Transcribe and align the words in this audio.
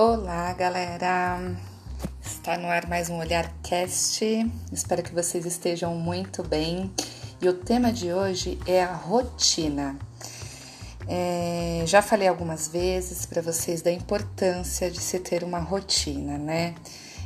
Olá, 0.00 0.52
galera! 0.52 1.40
Está 2.24 2.56
no 2.56 2.68
ar 2.68 2.86
mais 2.86 3.10
um 3.10 3.18
Olhar 3.18 3.52
Cast. 3.64 4.24
Espero 4.72 5.02
que 5.02 5.12
vocês 5.12 5.44
estejam 5.44 5.92
muito 5.96 6.40
bem. 6.44 6.88
E 7.42 7.48
o 7.48 7.52
tema 7.52 7.92
de 7.92 8.12
hoje 8.12 8.60
é 8.64 8.80
a 8.80 8.92
rotina. 8.92 9.98
É, 11.08 11.82
já 11.84 12.00
falei 12.00 12.28
algumas 12.28 12.68
vezes 12.68 13.26
para 13.26 13.42
vocês 13.42 13.82
da 13.82 13.90
importância 13.90 14.88
de 14.88 15.00
se 15.00 15.18
ter 15.18 15.42
uma 15.42 15.58
rotina, 15.58 16.38
né? 16.38 16.76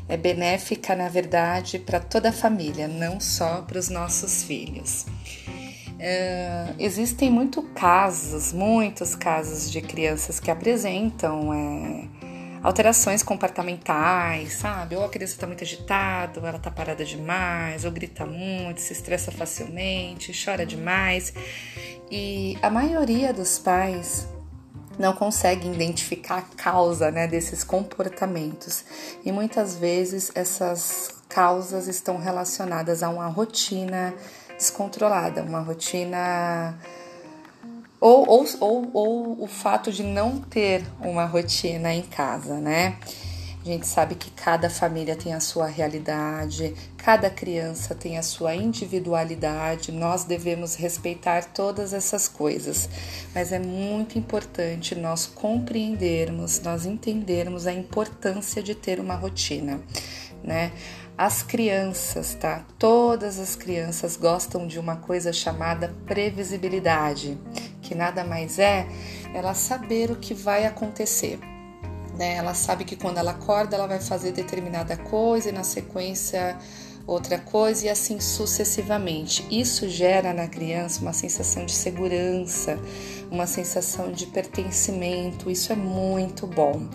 É 0.09 0.17
benéfica, 0.17 0.97
na 0.97 1.11
verdade, 1.11 1.79
para 1.79 2.01
toda 2.01 2.31
a 2.31 2.33
família, 2.33 2.89
não 2.89 3.21
só 3.21 3.61
para 3.61 3.79
os 3.79 3.91
nossos 3.91 4.45
filhos. 4.45 5.05
É, 5.99 6.73
existem 6.79 7.31
muito 7.31 7.63
casos, 7.75 8.51
muitos 8.51 9.15
casos 9.15 9.71
de 9.71 9.83
crianças 9.83 10.41
que 10.41 10.51
apresentam 10.51 11.53
é, 11.53 12.22
alterações 12.63 13.23
comportamentais, 13.23 14.55
sabe? 14.55 14.95
Ou 14.97 15.05
a 15.05 15.09
criança 15.09 15.33
está 15.35 15.47
muito 15.47 15.65
agitada, 15.65 16.41
ou 16.41 16.47
ela 16.47 16.59
está 16.59 16.71
parada 16.71 17.05
demais, 17.05 17.85
ou 17.85 17.91
grita 17.91 18.25
muito, 18.25 18.81
se 18.81 18.93
estressa 18.93 19.33
facilmente, 19.33 20.33
chora 20.33 20.65
demais. 20.65 21.33
E 22.11 22.57
a 22.63 22.71
maioria 22.71 23.33
dos 23.33 23.59
pais 23.59 24.29
não 24.99 25.13
consegue 25.15 25.69
identificar 25.69 26.39
a 26.39 26.43
causa 26.43 27.11
né, 27.11 27.27
desses 27.27 27.65
comportamentos. 27.65 28.85
E 29.25 29.33
muitas 29.33 29.77
vezes 29.77 30.31
essas 30.35 31.11
causas 31.29 31.89
estão 31.89 32.19
relacionadas 32.19 33.03
a 33.03 33.09
uma 33.09 33.27
rotina 33.27 34.15
descontrolada, 34.57 35.43
uma 35.43 35.61
rotina 35.61 36.79
ou, 38.03 38.29
ou, 38.29 38.47
ou, 38.59 38.91
ou 38.93 39.45
o 39.45 39.47
fato 39.47 39.93
de 39.93 40.03
não 40.03 40.41
ter 40.41 40.85
uma 41.01 41.25
rotina 41.25 41.95
em 41.95 42.03
casa, 42.03 42.57
né? 42.57 42.97
A 43.63 43.65
gente 43.65 43.87
sabe 43.87 44.17
que 44.17 44.29
cada 44.33 44.69
família 44.69 45.15
tem 45.15 45.35
a 45.35 45.39
sua 45.39 45.69
realidade, 45.69 46.75
cada 46.97 47.31
criança 47.31 47.95
tem 47.95 48.19
a 48.19 48.23
sua 48.23 48.57
individualidade, 48.57 49.93
nós 49.93 50.25
devemos 50.25 50.75
respeitar 50.75 51.45
todas 51.45 51.93
essas 51.93 52.27
coisas, 52.27 52.89
mas 53.33 53.53
é 53.53 53.61
muito 53.61 54.19
importante 54.19 54.97
nós 54.97 55.25
compreendermos, 55.25 56.61
nós 56.61 56.85
entendermos 56.85 57.69
a 57.69 57.73
importância 57.73 58.61
de 58.61 58.75
ter 58.75 58.99
uma 58.99 59.15
rotina, 59.15 59.81
né? 60.43 60.73
As 61.17 61.41
crianças, 61.41 62.35
tá? 62.35 62.65
Todas 62.81 63.39
as 63.39 63.55
crianças 63.55 64.17
gostam 64.17 64.67
de 64.67 64.81
uma 64.81 64.97
coisa 64.97 65.33
chamada 65.33 65.95
previsibilidade 66.05 67.39
que 67.93 67.95
nada 67.95 68.25
mais 68.25 68.59
é 68.59 68.87
ela 69.35 69.53
saber 69.53 70.11
o 70.11 70.17
que 70.17 70.33
vai 70.33 70.65
acontecer. 70.65 71.39
Né? 72.17 72.37
Ela 72.37 72.55
sabe 72.55 72.85
que 72.85 72.97
quando 72.97 73.19
ela 73.19 73.33
acorda, 73.33 73.77
ela 73.77 73.87
vai 73.87 74.01
fazer 74.01 74.33
determinada 74.33 74.97
coisa 74.97 75.51
e 75.51 75.53
na 75.53 75.63
sequência 75.63 76.59
outra 77.07 77.39
coisa 77.39 77.87
e 77.87 77.89
assim 77.91 78.19
sucessivamente. 78.19 79.47
Isso 79.51 79.89
gera 79.89 80.33
na 80.33 80.49
criança 80.49 81.03
uma 81.03 81.13
sensação 81.13 81.67
de 81.67 81.73
segurança, 81.73 82.79
uma 83.31 83.47
sensação 83.47 84.11
de 84.11 84.27
pertencimento. 84.27 85.51
Isso 85.51 85.71
é 85.71 85.77
muito 85.77 86.47
bom. 86.47 86.89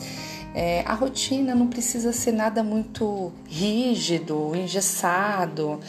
É, 0.56 0.82
a 0.88 0.96
rotina 0.96 1.54
não 1.54 1.68
precisa 1.68 2.12
ser 2.12 2.32
nada 2.32 2.64
muito 2.64 3.32
rígido, 3.48 4.56
engessado 4.56 5.80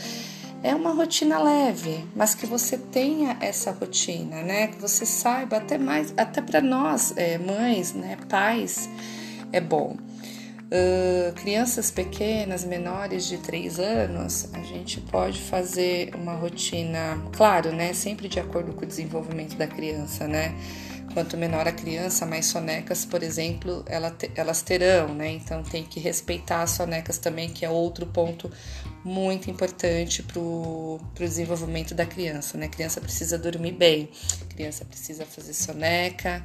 é 0.63 0.75
uma 0.75 0.93
rotina 0.93 1.39
leve, 1.39 2.05
mas 2.17 2.35
que 2.35 2.47
você 2.47 2.77
tenha 2.77 3.37
essa 3.41 3.71
rotina, 3.71 4.43
né? 4.43 4.69
Que 4.69 4.81
você 4.81 5.07
saiba 5.07 5.59
até 5.59 5.79
mais, 5.79 6.13
até 6.17 6.41
para 6.41 6.61
nós, 6.61 7.15
é, 7.17 7.39
mães, 7.39 7.93
né, 7.93 8.17
pais, 8.29 8.89
é 9.53 9.61
bom. 9.61 9.97
Uh, 10.71 11.33
crianças 11.33 11.91
pequenas, 11.91 12.63
menores 12.63 13.27
de 13.27 13.39
3 13.39 13.79
anos, 13.79 14.51
a 14.53 14.61
gente 14.61 15.01
pode 15.01 15.41
fazer 15.41 16.11
uma 16.15 16.35
rotina, 16.35 17.19
claro, 17.33 17.73
né? 17.73 17.95
Sempre 17.95 18.29
de 18.29 18.39
acordo 18.39 18.75
com 18.75 18.85
o 18.85 18.87
desenvolvimento 18.87 19.57
da 19.57 19.67
criança, 19.67 20.29
né? 20.29 20.55
Quanto 21.15 21.39
menor 21.39 21.67
a 21.67 21.73
criança, 21.73 22.27
mais 22.27 22.45
sonecas, 22.47 23.07
por 23.07 23.23
exemplo, 23.23 23.83
ela 23.87 24.11
te, 24.11 24.31
elas 24.35 24.61
terão, 24.61 25.15
né? 25.15 25.31
Então 25.31 25.63
tem 25.63 25.85
que 25.85 25.99
respeitar 25.99 26.61
as 26.61 26.73
sonecas 26.73 27.17
também, 27.17 27.49
que 27.49 27.65
é 27.65 27.71
outro 27.71 28.05
ponto 28.05 28.51
muito 29.05 29.51
importante 29.51 30.23
para 30.23 30.39
o 30.41 31.01
desenvolvimento 31.19 31.95
da 31.95 32.05
criança, 32.05 32.59
né? 32.59 32.67
A 32.67 32.69
criança 32.69 33.01
precisa 33.01 33.39
dormir 33.39 33.73
bem, 33.73 34.09
criança 34.51 34.85
precisa 34.85 35.25
fazer 35.25 35.55
soneca, 35.55 36.45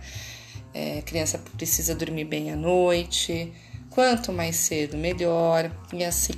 é, 0.74 1.02
criança 1.02 1.38
precisa 1.56 1.94
dormir 1.96 2.26
bem 2.26 2.52
à 2.52 2.56
noite. 2.56 3.52
Quanto 3.90 4.34
mais 4.34 4.56
cedo, 4.56 4.98
melhor, 4.98 5.72
e 5.94 6.04
assim 6.04 6.34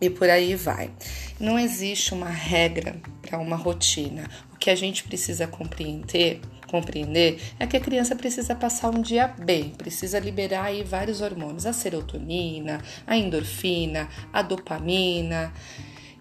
e 0.00 0.08
por 0.08 0.30
aí 0.30 0.54
vai. 0.54 0.90
Não 1.38 1.58
existe 1.58 2.14
uma 2.14 2.30
regra 2.30 2.96
para 3.20 3.38
uma 3.38 3.56
rotina. 3.56 4.28
O 4.54 4.56
que 4.56 4.70
a 4.70 4.74
gente 4.74 5.04
precisa 5.04 5.46
compreender 5.46 6.40
compreender 6.70 7.40
é 7.58 7.66
que 7.66 7.76
a 7.76 7.80
criança 7.80 8.14
precisa 8.14 8.54
passar 8.54 8.90
um 8.90 9.02
dia 9.02 9.26
bem, 9.26 9.70
precisa 9.70 10.18
liberar 10.18 10.66
aí 10.66 10.84
vários 10.84 11.20
hormônios, 11.20 11.66
a 11.66 11.72
serotonina, 11.72 12.80
a 13.06 13.16
endorfina, 13.16 14.08
a 14.32 14.40
dopamina 14.40 15.52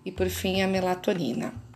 e 0.04 0.12
por 0.12 0.28
fim 0.28 0.62
a 0.62 0.68
melatonina. 0.68 1.69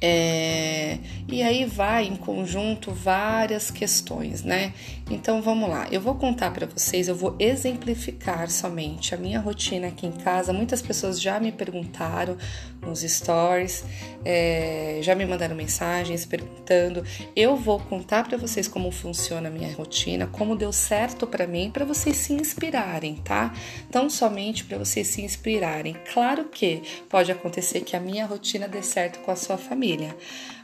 É, 0.00 0.98
e 1.26 1.42
aí 1.42 1.64
vai 1.64 2.06
em 2.06 2.16
conjunto 2.16 2.90
várias 2.90 3.70
questões, 3.70 4.42
né? 4.42 4.74
Então 5.10 5.40
vamos 5.40 5.68
lá, 5.68 5.86
eu 5.90 6.00
vou 6.00 6.16
contar 6.16 6.50
para 6.50 6.66
vocês, 6.66 7.06
eu 7.08 7.14
vou 7.14 7.36
exemplificar 7.38 8.50
somente 8.50 9.14
a 9.14 9.18
minha 9.18 9.40
rotina 9.40 9.86
aqui 9.86 10.06
em 10.06 10.12
casa. 10.12 10.52
Muitas 10.52 10.82
pessoas 10.82 11.20
já 11.20 11.38
me 11.38 11.52
perguntaram 11.52 12.36
nos 12.82 13.00
stories, 13.00 13.84
é, 14.24 14.98
já 15.02 15.14
me 15.14 15.24
mandaram 15.24 15.54
mensagens 15.54 16.26
perguntando. 16.26 17.04
Eu 17.34 17.56
vou 17.56 17.78
contar 17.80 18.28
para 18.28 18.36
vocês 18.36 18.68
como 18.68 18.90
funciona 18.90 19.48
a 19.48 19.50
minha 19.50 19.72
rotina, 19.74 20.26
como 20.26 20.56
deu 20.56 20.72
certo 20.72 21.26
para 21.26 21.46
mim, 21.46 21.70
para 21.70 21.84
vocês 21.84 22.16
se 22.16 22.32
inspirarem, 22.32 23.16
tá? 23.16 23.54
Tão 23.90 24.10
somente 24.10 24.64
para 24.64 24.76
vocês 24.76 25.06
se 25.06 25.22
inspirarem. 25.22 25.96
Claro 26.12 26.44
que 26.44 26.82
pode 27.08 27.30
acontecer 27.30 27.80
que 27.80 27.96
a 27.96 28.00
minha 28.00 28.26
rotina 28.26 28.68
dê 28.68 28.82
certo 28.82 29.20
com 29.20 29.30
a 29.30 29.36
sua 29.36 29.56
família 29.56 29.85
família, 29.86 30.16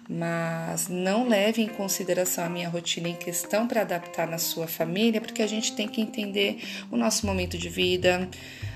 mas 0.09 0.89
não 0.89 1.29
leve 1.29 1.63
em 1.63 1.69
consideração 1.69 2.45
a 2.45 2.49
minha 2.49 2.69
rotina 2.69 3.09
em 3.09 3.15
questão 3.15 3.69
para 3.69 3.83
adaptar 3.83 4.27
na 4.27 4.39
sua 4.39 4.67
família, 4.67 5.21
porque 5.21 5.43
a 5.43 5.47
gente 5.47 5.75
tem 5.77 5.87
que 5.87 6.01
entender 6.01 6.61
o 6.91 6.97
nosso 6.97 7.25
momento 7.25 7.57
de 7.57 7.69
vida, 7.69 8.29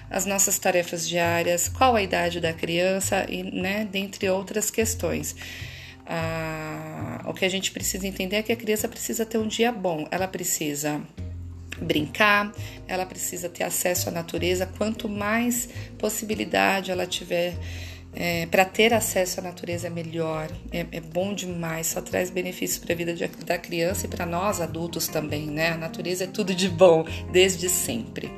as 0.09 0.25
nossas 0.25 0.57
tarefas 0.59 1.09
diárias, 1.09 1.69
qual 1.69 1.97
a 1.97 2.03
idade 2.03 2.41
da 2.41 2.53
criança 2.53 3.27
e, 3.29 3.43
né, 3.43 3.89
dentre 3.91 4.31
outras 4.31 4.71
questões. 4.71 5.35
Ah, 6.07 7.25
o 7.27 7.35
que 7.35 7.45
a 7.45 7.49
gente 7.49 7.73
precisa 7.73 8.07
entender 8.07 8.37
é 8.37 8.43
que 8.43 8.53
a 8.53 8.57
criança 8.57 8.87
precisa 8.87 9.27
ter 9.27 9.39
um 9.39 9.49
dia 9.49 9.73
bom, 9.73 10.07
ela 10.13 10.29
precisa 10.29 11.03
brincar, 11.83 12.53
ela 12.87 13.05
precisa 13.05 13.49
ter 13.49 13.65
acesso 13.65 14.09
à 14.09 14.13
natureza. 14.13 14.65
Quanto 14.79 15.09
mais 15.09 15.69
possibilidade 15.99 16.93
ela 16.93 17.05
tiver 17.05 17.55
é, 18.17 18.47
para 18.47 18.65
ter 18.65 18.95
acesso 18.95 19.41
à 19.41 19.43
natureza 19.43 19.91
melhor. 19.91 20.49
É, 20.73 20.87
é, 20.91 21.01
bom 21.01 21.35
demais, 21.35 21.89
só 21.89 22.01
traz 22.01 22.31
benefícios 22.31 22.83
para 22.83 22.95
a 22.95 22.97
vida 22.97 23.13
de, 23.13 23.27
da 23.45 23.59
criança 23.59 24.07
e 24.07 24.09
para 24.09 24.25
nós 24.25 24.61
adultos 24.61 25.07
também, 25.07 25.47
né? 25.47 25.73
A 25.73 25.77
natureza 25.77 26.25
é 26.25 26.27
tudo 26.27 26.55
de 26.55 26.69
bom, 26.69 27.05
desde 27.31 27.69
sempre. 27.69 28.31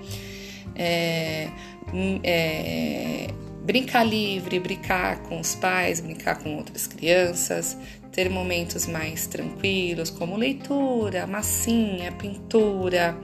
É, 0.75 1.49
hum, 1.95 2.19
é, 2.25 3.29
brincar 3.63 4.03
livre, 4.03 4.59
brincar 4.59 5.23
com 5.23 5.39
os 5.39 5.55
pais, 5.55 6.01
brincar 6.01 6.43
com 6.43 6.57
outras 6.57 6.89
crianças, 6.89 7.77
ter 8.11 8.29
momentos 8.29 8.87
mais 8.87 9.29
tranquilos, 9.29 10.11
como 10.11 10.37
leitura, 10.37 11.25
massinha, 11.25 12.11
pintura, 12.11 13.17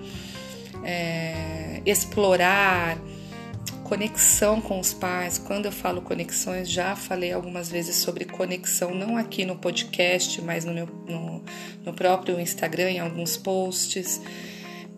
é, 0.84 1.82
explorar 1.84 2.96
conexão 3.84 4.60
com 4.60 4.80
os 4.80 4.92
pais. 4.92 5.38
Quando 5.38 5.66
eu 5.66 5.72
falo 5.72 6.02
conexões, 6.02 6.68
já 6.68 6.96
falei 6.96 7.32
algumas 7.32 7.68
vezes 7.68 7.96
sobre 7.96 8.24
conexão, 8.24 8.94
não 8.94 9.16
aqui 9.16 9.44
no 9.44 9.56
podcast, 9.56 10.40
mas 10.42 10.64
no 10.64 10.72
meu 10.72 10.86
no, 10.86 11.44
no 11.84 11.92
próprio 11.92 12.40
Instagram, 12.40 12.90
em 12.90 12.98
alguns 12.98 13.36
posts, 13.36 14.20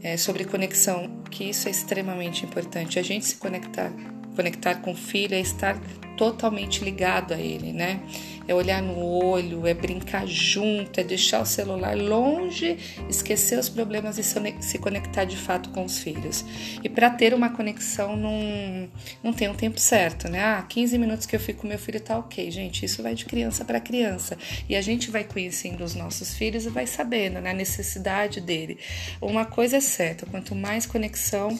é, 0.02 0.16
sobre 0.16 0.44
conexão, 0.44 1.22
que 1.30 1.44
isso 1.44 1.68
é 1.68 1.70
extremamente 1.70 2.44
importante. 2.44 2.98
A 2.98 3.02
gente 3.02 3.26
se 3.26 3.36
conectar, 3.36 3.92
conectar 4.34 4.76
com 4.76 4.92
o 4.92 4.96
filho 4.96 5.34
é 5.34 5.40
estar 5.40 5.76
totalmente 6.16 6.82
ligado 6.82 7.34
a 7.34 7.38
ele, 7.38 7.72
né? 7.72 8.00
É 8.48 8.54
olhar 8.54 8.80
no 8.80 8.96
olho, 8.98 9.66
é 9.66 9.74
brincar 9.74 10.26
junto, 10.26 11.00
é 11.00 11.04
deixar 11.04 11.40
o 11.40 11.46
celular 11.46 11.96
longe, 11.96 12.78
esquecer 13.08 13.58
os 13.58 13.68
problemas 13.68 14.18
e 14.18 14.22
se 14.22 14.78
conectar 14.78 15.24
de 15.24 15.36
fato 15.36 15.70
com 15.70 15.84
os 15.84 15.98
filhos. 15.98 16.44
E 16.82 16.88
para 16.88 17.10
ter 17.10 17.34
uma 17.34 17.50
conexão 17.50 18.16
não, 18.16 18.88
não 19.22 19.32
tem 19.32 19.48
um 19.48 19.54
tempo 19.54 19.80
certo, 19.80 20.28
né? 20.28 20.40
Ah, 20.40 20.62
15 20.62 20.96
minutos 20.96 21.26
que 21.26 21.34
eu 21.34 21.40
fico 21.40 21.62
com 21.62 21.68
meu 21.68 21.78
filho 21.78 22.00
tá 22.00 22.18
ok, 22.18 22.48
gente. 22.50 22.84
Isso 22.84 23.02
vai 23.02 23.14
de 23.14 23.24
criança 23.24 23.64
para 23.64 23.80
criança. 23.80 24.38
E 24.68 24.76
a 24.76 24.80
gente 24.80 25.10
vai 25.10 25.24
conhecendo 25.24 25.82
os 25.82 25.94
nossos 25.94 26.34
filhos 26.34 26.66
e 26.66 26.68
vai 26.68 26.86
sabendo 26.86 27.40
né, 27.40 27.50
a 27.50 27.54
necessidade 27.54 28.40
dele. 28.40 28.78
Uma 29.20 29.44
coisa 29.44 29.78
é 29.78 29.80
certa, 29.80 30.24
quanto 30.26 30.54
mais 30.54 30.86
conexão, 30.86 31.58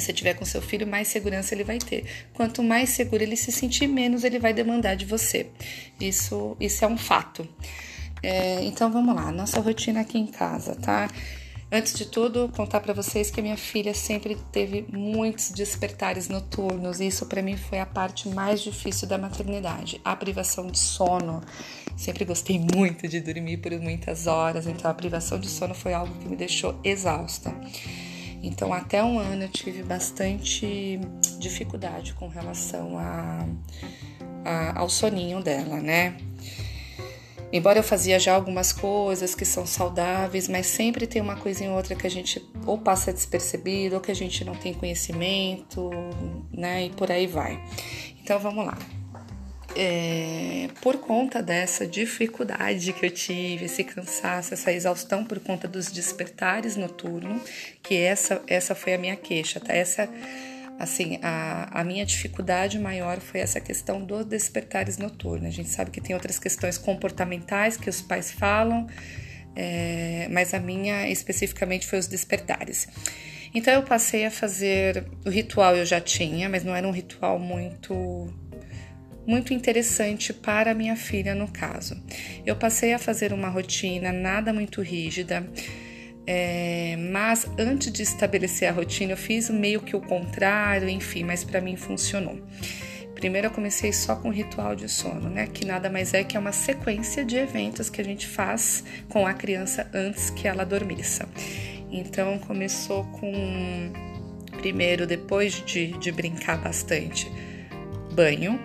se 0.00 0.12
tiver 0.12 0.34
com 0.34 0.44
seu 0.44 0.60
filho, 0.60 0.86
mais 0.86 1.08
segurança 1.08 1.54
ele 1.54 1.64
vai 1.64 1.78
ter. 1.78 2.04
Quanto 2.32 2.62
mais 2.62 2.90
seguro 2.90 3.22
ele 3.22 3.36
se 3.36 3.52
sentir, 3.52 3.86
menos 3.86 4.24
ele 4.24 4.38
vai 4.38 4.52
demandar 4.52 4.94
de 4.94 5.04
você. 5.04 5.48
Isso, 6.00 6.56
isso 6.60 6.84
é 6.84 6.88
um 6.88 6.98
fato. 6.98 7.48
É, 8.22 8.64
então 8.64 8.90
vamos 8.90 9.14
lá, 9.14 9.30
nossa 9.30 9.60
rotina 9.60 10.00
aqui 10.00 10.18
em 10.18 10.26
casa, 10.26 10.74
tá? 10.74 11.08
Antes 11.70 11.94
de 11.94 12.06
tudo, 12.06 12.48
contar 12.54 12.78
para 12.78 12.94
vocês 12.94 13.30
que 13.30 13.40
a 13.40 13.42
minha 13.42 13.56
filha 13.56 13.92
sempre 13.92 14.36
teve 14.52 14.86
muitos 14.92 15.50
despertares 15.50 16.28
noturnos. 16.28 17.00
E 17.00 17.08
isso 17.08 17.26
para 17.26 17.42
mim 17.42 17.56
foi 17.56 17.80
a 17.80 17.86
parte 17.86 18.28
mais 18.28 18.62
difícil 18.62 19.08
da 19.08 19.18
maternidade, 19.18 20.00
a 20.04 20.14
privação 20.14 20.68
de 20.68 20.78
sono. 20.78 21.42
Sempre 21.96 22.24
gostei 22.24 22.58
muito 22.58 23.08
de 23.08 23.20
dormir 23.20 23.56
por 23.56 23.72
muitas 23.80 24.28
horas, 24.28 24.68
então 24.68 24.88
a 24.88 24.94
privação 24.94 25.38
de 25.38 25.48
sono 25.48 25.74
foi 25.74 25.92
algo 25.92 26.14
que 26.18 26.28
me 26.28 26.36
deixou 26.36 26.78
exausta. 26.84 27.52
Então, 28.46 28.74
até 28.74 29.02
um 29.02 29.18
ano 29.18 29.44
eu 29.44 29.48
tive 29.48 29.82
bastante 29.82 31.00
dificuldade 31.38 32.12
com 32.12 32.28
relação 32.28 32.98
a, 32.98 33.46
a, 34.44 34.78
ao 34.78 34.88
soninho 34.88 35.42
dela, 35.42 35.80
né? 35.80 36.14
Embora 37.50 37.78
eu 37.78 37.82
fazia 37.82 38.18
já 38.18 38.34
algumas 38.34 38.72
coisas 38.72 39.34
que 39.34 39.44
são 39.44 39.64
saudáveis, 39.64 40.46
mas 40.48 40.66
sempre 40.66 41.06
tem 41.06 41.22
uma 41.22 41.36
coisinha 41.36 41.70
ou 41.70 41.76
outra 41.76 41.94
que 41.94 42.06
a 42.06 42.10
gente 42.10 42.44
ou 42.66 42.76
passa 42.76 43.12
despercebido, 43.12 43.94
ou 43.94 44.00
que 44.00 44.10
a 44.10 44.14
gente 44.14 44.44
não 44.44 44.54
tem 44.54 44.74
conhecimento, 44.74 45.90
né? 46.52 46.86
E 46.86 46.90
por 46.90 47.10
aí 47.10 47.26
vai. 47.26 47.58
Então 48.22 48.38
vamos 48.38 48.66
lá. 48.66 48.76
É, 49.76 50.68
por 50.80 50.98
conta 50.98 51.42
dessa 51.42 51.84
dificuldade 51.84 52.92
que 52.92 53.06
eu 53.06 53.10
tive, 53.10 53.64
esse 53.64 53.82
cansaço, 53.82 54.54
essa 54.54 54.72
exaustão 54.72 55.24
por 55.24 55.40
conta 55.40 55.66
dos 55.66 55.90
despertares 55.90 56.76
noturnos, 56.76 57.42
que 57.82 57.96
essa, 57.96 58.40
essa 58.46 58.74
foi 58.74 58.94
a 58.94 58.98
minha 58.98 59.16
queixa, 59.16 59.58
tá? 59.58 59.72
Essa 59.72 60.08
assim, 60.78 61.18
a, 61.22 61.80
a 61.80 61.84
minha 61.84 62.04
dificuldade 62.04 62.78
maior 62.78 63.20
foi 63.20 63.40
essa 63.40 63.60
questão 63.60 64.04
dos 64.04 64.24
despertares 64.24 64.98
noturnos. 64.98 65.46
A 65.46 65.50
gente 65.50 65.68
sabe 65.68 65.90
que 65.90 66.00
tem 66.00 66.14
outras 66.14 66.38
questões 66.38 66.78
comportamentais 66.78 67.76
que 67.76 67.88
os 67.88 68.00
pais 68.00 68.30
falam, 68.30 68.86
é, 69.54 70.28
mas 70.30 70.52
a 70.54 70.58
minha 70.58 71.08
especificamente 71.08 71.86
foi 71.86 71.98
os 71.98 72.06
despertares. 72.06 72.88
Então 73.54 73.72
eu 73.72 73.84
passei 73.84 74.26
a 74.26 74.30
fazer 74.30 75.04
o 75.24 75.30
ritual 75.30 75.76
eu 75.76 75.86
já 75.86 76.00
tinha, 76.00 76.48
mas 76.48 76.64
não 76.64 76.74
era 76.74 76.86
um 76.86 76.90
ritual 76.90 77.38
muito 77.38 78.28
muito 79.26 79.52
interessante 79.54 80.32
para 80.32 80.74
minha 80.74 80.96
filha 80.96 81.34
no 81.34 81.48
caso. 81.48 81.96
Eu 82.44 82.56
passei 82.56 82.92
a 82.92 82.98
fazer 82.98 83.32
uma 83.32 83.48
rotina 83.48 84.12
nada 84.12 84.52
muito 84.52 84.82
rígida. 84.82 85.46
É, 86.26 86.96
mas 87.12 87.46
antes 87.58 87.92
de 87.92 88.02
estabelecer 88.02 88.68
a 88.68 88.72
rotina, 88.72 89.12
eu 89.12 89.16
fiz 89.16 89.50
meio 89.50 89.80
que 89.82 89.94
o 89.94 90.00
contrário, 90.00 90.88
enfim, 90.88 91.22
mas 91.22 91.44
para 91.44 91.60
mim 91.60 91.76
funcionou. 91.76 92.40
Primeiro 93.14 93.46
eu 93.46 93.50
comecei 93.50 93.92
só 93.92 94.16
com 94.16 94.30
ritual 94.30 94.74
de 94.74 94.88
sono, 94.88 95.30
né? 95.30 95.46
Que 95.46 95.64
nada 95.64 95.88
mais 95.88 96.12
é 96.14 96.24
que 96.24 96.36
é 96.36 96.40
uma 96.40 96.52
sequência 96.52 97.24
de 97.24 97.36
eventos 97.36 97.88
que 97.88 98.00
a 98.00 98.04
gente 98.04 98.26
faz 98.26 98.84
com 99.08 99.26
a 99.26 99.32
criança 99.32 99.88
antes 99.94 100.30
que 100.30 100.48
ela 100.48 100.64
dormissa. 100.64 101.28
Então 101.90 102.38
começou 102.38 103.04
com 103.04 103.92
primeiro, 104.58 105.06
depois 105.06 105.62
de, 105.64 105.92
de 105.98 106.10
brincar 106.10 106.58
bastante, 106.58 107.30
banho, 108.12 108.58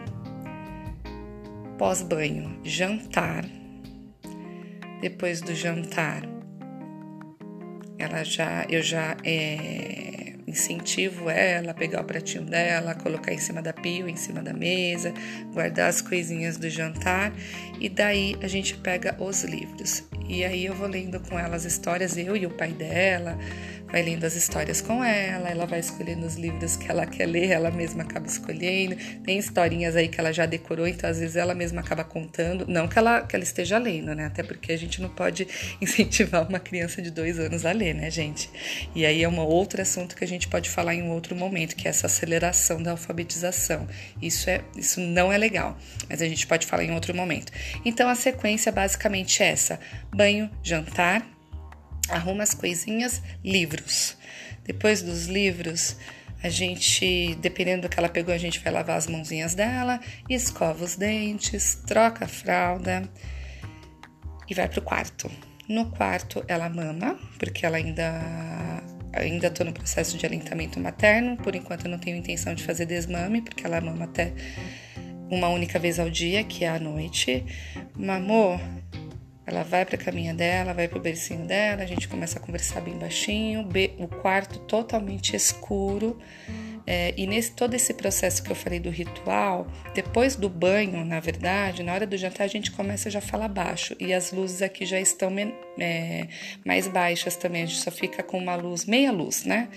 pós-banho, 1.79 2.59
jantar. 2.61 3.45
Depois 4.99 5.39
do 5.39 5.55
jantar, 5.55 6.23
ela 7.97 8.21
já, 8.25 8.65
eu 8.69 8.83
já 8.83 9.15
é, 9.23 10.33
incentivo 10.45 11.29
ela 11.29 11.71
a 11.71 11.73
pegar 11.73 12.01
o 12.01 12.03
pratinho 12.03 12.43
dela, 12.43 12.93
colocar 12.95 13.33
em 13.33 13.37
cima 13.37 13.61
da 13.61 13.71
pia, 13.71 14.09
em 14.09 14.17
cima 14.17 14.43
da 14.43 14.51
mesa, 14.53 15.13
guardar 15.53 15.87
as 15.87 16.01
coisinhas 16.01 16.57
do 16.57 16.69
jantar 16.69 17.31
e 17.79 17.87
daí 17.87 18.35
a 18.41 18.47
gente 18.47 18.75
pega 18.75 19.15
os 19.17 19.45
livros. 19.45 20.03
E 20.27 20.43
aí 20.43 20.65
eu 20.65 20.75
vou 20.75 20.87
lendo 20.87 21.17
com 21.21 21.39
ela 21.39 21.55
as 21.55 21.63
histórias, 21.63 22.17
eu 22.17 22.35
e 22.35 22.45
o 22.45 22.49
pai 22.49 22.73
dela, 22.73 23.39
vai 23.91 24.01
lendo 24.01 24.23
as 24.23 24.35
histórias 24.35 24.81
com 24.81 25.03
ela, 25.03 25.49
ela 25.49 25.65
vai 25.65 25.79
escolhendo 25.79 26.25
os 26.25 26.35
livros 26.35 26.75
que 26.75 26.89
ela 26.89 27.05
quer 27.05 27.25
ler, 27.25 27.49
ela 27.49 27.71
mesma 27.71 28.03
acaba 28.03 28.27
escolhendo. 28.27 28.95
Tem 29.23 29.37
historinhas 29.37 29.95
aí 29.95 30.07
que 30.07 30.19
ela 30.19 30.31
já 30.31 30.45
decorou, 30.45 30.87
então 30.87 31.09
às 31.09 31.19
vezes 31.19 31.35
ela 31.35 31.55
mesma 31.55 31.81
acaba 31.81 32.03
contando. 32.03 32.65
Não 32.67 32.87
que 32.87 32.97
ela, 32.97 33.21
que 33.21 33.35
ela 33.35 33.43
esteja 33.43 33.77
lendo, 33.77 34.13
né? 34.13 34.25
Até 34.25 34.43
porque 34.43 34.71
a 34.71 34.77
gente 34.77 35.01
não 35.01 35.09
pode 35.09 35.47
incentivar 35.81 36.47
uma 36.47 36.59
criança 36.59 37.01
de 37.01 37.11
dois 37.11 37.39
anos 37.39 37.65
a 37.65 37.71
ler, 37.71 37.93
né, 37.93 38.09
gente? 38.11 38.49
E 38.95 39.05
aí 39.05 39.23
é 39.23 39.29
um 39.29 39.39
outro 39.39 39.81
assunto 39.81 40.15
que 40.15 40.23
a 40.23 40.27
gente 40.27 40.47
pode 40.47 40.69
falar 40.69 40.93
em 40.93 41.01
um 41.01 41.09
outro 41.09 41.35
momento, 41.35 41.75
que 41.75 41.87
é 41.87 41.89
essa 41.89 42.07
aceleração 42.07 42.81
da 42.81 42.91
alfabetização. 42.91 43.87
Isso, 44.21 44.49
é, 44.49 44.61
isso 44.75 44.99
não 44.99 45.31
é 45.33 45.37
legal, 45.37 45.77
mas 46.07 46.21
a 46.21 46.27
gente 46.27 46.45
pode 46.45 46.65
falar 46.65 46.83
em 46.83 46.91
outro 46.91 47.15
momento. 47.15 47.51
Então 47.83 48.07
a 48.09 48.15
sequência 48.15 48.69
é 48.69 48.73
basicamente 48.73 49.41
essa: 49.41 49.79
banho, 50.13 50.49
jantar 50.63 51.38
arruma 52.09 52.43
as 52.43 52.53
coisinhas, 52.53 53.21
livros. 53.43 54.17
Depois 54.63 55.01
dos 55.01 55.27
livros, 55.27 55.97
a 56.41 56.49
gente, 56.49 57.35
dependendo 57.41 57.83
do 57.83 57.89
que 57.89 57.99
ela 57.99 58.09
pegou, 58.09 58.33
a 58.33 58.37
gente 58.37 58.59
vai 58.59 58.71
lavar 58.71 58.97
as 58.97 59.07
mãozinhas 59.07 59.55
dela, 59.55 59.99
escova 60.29 60.83
os 60.83 60.95
dentes, 60.95 61.75
troca 61.85 62.25
a 62.25 62.27
fralda 62.27 63.09
e 64.49 64.53
vai 64.53 64.67
pro 64.67 64.81
quarto. 64.81 65.29
No 65.67 65.91
quarto, 65.91 66.43
ela 66.47 66.69
mama, 66.69 67.19
porque 67.37 67.65
ela 67.65 67.77
ainda 67.77 68.83
ainda 69.11 69.47
estou 69.47 69.65
no 69.65 69.73
processo 69.73 70.17
de 70.17 70.25
alentamento 70.25 70.79
materno. 70.79 71.35
Por 71.37 71.55
enquanto, 71.55 71.85
eu 71.85 71.91
não 71.91 71.99
tenho 71.99 72.17
intenção 72.17 72.53
de 72.53 72.63
fazer 72.63 72.85
desmame, 72.85 73.41
porque 73.41 73.65
ela 73.65 73.81
mama 73.81 74.05
até 74.05 74.33
uma 75.29 75.49
única 75.49 75.77
vez 75.77 75.99
ao 75.99 76.09
dia, 76.09 76.43
que 76.43 76.63
é 76.63 76.69
à 76.69 76.79
noite. 76.79 77.45
Mamou, 77.95 78.59
ela 79.49 79.63
vai 79.63 79.85
para 79.85 79.95
a 79.95 79.99
caminha 79.99 80.33
dela, 80.33 80.73
vai 80.73 80.87
para 80.87 80.97
o 80.97 81.01
bercinho 81.01 81.45
dela, 81.45 81.83
a 81.83 81.85
gente 81.85 82.07
começa 82.07 82.37
a 82.39 82.41
conversar 82.41 82.81
bem 82.81 82.97
baixinho, 82.97 83.67
o 83.97 84.07
quarto 84.07 84.59
totalmente 84.59 85.35
escuro. 85.35 86.17
É, 86.91 87.13
e 87.15 87.27
nesse 87.27 87.51
todo 87.51 87.75
esse 87.75 87.93
processo 87.93 88.41
que 88.41 88.51
eu 88.51 88.55
falei 88.55 88.79
do 88.79 88.89
ritual, 88.89 89.67
depois 89.93 90.35
do 90.35 90.49
banho, 90.49 91.05
na 91.05 91.19
verdade, 91.19 91.83
na 91.83 91.93
hora 91.93 92.07
do 92.07 92.17
jantar 92.17 92.45
a 92.45 92.47
gente 92.47 92.71
começa 92.71 93.11
já 93.11 93.19
a 93.19 93.21
falar 93.21 93.47
baixo 93.47 93.95
e 93.99 94.11
as 94.11 94.31
luzes 94.31 94.63
aqui 94.63 94.87
já 94.87 94.99
estão 94.99 95.31
é, 95.77 96.27
mais 96.65 96.87
baixas 96.87 97.35
também. 97.35 97.61
A 97.61 97.65
gente 97.67 97.79
só 97.79 97.91
fica 97.91 98.23
com 98.23 98.39
uma 98.39 98.55
luz, 98.55 98.85
meia 98.85 99.11
luz, 99.11 99.43
né? 99.43 99.69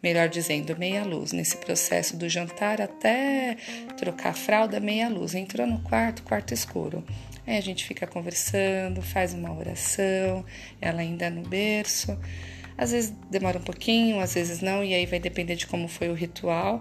Melhor 0.00 0.28
dizendo, 0.28 0.76
meia 0.78 1.04
luz. 1.04 1.32
Nesse 1.32 1.56
processo 1.56 2.16
do 2.16 2.28
jantar 2.28 2.80
até 2.80 3.56
trocar 3.96 4.30
a 4.30 4.34
fralda, 4.34 4.78
meia 4.78 5.08
luz. 5.08 5.34
Entrou 5.34 5.66
no 5.66 5.80
quarto, 5.80 6.22
quarto 6.22 6.54
escuro. 6.54 7.04
Aí 7.46 7.56
a 7.56 7.60
gente 7.60 7.84
fica 7.84 8.06
conversando, 8.06 9.02
faz 9.02 9.34
uma 9.34 9.52
oração, 9.52 10.44
ela 10.80 11.00
ainda 11.00 11.28
no 11.28 11.42
berço. 11.42 12.18
Às 12.76 12.92
vezes 12.92 13.12
demora 13.30 13.58
um 13.58 13.62
pouquinho, 13.62 14.20
às 14.20 14.34
vezes 14.34 14.60
não, 14.60 14.82
e 14.82 14.94
aí 14.94 15.06
vai 15.06 15.18
depender 15.18 15.56
de 15.56 15.66
como 15.66 15.88
foi 15.88 16.08
o 16.08 16.14
ritual. 16.14 16.80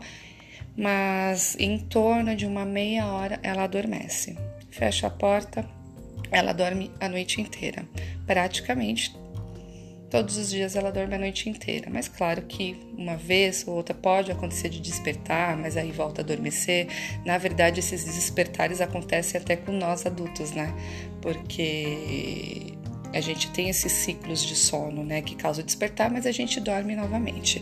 Mas 0.78 1.56
em 1.60 1.78
torno 1.78 2.36
de 2.36 2.46
uma 2.46 2.66
meia 2.66 3.08
hora 3.08 3.40
ela 3.44 3.64
adormece. 3.64 4.38
Fecha 4.70 5.08
a 5.08 5.10
porta, 5.10 5.68
ela 6.32 6.54
dorme 6.54 6.92
a 7.00 7.10
noite 7.10 7.42
inteira. 7.42 7.86
Praticamente 8.26 9.14
Todos 10.12 10.36
os 10.36 10.50
dias 10.50 10.76
ela 10.76 10.92
dorme 10.92 11.16
a 11.16 11.18
noite 11.18 11.50
inteira, 11.50 11.90
mas 11.90 12.10
claro 12.10 12.42
que 12.42 12.76
uma 12.98 13.16
vez 13.16 13.66
ou 13.66 13.76
outra 13.76 13.96
pode 13.96 14.30
acontecer 14.30 14.68
de 14.68 14.82
despertar, 14.82 15.56
mas 15.56 15.78
aí 15.78 15.90
volta 15.90 16.22
a 16.22 16.24
adormecer. 16.24 16.88
Na 17.26 17.38
verdade, 17.38 17.80
esses 17.80 18.04
despertares 18.04 18.82
acontecem 18.82 19.40
até 19.40 19.56
com 19.56 19.72
nós 19.72 20.06
adultos, 20.06 20.52
né? 20.52 20.76
Porque 21.22 22.74
a 23.14 23.22
gente 23.22 23.50
tem 23.52 23.70
esses 23.70 23.90
ciclos 23.90 24.44
de 24.44 24.56
sono, 24.56 25.02
né, 25.02 25.22
que 25.22 25.34
causam 25.34 25.64
despertar, 25.64 26.12
mas 26.12 26.26
a 26.26 26.32
gente 26.34 26.60
dorme 26.60 26.94
novamente. 26.94 27.62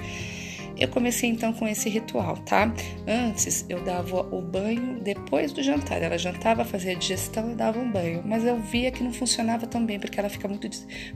Eu 0.79 0.87
comecei 0.87 1.29
então 1.29 1.51
com 1.51 1.67
esse 1.67 1.89
ritual, 1.89 2.37
tá? 2.37 2.73
Antes 3.05 3.65
eu 3.67 3.83
dava 3.83 4.21
o 4.33 4.41
banho 4.41 4.99
depois 5.01 5.51
do 5.51 5.61
jantar. 5.61 6.01
Ela 6.01 6.17
jantava, 6.17 6.63
fazia 6.63 6.95
digestão 6.95 7.51
e 7.51 7.55
dava 7.55 7.77
um 7.77 7.91
banho. 7.91 8.23
Mas 8.25 8.45
eu 8.45 8.57
via 8.57 8.89
que 8.89 9.03
não 9.03 9.11
funcionava 9.11 9.67
tão 9.67 9.85
bem, 9.85 9.99
porque 9.99 10.17
ela 10.17 10.29
fica 10.29 10.47
muito, 10.47 10.69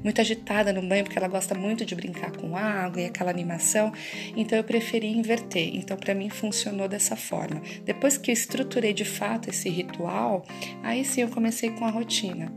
muito 0.03 0.19
agitada 0.19 0.73
no 0.73 0.81
banho, 0.81 1.05
porque 1.05 1.17
ela 1.17 1.29
gosta 1.29 1.55
muito 1.55 1.85
de 1.85 1.95
brincar 1.95 2.35
com 2.35 2.57
água 2.57 3.01
e 3.01 3.05
aquela 3.05 3.31
animação. 3.31 3.93
Então 4.35 4.57
eu 4.57 4.63
preferi 4.65 5.07
inverter. 5.07 5.73
Então 5.75 5.95
para 5.95 6.13
mim 6.13 6.29
funcionou 6.29 6.89
dessa 6.89 7.15
forma. 7.15 7.61
Depois 7.85 8.17
que 8.17 8.31
eu 8.31 8.33
estruturei 8.33 8.93
de 8.93 9.05
fato 9.05 9.49
esse 9.49 9.69
ritual, 9.69 10.45
aí 10.83 11.05
sim 11.05 11.21
eu 11.21 11.29
comecei 11.29 11.69
com 11.69 11.85
a 11.85 11.89
rotina. 11.89 12.51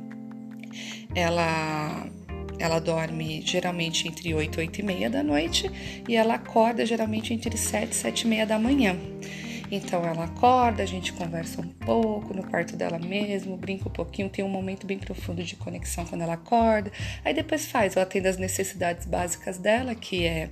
Ela 1.14 2.06
ela 2.58 2.78
dorme 2.78 3.42
geralmente 3.42 4.08
entre 4.08 4.34
8 4.34 4.60
e 4.60 4.62
8 4.62 4.80
e 4.80 4.82
meia 4.82 5.10
da 5.10 5.22
noite 5.22 5.70
e 6.08 6.16
ela 6.16 6.34
acorda 6.34 6.84
geralmente 6.86 7.32
entre 7.32 7.56
7 7.56 7.92
e 7.92 7.94
7 7.94 8.20
e 8.22 8.26
meia 8.26 8.46
da 8.46 8.58
manhã. 8.58 8.96
Então 9.70 10.04
ela 10.04 10.25
acorda, 10.25 10.82
a 10.82 10.86
gente 10.86 11.12
conversa 11.12 11.60
um 11.60 11.68
pouco 11.68 12.32
no 12.32 12.44
quarto 12.44 12.76
dela 12.76 12.98
mesmo, 12.98 13.56
brinca 13.56 13.88
um 13.88 13.92
pouquinho, 13.92 14.28
tem 14.28 14.44
um 14.44 14.48
momento 14.48 14.86
bem 14.86 14.98
profundo 14.98 15.42
de 15.42 15.56
conexão 15.56 16.04
quando 16.04 16.22
ela 16.22 16.34
acorda. 16.34 16.92
Aí 17.25 17.34
depois 17.34 17.66
faz, 17.66 17.96
ela 17.96 18.04
atende 18.04 18.28
as 18.28 18.36
necessidades 18.36 19.06
básicas 19.06 19.58
dela, 19.58 19.94
que 19.94 20.25
é 20.25 20.50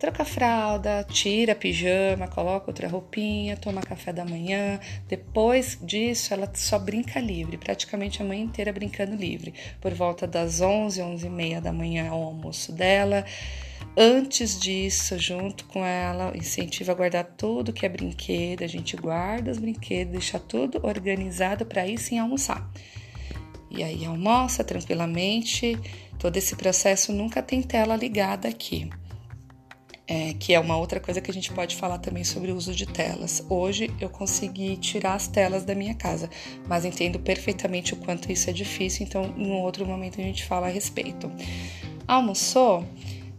troca 0.00 0.22
a 0.22 0.24
fralda, 0.24 1.04
tira 1.04 1.52
a 1.52 1.54
pijama, 1.54 2.26
coloca 2.26 2.70
outra 2.70 2.88
roupinha, 2.88 3.54
toma 3.54 3.82
café 3.82 4.14
da 4.14 4.24
manhã. 4.24 4.80
Depois 5.06 5.78
disso, 5.82 6.32
ela 6.32 6.50
só 6.54 6.78
brinca 6.78 7.20
livre, 7.20 7.58
praticamente 7.58 8.22
a 8.22 8.24
manhã 8.24 8.44
inteira 8.44 8.72
brincando 8.72 9.14
livre. 9.14 9.52
Por 9.78 9.92
volta 9.92 10.26
das 10.26 10.62
11, 10.62 11.02
11 11.02 11.26
e 11.26 11.30
meia 11.30 11.60
da 11.60 11.70
manhã 11.70 12.06
é 12.06 12.10
o 12.10 12.14
almoço 12.14 12.72
dela. 12.72 13.26
Antes 13.94 14.58
disso, 14.58 15.18
junto 15.18 15.66
com 15.66 15.84
ela, 15.84 16.32
incentiva 16.34 16.92
a 16.92 16.94
guardar 16.94 17.24
tudo 17.36 17.70
que 17.70 17.84
é 17.84 17.88
brinquedo. 17.88 18.62
A 18.62 18.66
gente 18.66 18.96
guarda 18.96 19.50
os 19.50 19.58
brinquedos, 19.58 20.12
deixa 20.12 20.38
tudo 20.38 20.80
organizado 20.82 21.66
para 21.66 21.86
ir 21.86 21.98
sim 21.98 22.18
almoçar. 22.18 22.66
E 23.70 23.84
aí 23.84 24.06
almoça 24.06 24.64
tranquilamente. 24.64 25.78
Todo 26.18 26.38
esse 26.38 26.56
processo 26.56 27.12
nunca 27.12 27.42
tem 27.42 27.62
tela 27.62 27.94
ligada 27.96 28.48
aqui 28.48 28.88
é, 30.10 30.34
que 30.34 30.52
é 30.52 30.58
uma 30.58 30.76
outra 30.76 30.98
coisa 30.98 31.20
que 31.20 31.30
a 31.30 31.34
gente 31.34 31.52
pode 31.52 31.76
falar 31.76 31.98
também 31.98 32.24
sobre 32.24 32.50
o 32.50 32.56
uso 32.56 32.74
de 32.74 32.84
telas. 32.84 33.44
Hoje 33.48 33.94
eu 34.00 34.10
consegui 34.10 34.76
tirar 34.76 35.14
as 35.14 35.28
telas 35.28 35.64
da 35.64 35.72
minha 35.72 35.94
casa, 35.94 36.28
mas 36.66 36.84
entendo 36.84 37.20
perfeitamente 37.20 37.94
o 37.94 37.96
quanto 37.96 38.32
isso 38.32 38.50
é 38.50 38.52
difícil, 38.52 39.06
então 39.06 39.32
em 39.38 39.46
um 39.46 39.60
outro 39.60 39.86
momento 39.86 40.20
a 40.20 40.24
gente 40.24 40.44
fala 40.44 40.66
a 40.66 40.70
respeito. 40.70 41.30
Almoçou? 42.08 42.84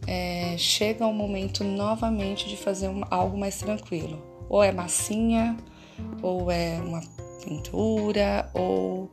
É, 0.07 0.55
chega 0.57 1.05
o 1.05 1.13
momento 1.13 1.61
novamente 1.61 2.47
de 2.47 2.55
fazer 2.55 2.87
um, 2.87 3.01
algo 3.11 3.37
mais 3.37 3.57
tranquilo. 3.57 4.23
Ou 4.47 4.63
é 4.63 4.71
massinha, 4.71 5.57
ou 6.21 6.49
é 6.49 6.79
uma 6.79 7.01
pintura, 7.43 8.49
ou 8.53 9.11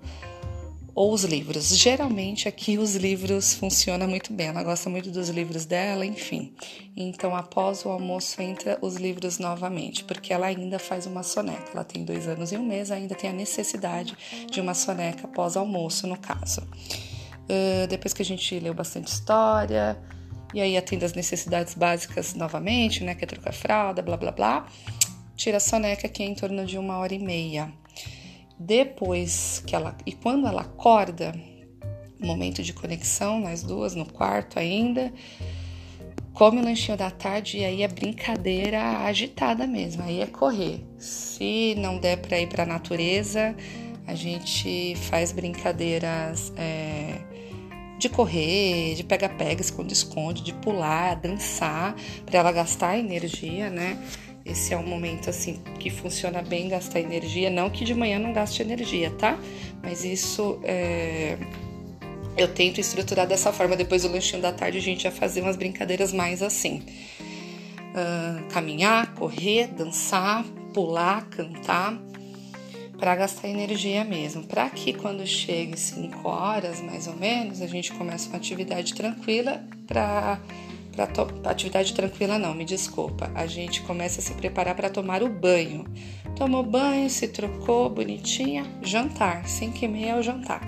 ou 0.99 1.12
os 1.12 1.23
livros. 1.23 1.69
Geralmente 1.76 2.49
aqui 2.49 2.76
os 2.76 2.97
livros 2.97 3.55
funcionam 3.55 4.09
muito 4.09 4.33
bem. 4.33 4.49
Ela 4.49 4.64
gosta 4.64 4.90
muito 4.90 5.12
dos 5.12 5.28
livros 5.28 5.64
dela, 5.64 6.05
enfim. 6.05 6.52
Então 6.97 7.37
após 7.37 7.85
o 7.85 7.88
almoço 7.88 8.43
entra 8.43 8.76
os 8.83 8.97
livros 8.97 9.38
novamente, 9.38 10.02
porque 10.02 10.33
ela 10.33 10.49
ainda 10.49 10.76
faz 10.76 11.07
uma 11.07 11.23
soneca. 11.23 11.71
Ela 11.73 11.85
tem 11.85 12.05
dois 12.05 12.26
anos 12.26 12.50
e 12.50 12.57
um 12.57 12.67
mês, 12.67 12.90
ainda 12.90 13.14
tem 13.14 13.31
a 13.31 13.33
necessidade 13.33 14.17
de 14.50 14.61
uma 14.61 14.75
soneca 14.75 15.28
após 15.28 15.57
almoço, 15.57 16.05
no 16.09 16.19
caso. 16.19 16.62
Uh, 16.62 17.87
depois 17.88 18.12
que 18.12 18.23
a 18.23 18.25
gente 18.25 18.59
leu 18.59 18.75
bastante 18.75 19.07
história, 19.07 19.97
e 20.52 20.61
aí 20.61 20.76
atende 20.76 21.05
as 21.05 21.12
necessidades 21.12 21.75
básicas 21.75 22.35
novamente, 22.35 23.05
né? 23.05 23.14
Que 23.14 23.23
é 23.23 23.26
trocar 23.28 23.52
fralda, 23.52 24.02
blá 24.02 24.17
blá 24.17 24.33
blá. 24.33 24.67
Tira 25.37 25.59
a 25.59 25.61
soneca 25.61 26.09
que 26.09 26.25
é 26.25 26.26
em 26.26 26.35
torno 26.35 26.67
de 26.67 26.76
uma 26.76 26.99
hora 26.99 27.14
e 27.14 27.21
meia. 27.21 27.73
Depois 28.59 29.62
que 29.67 29.75
ela 29.77 29.97
e 30.05 30.12
quando 30.12 30.47
ela 30.47 30.62
acorda, 30.62 31.33
momento 32.21 32.62
de 32.62 32.73
conexão, 32.73 33.41
nós 33.41 33.62
duas 33.62 33.95
no 33.95 34.05
quarto 34.05 34.59
ainda, 34.59 35.12
come 36.33 36.61
o 36.61 36.65
lanchinho 36.65 36.97
da 36.97 37.11
tarde 37.11 37.59
e 37.59 37.65
aí 37.65 37.83
é 37.83 37.88
brincadeira 37.88 38.99
agitada 39.05 39.67
mesmo, 39.67 40.03
aí 40.03 40.21
é 40.21 40.27
correr. 40.27 40.85
Se 40.99 41.75
não 41.79 41.99
der 41.99 42.19
para 42.19 42.38
ir 42.38 42.49
para 42.49 42.65
a 42.65 42.67
natureza, 42.67 43.55
a 44.07 44.15
gente 44.15 44.95
faz 44.97 45.33
brincadeiras 45.33 46.53
é, 46.57 47.21
de 47.99 48.09
correr, 48.09 48.95
de 48.95 49.05
pega-pega, 49.05 49.61
esconde-esconde, 49.61 50.43
de 50.43 50.53
pular, 50.55 51.17
dançar, 51.17 51.95
para 52.25 52.38
ela 52.38 52.53
gastar 52.53 52.99
energia, 52.99 53.69
né? 53.69 53.99
Esse 54.49 54.73
é 54.73 54.78
um 54.78 54.87
momento 54.87 55.28
assim 55.28 55.61
que 55.78 55.90
funciona 55.90 56.40
bem 56.40 56.69
gastar 56.69 57.00
energia, 57.00 57.50
não 57.50 57.69
que 57.69 57.85
de 57.85 57.95
manhã 57.95 58.19
não 58.19 58.33
gaste 58.33 58.62
energia, 58.62 59.11
tá? 59.11 59.38
Mas 59.83 60.05
isso 60.05 60.59
é... 60.64 61.37
eu 62.37 62.49
tento 62.49 62.81
estruturar 62.81 63.26
dessa 63.26 63.52
forma. 63.52 63.76
Depois 63.76 64.02
do 64.02 64.09
lanchinho 64.09 64.40
da 64.40 64.50
tarde 64.50 64.78
a 64.78 64.81
gente 64.81 65.02
já 65.02 65.11
fazer 65.11 65.43
umas 65.43 65.57
brincadeiras 65.57 66.14
mais 66.14 66.43
assim: 66.43 66.83
uh, 67.90 68.49
caminhar, 68.49 69.14
correr, 69.14 69.67
dançar, 69.67 70.43
pular, 70.73 71.26
cantar, 71.26 72.00
para 72.99 73.14
gastar 73.17 73.49
energia 73.49 74.02
mesmo. 74.02 74.45
Para 74.45 74.71
que 74.71 74.95
quando 74.95 75.26
chegue 75.26 75.78
5 75.78 76.26
horas 76.26 76.81
mais 76.81 77.07
ou 77.07 77.17
menos 77.17 77.61
a 77.61 77.67
gente 77.67 77.93
comece 77.93 78.28
uma 78.28 78.38
atividade 78.38 78.95
tranquila 78.95 79.62
para 79.87 80.40
para 81.07 81.50
atividade 81.50 81.95
tranquila 81.95 82.38
não, 82.38 82.55
me 82.55 82.64
desculpa. 82.64 83.31
A 83.35 83.47
gente 83.47 83.83
começa 83.83 84.21
a 84.21 84.23
se 84.23 84.35
preparar 84.35 84.75
para 84.75 84.90
tomar 84.90 85.23
o 85.23 85.28
banho. 85.28 85.85
Tomou 86.37 86.62
banho, 86.62 87.09
se 87.09 87.28
trocou, 87.28 87.90
bonitinha, 87.90 88.64
jantar. 88.83 89.47
5 89.47 89.85
e 89.85 89.88
meia 89.88 90.12
é 90.12 90.19
o 90.19 90.23
jantar. 90.23 90.62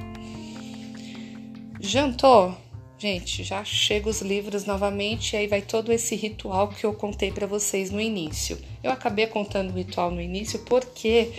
Jantou? 1.80 2.56
Gente, 2.98 3.42
já 3.42 3.64
chega 3.64 4.10
os 4.10 4.20
livros 4.20 4.66
novamente 4.66 5.32
e 5.32 5.36
aí 5.38 5.46
vai 5.46 5.62
todo 5.62 5.90
esse 5.90 6.14
ritual 6.14 6.68
que 6.68 6.84
eu 6.84 6.92
contei 6.92 7.32
para 7.32 7.46
vocês 7.46 7.90
no 7.90 8.00
início. 8.00 8.58
Eu 8.82 8.90
acabei 8.90 9.26
contando 9.26 9.70
o 9.70 9.74
ritual 9.74 10.10
no 10.10 10.20
início 10.20 10.58
porque 10.66 11.32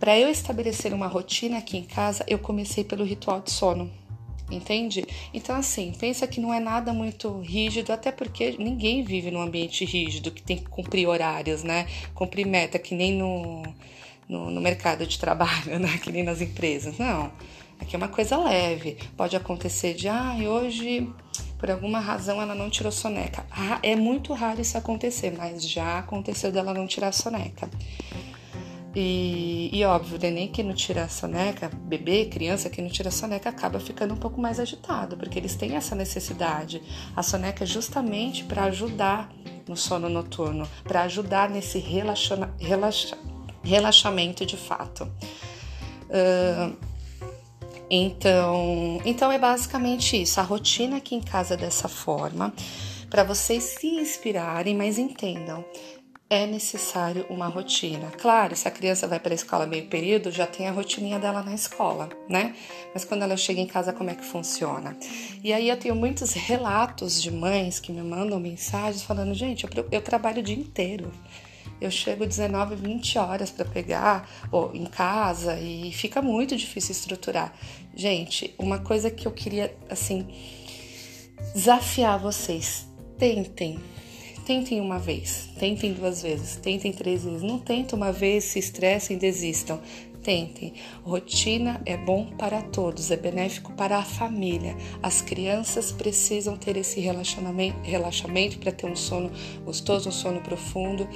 para 0.00 0.18
eu 0.18 0.28
estabelecer 0.28 0.92
uma 0.92 1.06
rotina 1.06 1.58
aqui 1.58 1.78
em 1.78 1.84
casa, 1.84 2.24
eu 2.26 2.38
comecei 2.38 2.82
pelo 2.82 3.04
ritual 3.04 3.40
de 3.40 3.52
sono 3.52 3.90
entende? 4.50 5.04
Então, 5.32 5.56
assim, 5.56 5.92
pensa 5.98 6.26
que 6.26 6.40
não 6.40 6.52
é 6.52 6.60
nada 6.60 6.92
muito 6.92 7.40
rígido, 7.40 7.92
até 7.92 8.12
porque 8.12 8.56
ninguém 8.58 9.02
vive 9.02 9.30
num 9.30 9.40
ambiente 9.40 9.84
rígido, 9.84 10.30
que 10.30 10.42
tem 10.42 10.58
que 10.58 10.68
cumprir 10.68 11.06
horários, 11.06 11.62
né? 11.62 11.86
Cumprir 12.14 12.46
meta, 12.46 12.78
que 12.78 12.94
nem 12.94 13.12
no, 13.12 13.62
no, 14.28 14.50
no 14.50 14.60
mercado 14.60 15.06
de 15.06 15.18
trabalho, 15.18 15.78
né? 15.80 15.98
Que 15.98 16.12
nem 16.12 16.22
nas 16.22 16.40
empresas. 16.40 16.98
Não. 16.98 17.30
Aqui 17.78 17.94
é 17.94 17.98
uma 17.98 18.08
coisa 18.08 18.36
leve. 18.36 18.96
Pode 19.16 19.36
acontecer 19.36 19.94
de, 19.94 20.08
ah, 20.08 20.34
hoje, 20.40 21.08
por 21.58 21.70
alguma 21.70 22.00
razão, 22.00 22.40
ela 22.40 22.54
não 22.54 22.70
tirou 22.70 22.90
soneca. 22.90 23.44
Ah, 23.50 23.78
é 23.82 23.94
muito 23.94 24.32
raro 24.32 24.60
isso 24.60 24.78
acontecer, 24.78 25.34
mas 25.36 25.68
já 25.68 25.98
aconteceu 25.98 26.50
dela 26.50 26.72
não 26.72 26.86
tirar 26.86 27.12
soneca. 27.12 27.68
E, 28.98 29.68
e 29.74 29.84
óbvio, 29.84 30.18
neném 30.18 30.48
que 30.48 30.62
não 30.62 30.72
tira 30.72 31.04
a 31.04 31.08
soneca, 31.08 31.68
bebê, 31.68 32.24
criança 32.24 32.70
que 32.70 32.80
não 32.80 32.88
tira 32.88 33.10
a 33.10 33.12
soneca, 33.12 33.50
acaba 33.50 33.78
ficando 33.78 34.14
um 34.14 34.16
pouco 34.16 34.40
mais 34.40 34.58
agitado, 34.58 35.18
porque 35.18 35.38
eles 35.38 35.54
têm 35.54 35.76
essa 35.76 35.94
necessidade. 35.94 36.82
A 37.14 37.22
soneca 37.22 37.64
é 37.64 37.66
justamente 37.66 38.42
para 38.44 38.64
ajudar 38.64 39.30
no 39.68 39.76
sono 39.76 40.08
noturno, 40.08 40.66
para 40.82 41.02
ajudar 41.02 41.50
nesse 41.50 41.78
relaxa, 41.78 42.48
relaxamento 43.62 44.46
de 44.46 44.56
fato. 44.56 45.04
Uh, 46.08 46.74
então, 47.90 49.02
então 49.04 49.30
é 49.30 49.38
basicamente 49.38 50.22
isso. 50.22 50.40
A 50.40 50.42
rotina 50.42 50.96
aqui 50.96 51.14
em 51.14 51.20
casa 51.20 51.52
é 51.52 51.56
dessa 51.58 51.86
forma, 51.86 52.50
para 53.10 53.24
vocês 53.24 53.62
se 53.62 53.88
inspirarem, 53.88 54.74
mas 54.74 54.96
entendam 54.96 55.62
é 56.28 56.44
necessário 56.44 57.24
uma 57.30 57.46
rotina. 57.46 58.10
Claro, 58.20 58.56
se 58.56 58.66
a 58.66 58.70
criança 58.70 59.06
vai 59.06 59.20
para 59.20 59.32
a 59.32 59.34
escola 59.34 59.66
meio 59.66 59.86
período, 59.86 60.30
já 60.30 60.46
tem 60.46 60.66
a 60.66 60.72
rotininha 60.72 61.20
dela 61.20 61.42
na 61.42 61.54
escola, 61.54 62.08
né? 62.28 62.54
Mas 62.92 63.04
quando 63.04 63.22
ela 63.22 63.36
chega 63.36 63.60
em 63.60 63.66
casa, 63.66 63.92
como 63.92 64.10
é 64.10 64.14
que 64.14 64.24
funciona? 64.24 64.96
E 65.42 65.52
aí 65.52 65.68
eu 65.68 65.76
tenho 65.76 65.94
muitos 65.94 66.32
relatos 66.32 67.22
de 67.22 67.30
mães 67.30 67.78
que 67.78 67.92
me 67.92 68.02
mandam 68.02 68.40
mensagens 68.40 69.04
falando: 69.04 69.34
gente, 69.34 69.64
eu, 69.64 69.86
eu 69.90 70.02
trabalho 70.02 70.40
o 70.40 70.42
dia 70.42 70.56
inteiro. 70.56 71.12
Eu 71.80 71.90
chego 71.90 72.26
19, 72.26 72.74
20 72.74 73.18
horas 73.18 73.50
para 73.50 73.66
pegar 73.66 74.28
ou 74.50 74.74
em 74.74 74.86
casa 74.86 75.60
e 75.60 75.92
fica 75.92 76.22
muito 76.22 76.56
difícil 76.56 76.92
estruturar. 76.92 77.52
Gente, 77.94 78.54
uma 78.58 78.78
coisa 78.78 79.10
que 79.10 79.28
eu 79.28 79.32
queria 79.32 79.76
assim 79.90 80.26
desafiar 81.54 82.18
vocês, 82.18 82.88
tentem 83.18 83.78
Tentem 84.46 84.80
uma 84.80 84.96
vez, 84.96 85.48
tentem 85.58 85.92
duas 85.92 86.22
vezes, 86.22 86.54
tentem 86.54 86.92
três 86.92 87.24
vezes. 87.24 87.42
Não 87.42 87.58
tentem 87.58 87.98
uma 87.98 88.12
vez, 88.12 88.44
se 88.44 88.60
estressem, 88.60 89.18
desistam. 89.18 89.80
Tentem. 90.22 90.72
Rotina 91.02 91.82
é 91.84 91.96
bom 91.96 92.26
para 92.38 92.62
todos, 92.62 93.10
é 93.10 93.16
benéfico 93.16 93.72
para 93.72 93.98
a 93.98 94.04
família. 94.04 94.76
As 95.02 95.20
crianças 95.20 95.90
precisam 95.90 96.56
ter 96.56 96.76
esse 96.76 97.00
relaxamento, 97.00 97.76
relaxamento 97.82 98.58
para 98.58 98.70
ter 98.70 98.86
um 98.86 98.94
sono 98.94 99.32
gostoso, 99.64 100.10
um 100.10 100.12
sono 100.12 100.40
profundo, 100.40 101.08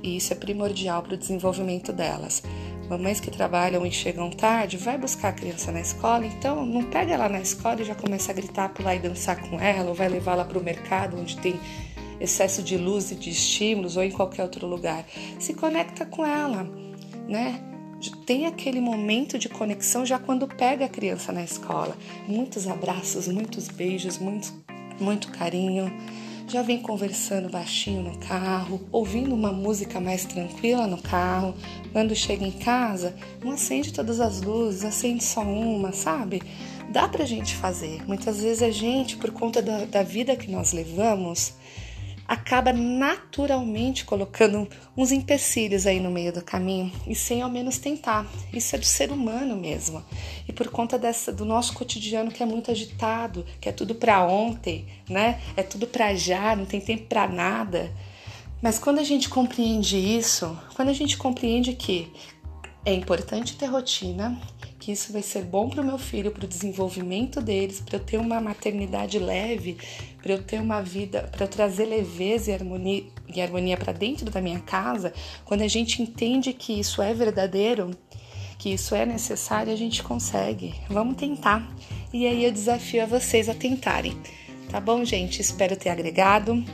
e 0.00 0.16
isso 0.16 0.32
é 0.32 0.36
primordial 0.36 1.02
para 1.02 1.14
o 1.14 1.16
desenvolvimento 1.16 1.92
delas. 1.92 2.40
Mamães 2.88 3.18
que 3.18 3.32
trabalham 3.32 3.84
e 3.84 3.90
chegam 3.90 4.30
tarde, 4.30 4.76
vai 4.76 4.96
buscar 4.96 5.30
a 5.30 5.32
criança 5.32 5.72
na 5.72 5.80
escola, 5.80 6.24
então 6.24 6.64
não 6.64 6.84
pega 6.84 7.14
ela 7.14 7.28
na 7.28 7.40
escola 7.40 7.82
e 7.82 7.84
já 7.84 7.96
começa 7.96 8.30
a 8.30 8.34
gritar, 8.34 8.68
pular 8.68 8.94
e 8.94 9.00
dançar 9.00 9.40
com 9.48 9.60
ela, 9.60 9.88
ou 9.88 9.94
vai 9.94 10.08
levá-la 10.08 10.44
para 10.44 10.58
o 10.58 10.62
mercado 10.62 11.18
onde 11.18 11.36
tem 11.38 11.58
excesso 12.20 12.62
de 12.62 12.76
luz 12.76 13.10
e 13.10 13.14
de 13.14 13.30
estímulos 13.30 13.96
ou 13.96 14.02
em 14.02 14.10
qualquer 14.10 14.42
outro 14.42 14.66
lugar. 14.66 15.04
Se 15.38 15.54
conecta 15.54 16.04
com 16.04 16.24
ela, 16.24 16.64
né? 17.28 17.62
Tem 18.26 18.46
aquele 18.46 18.80
momento 18.80 19.38
de 19.38 19.48
conexão 19.48 20.04
já 20.04 20.18
quando 20.18 20.46
pega 20.46 20.84
a 20.84 20.88
criança 20.88 21.32
na 21.32 21.42
escola. 21.42 21.96
Muitos 22.28 22.66
abraços, 22.66 23.26
muitos 23.26 23.68
beijos, 23.68 24.18
muito, 24.18 24.52
muito 25.00 25.30
carinho. 25.32 25.90
Já 26.48 26.62
vem 26.62 26.80
conversando 26.80 27.48
baixinho 27.48 28.02
no 28.02 28.18
carro, 28.18 28.86
ouvindo 28.92 29.34
uma 29.34 29.52
música 29.52 29.98
mais 29.98 30.24
tranquila 30.24 30.86
no 30.86 31.00
carro. 31.00 31.54
Quando 31.92 32.14
chega 32.14 32.46
em 32.46 32.52
casa, 32.52 33.16
não 33.42 33.52
acende 33.52 33.92
todas 33.92 34.20
as 34.20 34.42
luzes, 34.42 34.84
acende 34.84 35.24
só 35.24 35.42
uma, 35.42 35.90
sabe? 35.90 36.40
Dá 36.90 37.08
pra 37.08 37.24
gente 37.24 37.54
fazer. 37.56 38.06
Muitas 38.06 38.40
vezes 38.40 38.62
a 38.62 38.70
gente, 38.70 39.16
por 39.16 39.32
conta 39.32 39.60
da, 39.60 39.86
da 39.86 40.02
vida 40.04 40.36
que 40.36 40.48
nós 40.48 40.72
levamos, 40.72 41.54
acaba 42.26 42.72
naturalmente 42.72 44.04
colocando 44.04 44.68
uns 44.96 45.12
empecilhos 45.12 45.86
aí 45.86 46.00
no 46.00 46.10
meio 46.10 46.32
do 46.32 46.42
caminho 46.42 46.92
e 47.06 47.14
sem 47.14 47.42
ao 47.42 47.50
menos 47.50 47.78
tentar. 47.78 48.26
Isso 48.52 48.74
é 48.74 48.78
do 48.78 48.84
ser 48.84 49.12
humano 49.12 49.56
mesmo. 49.56 50.02
E 50.48 50.52
por 50.52 50.68
conta 50.68 50.98
dessa 50.98 51.32
do 51.32 51.44
nosso 51.44 51.72
cotidiano 51.74 52.30
que 52.30 52.42
é 52.42 52.46
muito 52.46 52.70
agitado, 52.70 53.44
que 53.60 53.68
é 53.68 53.72
tudo 53.72 53.94
para 53.94 54.24
ontem, 54.24 54.86
né? 55.08 55.40
É 55.56 55.62
tudo 55.62 55.86
para 55.86 56.14
já, 56.14 56.56
não 56.56 56.64
tem 56.64 56.80
tempo 56.80 57.04
para 57.04 57.28
nada. 57.28 57.92
Mas 58.62 58.78
quando 58.78 58.98
a 58.98 59.04
gente 59.04 59.28
compreende 59.28 59.96
isso, 59.96 60.58
quando 60.74 60.88
a 60.88 60.94
gente 60.94 61.16
compreende 61.16 61.74
que 61.74 62.10
é 62.84 62.94
importante 62.94 63.56
ter 63.56 63.66
rotina, 63.66 64.40
que 64.86 64.92
isso 64.92 65.12
vai 65.12 65.20
ser 65.20 65.42
bom 65.42 65.68
para 65.68 65.82
o 65.82 65.84
meu 65.84 65.98
filho, 65.98 66.30
para 66.30 66.44
o 66.44 66.48
desenvolvimento 66.48 67.40
deles, 67.40 67.80
para 67.80 67.96
eu 67.96 68.00
ter 68.00 68.18
uma 68.18 68.40
maternidade 68.40 69.18
leve, 69.18 69.76
para 70.22 70.34
eu 70.34 70.40
ter 70.40 70.60
uma 70.60 70.80
vida, 70.80 71.28
para 71.32 71.44
eu 71.44 71.48
trazer 71.48 71.86
leveza 71.86 72.52
e 72.52 72.54
harmonia, 72.54 73.04
e 73.34 73.40
harmonia 73.40 73.76
para 73.76 73.92
dentro 73.92 74.30
da 74.30 74.40
minha 74.40 74.60
casa, 74.60 75.12
quando 75.44 75.62
a 75.62 75.66
gente 75.66 76.00
entende 76.00 76.52
que 76.52 76.78
isso 76.78 77.02
é 77.02 77.12
verdadeiro, 77.12 77.90
que 78.60 78.72
isso 78.72 78.94
é 78.94 79.04
necessário, 79.04 79.72
a 79.72 79.76
gente 79.76 80.04
consegue. 80.04 80.72
Vamos 80.88 81.16
tentar. 81.16 81.68
E 82.12 82.24
aí 82.24 82.44
eu 82.44 82.52
desafio 82.52 83.02
a 83.02 83.06
vocês 83.06 83.48
a 83.48 83.54
tentarem. 83.54 84.16
Tá 84.70 84.78
bom, 84.78 85.04
gente? 85.04 85.42
Espero 85.42 85.74
ter 85.74 85.88
agregado. 85.88 86.64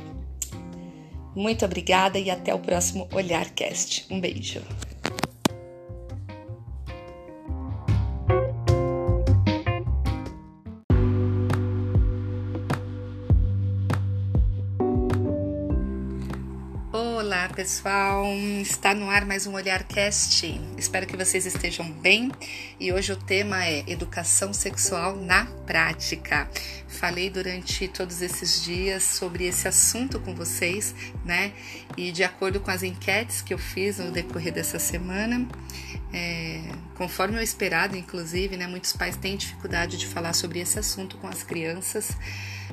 Muito 1.35 1.65
obrigada 1.65 2.19
e 2.19 2.31
até 2.31 2.55
o 2.55 2.59
próximo 2.59 3.09
Olharcast. 3.11 4.05
Um 4.11 4.21
beijo. 4.21 4.61
Pessoal, 17.53 18.25
está 18.63 18.95
no 18.95 19.11
ar 19.11 19.27
mais 19.27 19.47
um 19.47 19.53
Olhar 19.53 19.83
Cast. 19.85 20.59
Espero 20.79 21.07
que 21.07 21.19
vocês 21.19 21.45
estejam 21.45 21.91
bem 21.93 22.33
e 22.81 22.91
hoje 22.91 23.13
o 23.13 23.17
tema 23.17 23.67
é 23.67 23.85
Educação 23.87 24.55
Sexual 24.55 25.17
na 25.17 25.45
Prática. 25.67 26.49
Falei 26.89 27.29
durante 27.29 27.89
todos 27.89 28.23
esses 28.23 28.65
dias 28.65 29.03
sobre 29.03 29.45
esse 29.45 29.69
assunto 29.69 30.19
com 30.19 30.35
vocês, 30.35 30.95
né? 31.27 31.53
E 31.95 32.11
de 32.11 32.25
acordo 32.25 32.59
com 32.59 32.71
as 32.71 32.83
enquetes 32.83 33.43
que 33.43 33.53
eu 33.53 33.59
fiz 33.59 33.99
no 33.99 34.11
decorrer 34.11 34.53
dessa 34.53 34.79
semana, 34.79 35.47
é, 36.11 36.63
conforme 36.97 37.37
o 37.37 37.43
esperado, 37.43 37.99
inclusive, 37.99 38.57
né? 38.57 38.67
Muitos 38.67 38.95
pais 38.95 39.15
têm 39.15 39.37
dificuldade 39.37 39.99
de 39.99 40.07
falar 40.07 40.33
sobre 40.33 40.59
esse 40.59 40.79
assunto 40.79 41.19
com 41.19 41.29
as 41.29 41.43
crianças 41.43 42.17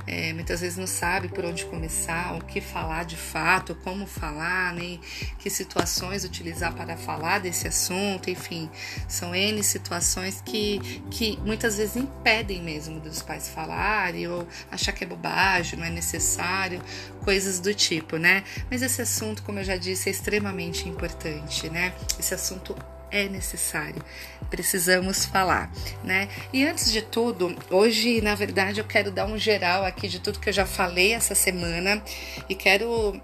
é, 0.07 0.33
muitas 0.33 0.61
vezes 0.61 0.77
não 0.77 0.87
sabe 0.87 1.27
por 1.27 1.45
onde 1.45 1.65
começar, 1.65 2.35
o 2.35 2.43
que 2.43 2.61
falar 2.61 3.05
de 3.05 3.15
fato, 3.15 3.75
como 3.83 4.05
falar, 4.05 4.73
nem 4.73 4.99
que 5.37 5.49
situações 5.49 6.23
utilizar 6.23 6.73
para 6.73 6.97
falar 6.97 7.39
desse 7.39 7.67
assunto, 7.67 8.29
enfim, 8.29 8.69
são 9.07 9.35
N 9.35 9.63
situações 9.63 10.41
que, 10.45 10.79
que 11.11 11.37
muitas 11.45 11.77
vezes 11.77 11.95
impedem 11.95 12.61
mesmo 12.61 12.99
dos 12.99 13.21
pais 13.21 13.49
falarem 13.49 14.27
ou 14.27 14.47
achar 14.71 14.91
que 14.91 15.03
é 15.03 15.07
bobagem, 15.07 15.79
não 15.79 15.85
é 15.85 15.89
necessário, 15.89 16.81
coisas 17.23 17.59
do 17.59 17.73
tipo, 17.73 18.17
né? 18.17 18.43
Mas 18.69 18.81
esse 18.81 19.01
assunto, 19.01 19.43
como 19.43 19.59
eu 19.59 19.63
já 19.63 19.77
disse, 19.77 20.09
é 20.09 20.11
extremamente 20.11 20.87
importante, 20.87 21.69
né? 21.69 21.93
Esse 22.19 22.33
assunto 22.33 22.75
é 23.11 23.27
necessário. 23.27 24.03
Precisamos 24.49 25.25
falar, 25.25 25.71
né? 26.03 26.27
E 26.51 26.65
antes 26.65 26.91
de 26.91 27.01
tudo, 27.01 27.55
hoje, 27.69 28.21
na 28.21 28.35
verdade, 28.35 28.79
eu 28.79 28.85
quero 28.85 29.11
dar 29.11 29.25
um 29.25 29.37
geral 29.37 29.85
aqui 29.85 30.07
de 30.07 30.19
tudo 30.19 30.39
que 30.39 30.49
eu 30.49 30.53
já 30.53 30.65
falei 30.65 31.13
essa 31.13 31.35
semana 31.35 32.01
e 32.47 32.55
quero 32.55 33.21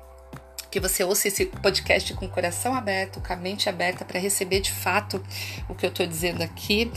que 0.69 0.79
você 0.79 1.03
ouça 1.03 1.29
esse 1.29 1.45
podcast 1.45 2.13
com 2.15 2.25
o 2.25 2.29
coração 2.29 2.75
aberto, 2.75 3.21
com 3.21 3.31
a 3.31 3.35
mente 3.37 3.69
aberta 3.69 4.03
para 4.03 4.19
receber 4.19 4.59
de 4.59 4.73
fato 4.73 5.23
o 5.69 5.73
que 5.73 5.85
eu 5.85 5.89
estou 5.89 6.05
dizendo 6.05 6.43
aqui 6.43 6.91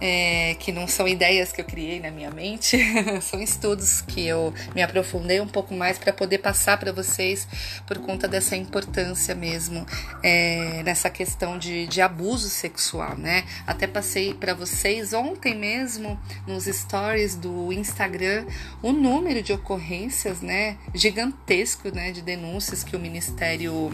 é, 0.00 0.54
que 0.58 0.72
não 0.72 0.88
são 0.88 1.06
ideias 1.06 1.52
que 1.52 1.60
eu 1.60 1.64
criei 1.64 2.00
na 2.00 2.10
minha 2.10 2.30
mente, 2.30 2.78
são 3.20 3.40
estudos 3.40 4.00
que 4.00 4.26
eu 4.26 4.52
me 4.74 4.82
aprofundei 4.82 5.40
um 5.40 5.46
pouco 5.46 5.74
mais 5.74 5.98
para 5.98 6.12
poder 6.12 6.38
passar 6.38 6.78
para 6.78 6.92
vocês 6.92 7.46
por 7.86 7.98
conta 7.98 8.26
dessa 8.26 8.56
importância 8.56 9.34
mesmo 9.34 9.86
é, 10.22 10.82
nessa 10.84 11.10
questão 11.10 11.58
de, 11.58 11.86
de 11.86 12.00
abuso 12.00 12.48
sexual, 12.48 13.16
né? 13.16 13.44
Até 13.66 13.86
passei 13.86 14.32
para 14.32 14.54
vocês 14.54 15.12
ontem 15.12 15.54
mesmo 15.54 16.18
nos 16.46 16.64
stories 16.64 17.34
do 17.34 17.72
Instagram 17.72 18.46
o 18.82 18.92
número 18.92 19.42
de 19.42 19.52
ocorrências, 19.52 20.40
né, 20.40 20.76
gigantesco, 20.94 21.94
né, 21.94 22.12
de 22.12 22.22
denúncias 22.22 22.82
que 22.82 22.96
o 22.96 22.98
Ministério 22.98 23.92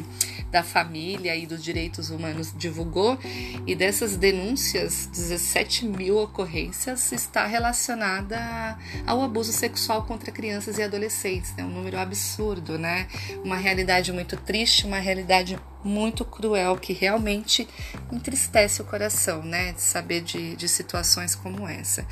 da 0.50 0.62
Família 0.62 1.34
e 1.34 1.46
dos 1.46 1.62
Direitos 1.62 2.10
Humanos 2.10 2.52
divulgou 2.56 3.18
e 3.66 3.74
dessas 3.74 4.16
denúncias, 4.16 5.06
17 5.06 5.86
mil 5.96 6.18
ocorrências 6.18 7.11
está 7.11 7.46
relacionada 7.46 8.78
ao 9.06 9.22
abuso 9.22 9.52
sexual 9.52 10.04
contra 10.04 10.30
crianças 10.30 10.78
e 10.78 10.82
adolescentes. 10.82 11.52
É 11.56 11.62
né? 11.62 11.64
um 11.64 11.70
número 11.70 11.98
absurdo, 11.98 12.78
né? 12.78 13.09
Uma 13.42 13.56
realidade 13.56 14.12
muito 14.12 14.37
triste, 14.37 14.87
uma 14.87 14.98
realidade 14.98 15.59
muito 15.82 16.24
cruel 16.24 16.76
que 16.76 16.92
realmente 16.92 17.66
entristece 18.12 18.82
o 18.82 18.85
coração, 18.85 19.42
né? 19.42 19.72
De 19.72 19.80
saber 19.80 20.20
de, 20.20 20.54
de 20.56 20.68
situações 20.68 21.35
como 21.35 21.66
essa. 21.66 22.06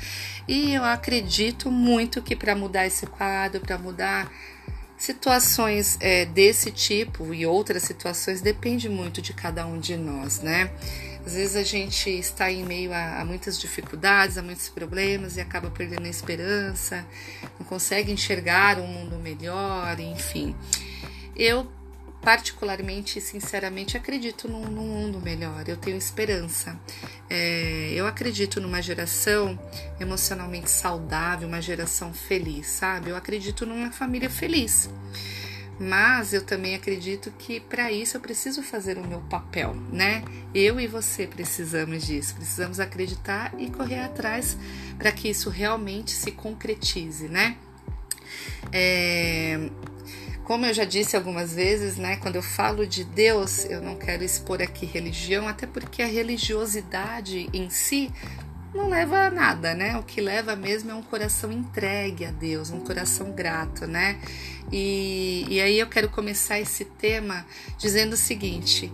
E 0.47 0.73
eu 0.73 0.83
acredito 0.83 1.69
muito 1.69 2.21
que 2.21 2.35
para 2.35 2.55
mudar 2.55 2.87
esse 2.87 3.05
quadro, 3.05 3.61
para 3.61 3.77
mudar 3.77 4.31
situações 4.97 5.97
é, 5.99 6.25
desse 6.25 6.71
tipo 6.71 7.33
e 7.33 7.45
outras 7.45 7.83
situações 7.83 8.41
depende 8.41 8.87
muito 8.87 9.21
de 9.21 9.33
cada 9.33 9.65
um 9.65 9.77
de 9.77 9.97
nós, 9.97 10.39
né? 10.39 10.71
Às 11.25 11.33
vezes 11.33 11.55
a 11.55 11.63
gente 11.63 12.09
está 12.09 12.51
em 12.51 12.63
meio 12.63 12.93
a, 12.93 13.21
a, 13.21 13.25
muitas 13.25 13.59
dificuldades, 13.59 14.37
a 14.37 14.43
muitos 14.43 14.69
problemas 14.69 15.37
e 15.37 15.41
acaba 15.41 15.71
perdendo 15.71 16.05
a 16.05 16.09
esperança, 16.09 17.03
não 17.59 17.65
consegue 17.65 18.11
enxergar 18.11 18.79
um 18.79 18.85
mundo 18.85 19.17
melhor, 19.17 19.99
enfim. 19.99 20.55
Eu, 21.35 21.67
particularmente 22.21 23.17
e 23.17 23.21
sinceramente, 23.21 23.97
acredito 23.97 24.47
num, 24.47 24.65
num, 24.65 24.85
mundo 24.85 25.19
melhor, 25.19 25.67
eu 25.67 25.75
tenho 25.75 25.97
esperança. 25.97 26.79
É, 27.27 27.91
eu 27.95 28.05
acredito 28.05 28.61
numa 28.61 28.79
geração 28.79 29.59
emocionalmente 29.99 30.69
saudável, 30.69 31.47
uma 31.47 31.61
geração 31.61 32.13
feliz, 32.13 32.67
sabe? 32.67 33.09
Eu 33.09 33.15
acredito 33.15 33.65
numa 33.65 33.91
família 33.91 34.29
feliz. 34.29 34.91
Mas 35.79 36.33
eu 36.33 36.41
também 36.41 36.73
acredito 36.73 37.31
que 37.37 37.59
para 37.59 37.91
isso 37.91 38.15
eu 38.15 38.21
preciso 38.21 38.63
fazer 38.63 38.97
o 38.97 39.05
meu 39.05 39.19
papel, 39.21 39.75
né? 39.91 40.23
Eu 40.53 40.79
e 40.79 40.87
você 40.87 41.27
precisamos 41.27 42.05
disso, 42.05 42.35
precisamos 42.35 42.79
acreditar 42.79 43.53
e 43.57 43.69
correr 43.69 43.99
atrás 43.99 44.57
para 44.97 45.11
que 45.11 45.29
isso 45.29 45.49
realmente 45.49 46.11
se 46.11 46.31
concretize, 46.31 47.27
né? 47.27 47.57
É, 48.71 49.69
como 50.45 50.63
eu 50.65 50.73
já 50.73 50.85
disse 50.85 51.15
algumas 51.15 51.55
vezes, 51.55 51.97
né, 51.97 52.17
quando 52.17 52.35
eu 52.35 52.43
falo 52.43 52.85
de 52.85 53.03
Deus, 53.03 53.65
eu 53.65 53.81
não 53.81 53.95
quero 53.95 54.23
expor 54.23 54.61
aqui 54.61 54.85
religião, 54.85 55.47
até 55.47 55.65
porque 55.65 56.03
a 56.03 56.05
religiosidade 56.05 57.49
em 57.51 57.67
si 57.69 58.11
não 58.75 58.89
leva 58.89 59.27
a 59.27 59.31
nada, 59.31 59.73
né? 59.73 59.97
O 59.97 60.03
que 60.03 60.19
leva 60.19 60.55
mesmo 60.55 60.91
é 60.91 60.93
um 60.93 61.01
coração 61.01 61.51
entregue 61.51 62.25
a 62.25 62.31
Deus, 62.31 62.69
um 62.69 62.81
coração 62.81 63.31
grato, 63.31 63.87
né? 63.87 64.19
E, 64.71 65.45
e 65.49 65.61
aí 65.61 65.79
eu 65.79 65.87
quero 65.87 66.09
começar 66.09 66.59
esse 66.59 66.83
tema 66.85 67.45
dizendo 67.77 68.13
o 68.13 68.17
seguinte: 68.17 68.91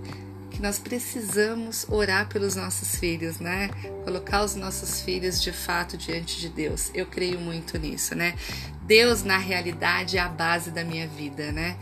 que 0.52 0.62
nós 0.62 0.78
precisamos 0.78 1.86
orar 1.90 2.30
pelos 2.30 2.56
nossos 2.56 2.96
filhos, 2.98 3.40
né? 3.40 3.70
Colocar 4.04 4.44
os 4.44 4.56
nossos 4.56 5.02
filhos 5.02 5.42
de 5.42 5.52
fato 5.52 5.98
diante 5.98 6.40
de 6.40 6.50
Deus. 6.50 6.92
Eu 6.94 7.08
creio 7.08 7.40
muito 7.40 7.78
nisso, 7.80 8.14
né? 8.14 8.36
Deus, 8.84 9.24
na 9.24 9.38
realidade, 9.38 10.18
é 10.18 10.22
a 10.22 10.30
base 10.30 10.70
da 10.70 10.84
minha 10.84 11.08
vida, 11.08 11.52
né? 11.52 11.76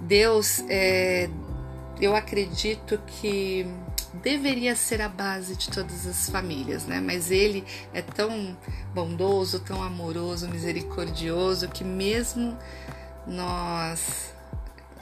Deus, 0.00 0.64
é, 0.68 1.28
eu 2.00 2.16
acredito 2.16 3.00
que 3.06 3.66
deveria 4.14 4.74
ser 4.74 5.00
a 5.00 5.08
base 5.08 5.56
de 5.56 5.70
todas 5.70 6.06
as 6.06 6.28
famílias, 6.28 6.84
né? 6.84 7.00
Mas 7.00 7.30
ele 7.30 7.64
é 7.92 8.02
tão 8.02 8.56
bondoso, 8.94 9.60
tão 9.60 9.82
amoroso, 9.82 10.48
misericordioso 10.48 11.68
que 11.68 11.84
mesmo 11.84 12.56
nós 13.26 14.32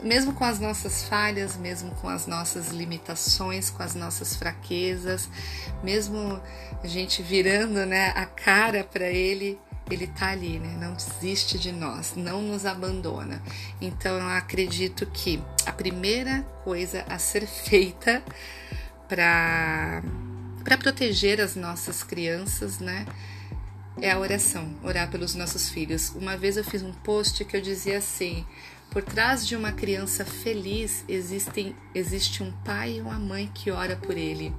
mesmo 0.01 0.33
com 0.33 0.45
as 0.45 0.59
nossas 0.59 1.03
falhas, 1.03 1.57
mesmo 1.57 1.91
com 1.95 2.07
as 2.07 2.25
nossas 2.25 2.69
limitações, 2.69 3.69
com 3.69 3.83
as 3.83 3.95
nossas 3.95 4.35
fraquezas, 4.35 5.29
mesmo 5.83 6.41
a 6.81 6.87
gente 6.87 7.21
virando, 7.21 7.85
né, 7.85 8.13
a 8.15 8.25
cara 8.25 8.83
para 8.83 9.07
ele, 9.07 9.59
ele 9.91 10.07
tá 10.07 10.29
ali, 10.29 10.59
né? 10.59 10.77
Não 10.79 10.93
desiste 10.93 11.57
de 11.57 11.71
nós, 11.71 12.13
não 12.15 12.41
nos 12.41 12.65
abandona. 12.65 13.41
Então 13.81 14.17
eu 14.17 14.27
acredito 14.29 15.05
que 15.07 15.41
a 15.65 15.71
primeira 15.71 16.43
coisa 16.63 17.03
a 17.09 17.17
ser 17.17 17.45
feita 17.47 18.23
para 19.09 20.03
proteger 20.77 21.41
as 21.41 21.55
nossas 21.55 22.03
crianças, 22.03 22.79
né? 22.79 23.05
É 23.99 24.11
a 24.11 24.19
oração, 24.19 24.73
orar 24.81 25.09
pelos 25.09 25.35
nossos 25.35 25.69
filhos. 25.69 26.11
Uma 26.15 26.37
vez 26.37 26.55
eu 26.55 26.63
fiz 26.63 26.83
um 26.83 26.93
post 26.93 27.43
que 27.43 27.57
eu 27.57 27.61
dizia 27.61 27.97
assim: 27.97 28.45
Por 28.91 29.01
trás 29.01 29.45
de 29.45 29.55
uma 29.55 29.71
criança 29.73 30.23
feliz 30.23 31.03
existem, 31.09 31.75
existe 31.93 32.43
um 32.43 32.51
pai 32.63 32.97
e 32.97 33.01
uma 33.01 33.19
mãe 33.19 33.51
que 33.53 33.71
ora 33.71 33.97
por 33.97 34.15
ele. 34.15 34.53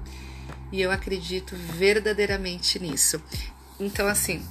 E 0.71 0.81
eu 0.81 0.91
acredito 0.91 1.55
verdadeiramente 1.55 2.77
nisso. 2.77 3.21
Então, 3.79 4.07
assim, 4.07 4.45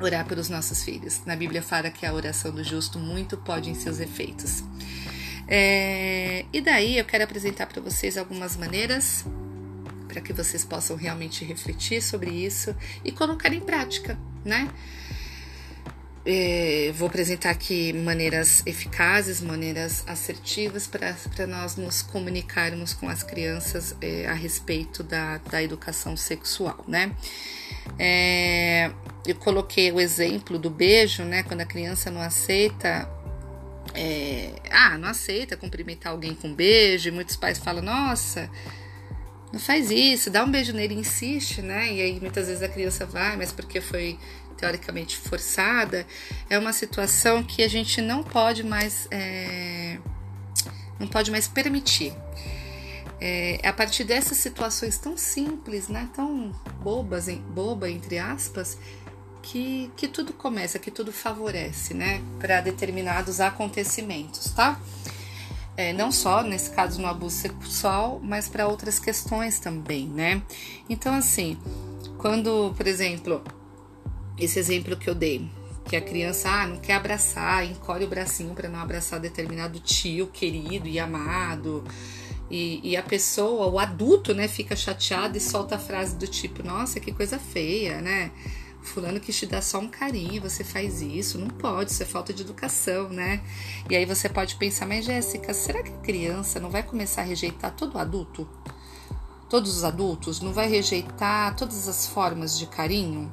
orar 0.00 0.24
pelos 0.24 0.48
nossos 0.48 0.84
filhos. 0.84 1.22
Na 1.26 1.34
Bíblia 1.34 1.62
fala 1.62 1.90
que 1.90 2.06
a 2.06 2.12
oração 2.12 2.52
do 2.52 2.62
justo 2.62 2.98
muito 2.98 3.36
pode 3.36 3.70
em 3.70 3.74
seus 3.74 3.98
efeitos. 3.98 4.62
É, 5.46 6.17
e 6.52 6.60
daí 6.60 6.98
eu 6.98 7.04
quero 7.04 7.24
apresentar 7.24 7.66
para 7.66 7.80
vocês 7.80 8.16
algumas 8.16 8.56
maneiras 8.56 9.24
para 10.08 10.20
que 10.20 10.32
vocês 10.32 10.64
possam 10.64 10.96
realmente 10.96 11.44
refletir 11.44 12.02
sobre 12.02 12.30
isso 12.30 12.74
e 13.04 13.12
colocar 13.12 13.52
em 13.52 13.60
prática, 13.60 14.18
né? 14.44 14.68
É, 16.30 16.92
vou 16.94 17.08
apresentar 17.08 17.50
aqui 17.50 17.92
maneiras 17.92 18.62
eficazes, 18.66 19.40
maneiras 19.40 20.04
assertivas 20.06 20.86
para 20.86 21.46
nós 21.46 21.76
nos 21.76 22.02
comunicarmos 22.02 22.92
com 22.92 23.08
as 23.08 23.22
crianças 23.22 23.96
é, 24.02 24.26
a 24.26 24.34
respeito 24.34 25.02
da, 25.02 25.38
da 25.38 25.62
educação 25.62 26.16
sexual, 26.16 26.84
né? 26.86 27.12
É, 27.98 28.90
eu 29.26 29.36
coloquei 29.36 29.90
o 29.92 30.00
exemplo 30.00 30.58
do 30.58 30.68
beijo, 30.68 31.22
né? 31.22 31.42
Quando 31.44 31.62
a 31.62 31.66
criança 31.66 32.10
não 32.10 32.20
aceita, 32.20 33.08
é, 33.94 34.52
ah, 34.70 34.96
não 34.98 35.08
aceita 35.08 35.56
cumprimentar 35.56 36.12
alguém 36.12 36.34
com 36.34 36.54
beijo, 36.54 37.08
e 37.08 37.12
muitos 37.12 37.36
pais 37.36 37.58
falam, 37.58 37.82
nossa, 37.82 38.50
não 39.52 39.58
faz 39.58 39.90
isso, 39.90 40.30
dá 40.30 40.44
um 40.44 40.50
beijo 40.50 40.72
nele, 40.72 40.94
insiste, 40.94 41.62
né? 41.62 41.92
E 41.92 42.00
aí 42.02 42.20
muitas 42.20 42.46
vezes 42.46 42.62
a 42.62 42.68
criança 42.68 43.06
vai, 43.06 43.36
mas 43.36 43.52
porque 43.52 43.80
foi 43.80 44.18
teoricamente 44.56 45.16
forçada, 45.16 46.04
é 46.50 46.58
uma 46.58 46.72
situação 46.72 47.42
que 47.42 47.62
a 47.62 47.68
gente 47.68 48.00
não 48.02 48.22
pode 48.22 48.64
mais 48.64 49.06
é, 49.10 49.98
não 50.98 51.06
pode 51.06 51.30
mais 51.30 51.46
permitir. 51.48 52.12
É, 53.20 53.60
a 53.64 53.72
partir 53.72 54.04
dessas 54.04 54.38
situações 54.38 54.96
tão 54.98 55.16
simples, 55.16 55.88
né, 55.88 56.08
tão 56.14 56.52
bobas, 56.82 57.28
boba 57.28 57.90
entre 57.90 58.16
aspas, 58.18 58.78
que, 59.42 59.90
que 59.96 60.08
tudo 60.08 60.32
começa, 60.32 60.78
que 60.78 60.90
tudo 60.90 61.12
favorece, 61.12 61.94
né, 61.94 62.22
para 62.38 62.60
determinados 62.60 63.40
acontecimentos, 63.40 64.50
tá? 64.52 64.80
É, 65.76 65.92
não 65.92 66.10
só 66.10 66.42
nesse 66.42 66.70
caso 66.70 67.00
no 67.00 67.06
abuso 67.06 67.36
sexual, 67.36 68.20
mas 68.22 68.48
para 68.48 68.66
outras 68.66 68.98
questões 68.98 69.60
também, 69.60 70.08
né? 70.08 70.42
Então, 70.90 71.14
assim, 71.14 71.56
quando, 72.18 72.74
por 72.76 72.86
exemplo, 72.86 73.42
esse 74.36 74.58
exemplo 74.58 74.96
que 74.96 75.08
eu 75.08 75.14
dei, 75.14 75.48
que 75.88 75.96
a 75.96 76.00
criança 76.00 76.50
ah, 76.50 76.66
não 76.66 76.78
quer 76.78 76.94
abraçar, 76.94 77.64
encolhe 77.64 78.04
o 78.04 78.08
bracinho 78.08 78.54
para 78.54 78.68
não 78.68 78.80
abraçar 78.80 79.18
determinado 79.18 79.80
tio 79.80 80.26
querido 80.26 80.86
e 80.86 80.98
amado. 80.98 81.84
E, 82.50 82.80
e, 82.82 82.96
a 82.96 83.02
pessoa, 83.02 83.66
o 83.66 83.78
adulto, 83.78 84.34
né, 84.34 84.48
fica 84.48 84.74
chateado 84.74 85.36
e 85.36 85.40
solta 85.40 85.76
a 85.76 85.78
frase 85.78 86.16
do 86.16 86.26
tipo: 86.26 86.62
Nossa, 86.62 86.98
que 86.98 87.12
coisa 87.12 87.38
feia, 87.38 88.00
né? 88.00 88.30
Fulano 88.88 89.20
quis 89.20 89.36
te 89.36 89.46
dar 89.46 89.62
só 89.62 89.78
um 89.78 89.88
carinho, 89.88 90.42
você 90.42 90.64
faz 90.64 91.00
isso, 91.00 91.38
não 91.38 91.48
pode, 91.48 91.92
isso 91.92 92.02
é 92.02 92.06
falta 92.06 92.32
de 92.32 92.42
educação, 92.42 93.08
né? 93.08 93.42
E 93.88 93.94
aí 93.94 94.04
você 94.04 94.28
pode 94.28 94.56
pensar, 94.56 94.86
mas 94.86 95.04
Jéssica, 95.04 95.54
será 95.54 95.82
que 95.82 95.92
a 95.92 95.98
criança 95.98 96.58
não 96.58 96.70
vai 96.70 96.82
começar 96.82 97.22
a 97.22 97.24
rejeitar 97.24 97.74
todo 97.74 97.98
adulto? 97.98 98.48
Todos 99.48 99.76
os 99.76 99.84
adultos? 99.84 100.40
Não 100.40 100.52
vai 100.52 100.68
rejeitar 100.68 101.54
todas 101.56 101.88
as 101.88 102.06
formas 102.06 102.58
de 102.58 102.66
carinho? 102.66 103.32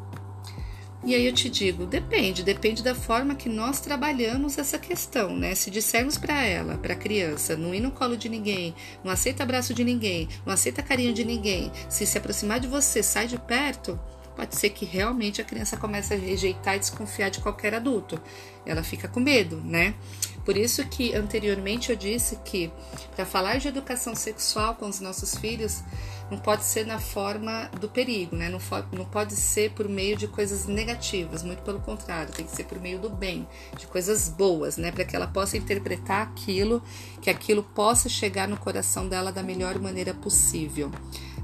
E 1.06 1.14
aí 1.14 1.28
eu 1.28 1.34
te 1.34 1.50
digo, 1.50 1.86
depende, 1.86 2.42
depende 2.42 2.82
da 2.82 2.96
forma 2.96 3.36
que 3.36 3.48
nós 3.48 3.80
trabalhamos 3.80 4.58
essa 4.58 4.80
questão, 4.80 5.36
né? 5.36 5.54
Se 5.54 5.70
dissermos 5.70 6.18
para 6.18 6.44
ela, 6.44 6.80
para 6.80 6.94
a 6.94 6.98
criança, 6.98 7.56
não 7.56 7.76
ir 7.76 7.80
no 7.80 7.92
colo 7.92 8.18
de 8.18 8.28
ninguém, 8.28 8.74
não 9.04 9.12
aceita 9.12 9.44
abraço 9.44 9.72
de 9.72 9.84
ninguém, 9.84 10.28
não 10.44 10.52
aceita 10.52 10.82
carinho 10.82 11.14
de 11.14 11.24
ninguém, 11.24 11.72
se 11.88 12.08
se 12.08 12.18
aproximar 12.18 12.60
de 12.60 12.68
você, 12.68 13.04
sai 13.04 13.28
de 13.28 13.38
perto, 13.38 14.00
pode 14.36 14.56
ser 14.56 14.70
que 14.72 14.86
realmente 14.86 15.42
a 15.42 15.46
criança 15.46 15.78
comece 15.78 16.14
a 16.14 16.18
rejeitar 16.18 16.76
e 16.76 16.80
desconfiar 16.80 17.30
de 17.30 17.40
qualquer 17.40 17.74
adulto. 17.74 18.20
Ela 18.66 18.84
fica 18.84 19.08
com 19.08 19.20
medo, 19.20 19.62
né? 19.64 19.96
Por 20.44 20.56
isso 20.56 20.86
que 20.86 21.16
anteriormente 21.16 21.90
eu 21.90 21.96
disse 21.96 22.38
que 22.46 22.72
para 23.16 23.26
falar 23.26 23.58
de 23.58 23.68
educação 23.68 24.14
sexual 24.14 24.76
com 24.76 24.88
os 24.88 25.00
nossos 25.00 25.36
filhos 25.36 25.84
não 26.30 26.38
pode 26.38 26.64
ser 26.64 26.86
na 26.86 27.00
forma 27.00 27.70
do 27.80 27.88
perigo, 27.88 28.36
né? 28.36 28.50
Não, 28.50 28.60
não 28.92 29.06
pode 29.06 29.36
ser 29.36 29.72
por 29.72 29.88
meio 29.88 30.16
de 30.16 30.28
coisas 30.28 30.66
negativas, 30.66 31.44
muito 31.44 31.62
pelo 31.64 31.80
contrário, 31.80 32.34
tem 32.34 32.46
que 32.46 32.56
ser 32.56 32.66
por 32.66 32.80
meio 32.80 33.00
do 33.00 33.10
bem, 33.10 33.48
de 33.78 33.88
coisas 33.88 34.30
boas, 34.30 34.78
né? 34.78 34.92
Para 34.92 35.06
que 35.06 35.16
ela 35.16 35.28
possa 35.28 35.58
interpretar 35.58 36.22
aquilo, 36.22 36.82
que 37.22 37.30
aquilo 37.30 37.64
possa 37.64 38.10
chegar 38.10 38.48
no 38.48 38.58
coração 38.58 39.08
dela 39.08 39.32
da 39.32 39.42
melhor 39.42 39.80
maneira 39.80 40.14
possível 40.14 40.92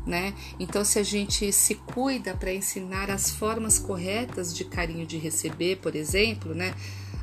né? 0.06 0.34
Então, 0.60 0.84
se 0.84 1.00
a 1.00 1.04
gente 1.04 1.52
se 1.52 1.76
cuida 1.76 2.34
para 2.36 2.54
ensinar 2.54 3.10
as 3.10 3.32
formas 3.32 3.78
corretas 3.78 4.56
de 4.56 4.66
carinho 4.66 5.06
de 5.06 5.18
receber, 5.18 5.78
por 5.78 5.96
exemplo, 5.96 6.54
né? 6.54 6.74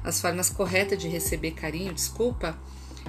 As 0.05 0.21
formas 0.21 0.49
corretas 0.49 0.99
de 0.99 1.09
receber 1.09 1.53
carinho, 1.53 1.93
desculpa, 1.93 2.59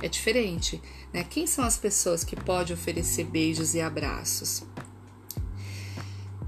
é 0.02 0.08
diferente, 0.08 0.82
né? 1.14 1.24
Quem 1.24 1.46
são 1.46 1.64
as 1.64 1.78
pessoas 1.78 2.24
que 2.24 2.36
podem 2.36 2.74
oferecer 2.74 3.26
beijos 3.26 3.76
e 3.76 3.82
abraços? 3.82 4.64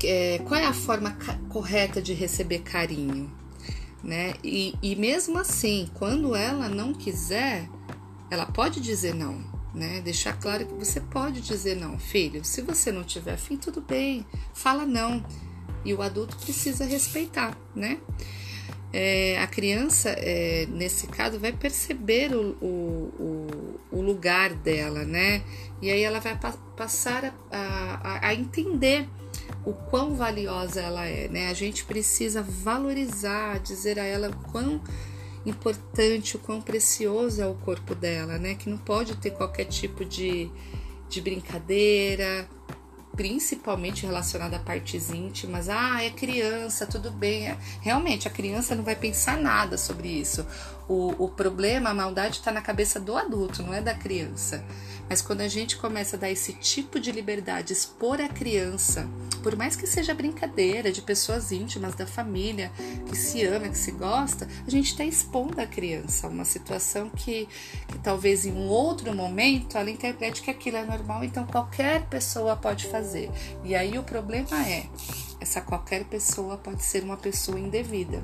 É, 0.04 0.40
qual 0.48 0.60
é 0.60 0.66
a 0.66 0.74
forma 0.74 1.16
correta 1.48 2.02
de 2.02 2.14
receber 2.14 2.60
carinho, 2.60 3.32
né? 4.04 4.34
E, 4.44 4.74
e 4.82 4.96
mesmo 4.96 5.38
assim, 5.38 5.92
quando 5.94 6.36
ela 6.36 6.68
não 6.68 6.92
quiser, 6.92 7.70
ela 8.32 8.48
pode 8.48 8.82
dizer 8.82 9.14
não 9.14 9.51
né? 9.74 10.02
Deixar 10.02 10.34
claro 10.34 10.66
que 10.66 10.74
você 10.74 11.00
pode 11.00 11.42
dizer 11.42 11.76
não, 11.76 11.98
filho. 11.98 12.44
Se 12.44 12.62
você 12.62 12.92
não 12.92 13.04
tiver 13.04 13.38
fim, 13.38 13.58
tudo 13.58 13.82
bem, 13.82 14.26
fala 14.54 14.86
não. 14.86 15.24
E 15.84 15.94
o 15.94 16.02
adulto 16.02 16.38
precisa 16.38 16.86
respeitar, 16.86 17.58
né? 17.76 18.00
É, 18.94 19.40
a 19.40 19.48
criança, 19.48 20.10
é, 20.10 20.68
nesse 20.70 21.08
caso, 21.08 21.40
vai 21.40 21.54
perceber 21.54 22.36
o, 22.36 22.58
o, 22.62 23.80
o, 23.90 24.02
lugar 24.02 24.54
dela, 24.54 25.06
né? 25.06 25.42
E 25.82 25.90
aí 25.90 26.04
ela 26.04 26.20
vai 26.20 26.38
pa 26.38 26.52
passar 26.76 27.34
a, 27.50 28.02
a, 28.04 28.28
a 28.28 28.34
entender 28.34 29.08
o 29.66 29.72
quão 29.72 30.16
valiosa 30.16 30.82
ela 30.82 31.06
é, 31.06 31.30
né? 31.30 31.48
A 31.48 31.54
gente 31.54 31.86
precisa 31.86 32.42
valorizar, 32.42 33.60
dizer 33.60 33.98
a 33.98 34.04
ela 34.04 34.30
o 34.30 34.52
quão 34.52 34.82
importante, 35.46 36.36
o 36.36 36.40
quão 36.40 36.62
precioso 36.62 37.42
é 37.42 37.48
o 37.48 37.56
corpo 37.56 37.96
dela, 37.96 38.38
né? 38.38 38.56
Que 38.56 38.70
não 38.70 38.78
pode 38.78 39.16
ter 39.18 39.32
qualquer 39.32 39.66
tipo 39.66 40.06
de, 40.06 40.50
de 41.10 41.22
brincadeira, 41.22 42.48
principalmente 43.16 44.06
relacionada 44.06 44.58
a 44.58 44.60
partes 44.60 45.10
íntimas. 45.10 45.70
Ah, 45.70 46.04
é 46.04 46.10
criança, 46.10 46.86
tudo 46.86 47.12
bem. 47.12 47.56
Realmente, 47.82 48.28
a 48.28 48.32
criança 48.32 48.76
não 48.76 48.84
vai 48.84 48.96
pensar 48.96 49.38
nada 49.38 49.78
sobre 49.78 50.08
isso. 50.08 50.46
O, 50.88 51.26
o 51.26 51.30
problema, 51.30 51.90
a 51.90 51.94
maldade 51.94 52.38
está 52.38 52.52
na 52.52 52.62
cabeça 52.62 53.00
do 53.00 53.16
adulto, 53.16 53.64
não 53.64 53.74
é 53.74 53.82
da 53.82 53.94
criança. 53.94 54.64
Mas 55.12 55.22
quando 55.22 55.42
a 55.42 55.48
gente 55.50 55.76
começa 55.76 56.16
a 56.16 56.20
dar 56.20 56.32
esse 56.32 56.54
tipo 56.54 56.98
de 56.98 57.12
liberdade, 57.12 57.74
expor 57.74 58.22
a 58.22 58.30
criança, 58.30 59.10
por 59.44 59.58
mais 59.58 59.76
que 59.76 59.86
seja 59.86 60.14
brincadeira 60.14 60.90
de 60.90 61.02
pessoas 61.02 61.52
íntimas 61.52 61.96
da 61.96 62.08
família, 62.08 62.72
que 63.10 63.18
se 63.18 63.44
ama, 63.44 63.68
que 63.68 63.78
se 63.78 63.92
gosta, 63.92 64.48
a 64.66 64.70
gente 64.70 64.92
está 64.92 65.04
expondo 65.04 65.60
a 65.60 65.66
criança 65.66 66.28
a 66.28 66.30
uma 66.30 66.46
situação 66.46 67.10
que, 67.10 67.46
que 67.90 68.00
talvez 68.00 68.46
em 68.46 68.54
um 68.54 68.70
outro 68.70 69.14
momento 69.14 69.78
ela 69.78 69.92
interprete 69.92 70.42
que 70.42 70.50
aquilo 70.50 70.78
é 70.78 70.86
normal, 70.86 71.26
então 71.26 71.46
qualquer 71.46 72.06
pessoa 72.06 72.56
pode 72.56 72.88
fazer. 72.88 73.30
E 73.66 73.76
aí 73.76 73.98
o 73.98 74.04
problema 74.04 74.66
é, 74.66 74.86
essa 75.42 75.60
qualquer 75.60 76.06
pessoa 76.06 76.56
pode 76.58 76.84
ser 76.84 77.04
uma 77.04 77.18
pessoa 77.18 77.60
indevida. 77.60 78.24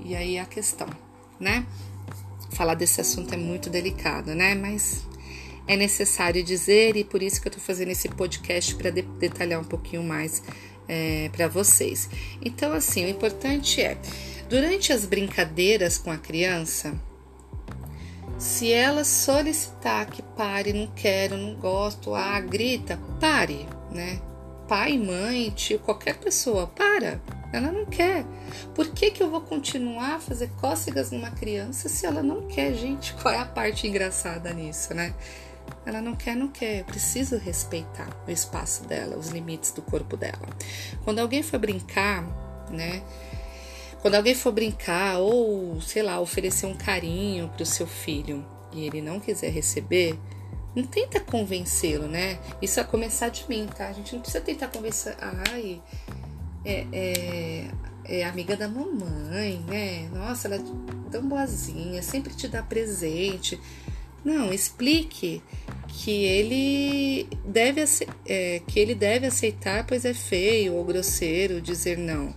E 0.00 0.16
aí 0.16 0.40
a 0.40 0.44
questão, 0.44 0.88
né? 1.38 1.64
Falar 2.50 2.74
desse 2.74 3.00
assunto 3.00 3.32
é 3.32 3.36
muito 3.36 3.70
delicado, 3.70 4.34
né? 4.34 4.56
Mas 4.56 5.08
é 5.70 5.76
necessário 5.76 6.42
dizer 6.42 6.96
e 6.96 7.04
por 7.04 7.22
isso 7.22 7.40
que 7.40 7.46
eu 7.46 7.50
estou 7.50 7.64
fazendo 7.64 7.92
esse 7.92 8.08
podcast 8.08 8.74
para 8.74 8.90
de 8.90 9.02
detalhar 9.02 9.60
um 9.60 9.64
pouquinho 9.64 10.02
mais 10.02 10.42
é, 10.88 11.30
para 11.32 11.46
vocês. 11.46 12.10
Então, 12.44 12.72
assim, 12.72 13.04
o 13.04 13.08
importante 13.08 13.80
é, 13.80 13.96
durante 14.48 14.92
as 14.92 15.06
brincadeiras 15.06 15.96
com 15.96 16.10
a 16.10 16.18
criança, 16.18 16.92
se 18.36 18.72
ela 18.72 19.04
solicitar 19.04 20.06
que 20.06 20.22
pare, 20.22 20.72
não 20.72 20.88
quero, 20.88 21.36
não 21.36 21.54
gosto, 21.54 22.16
ah, 22.16 22.40
grita, 22.40 22.98
pare, 23.20 23.64
né? 23.92 24.20
Pai, 24.66 24.98
mãe, 24.98 25.50
tio, 25.50 25.78
qualquer 25.78 26.16
pessoa, 26.18 26.66
para. 26.66 27.20
Ela 27.52 27.70
não 27.70 27.86
quer. 27.86 28.24
Por 28.74 28.88
que, 28.88 29.12
que 29.12 29.22
eu 29.22 29.30
vou 29.30 29.40
continuar 29.42 30.16
a 30.16 30.20
fazer 30.20 30.50
cócegas 30.60 31.12
numa 31.12 31.30
criança 31.30 31.88
se 31.88 32.06
ela 32.06 32.24
não 32.24 32.48
quer, 32.48 32.74
gente? 32.74 33.12
Qual 33.14 33.32
é 33.32 33.38
a 33.38 33.44
parte 33.44 33.86
engraçada 33.86 34.52
nisso, 34.52 34.94
né? 34.94 35.14
Ela 35.84 36.00
não 36.00 36.14
quer, 36.14 36.36
não 36.36 36.48
quer. 36.48 36.80
Eu 36.80 36.84
preciso 36.84 37.36
respeitar 37.36 38.08
o 38.26 38.30
espaço 38.30 38.84
dela, 38.84 39.16
os 39.16 39.28
limites 39.28 39.72
do 39.72 39.82
corpo 39.82 40.16
dela. 40.16 40.48
Quando 41.04 41.18
alguém 41.18 41.42
for 41.42 41.58
brincar, 41.58 42.24
né? 42.70 43.02
Quando 44.02 44.14
alguém 44.14 44.34
for 44.34 44.52
brincar 44.52 45.18
ou, 45.18 45.80
sei 45.80 46.02
lá, 46.02 46.20
oferecer 46.20 46.66
um 46.66 46.74
carinho 46.74 47.48
para 47.48 47.62
o 47.62 47.66
seu 47.66 47.86
filho, 47.86 48.44
e 48.72 48.86
ele 48.86 49.02
não 49.02 49.20
quiser 49.20 49.50
receber, 49.50 50.18
não 50.74 50.84
tenta 50.84 51.20
convencê-lo, 51.20 52.06
né? 52.06 52.38
Isso 52.62 52.78
é 52.78 52.84
começar 52.84 53.28
de 53.28 53.48
mim, 53.48 53.66
tá? 53.66 53.88
A 53.88 53.92
gente 53.92 54.14
não 54.14 54.22
precisa 54.22 54.42
tentar 54.42 54.68
convencer. 54.68 55.16
Ai, 55.20 55.82
é, 56.64 56.86
é, 56.92 57.70
é 58.04 58.24
amiga 58.24 58.56
da 58.56 58.68
mamãe, 58.68 59.64
né? 59.66 60.08
Nossa, 60.12 60.46
ela 60.46 60.56
é 60.56 60.62
tão 61.10 61.28
boazinha, 61.28 62.02
sempre 62.02 62.34
te 62.34 62.46
dá 62.46 62.62
presente. 62.62 63.60
Não, 64.24 64.52
explique 64.52 65.42
que 65.88 66.24
ele 66.24 67.28
deve 67.44 67.82
é, 68.26 68.60
que 68.66 68.78
ele 68.78 68.94
deve 68.94 69.26
aceitar, 69.26 69.86
pois 69.86 70.04
é 70.04 70.14
feio 70.14 70.74
ou 70.74 70.84
grosseiro 70.84 71.60
dizer 71.60 71.98
não. 71.98 72.34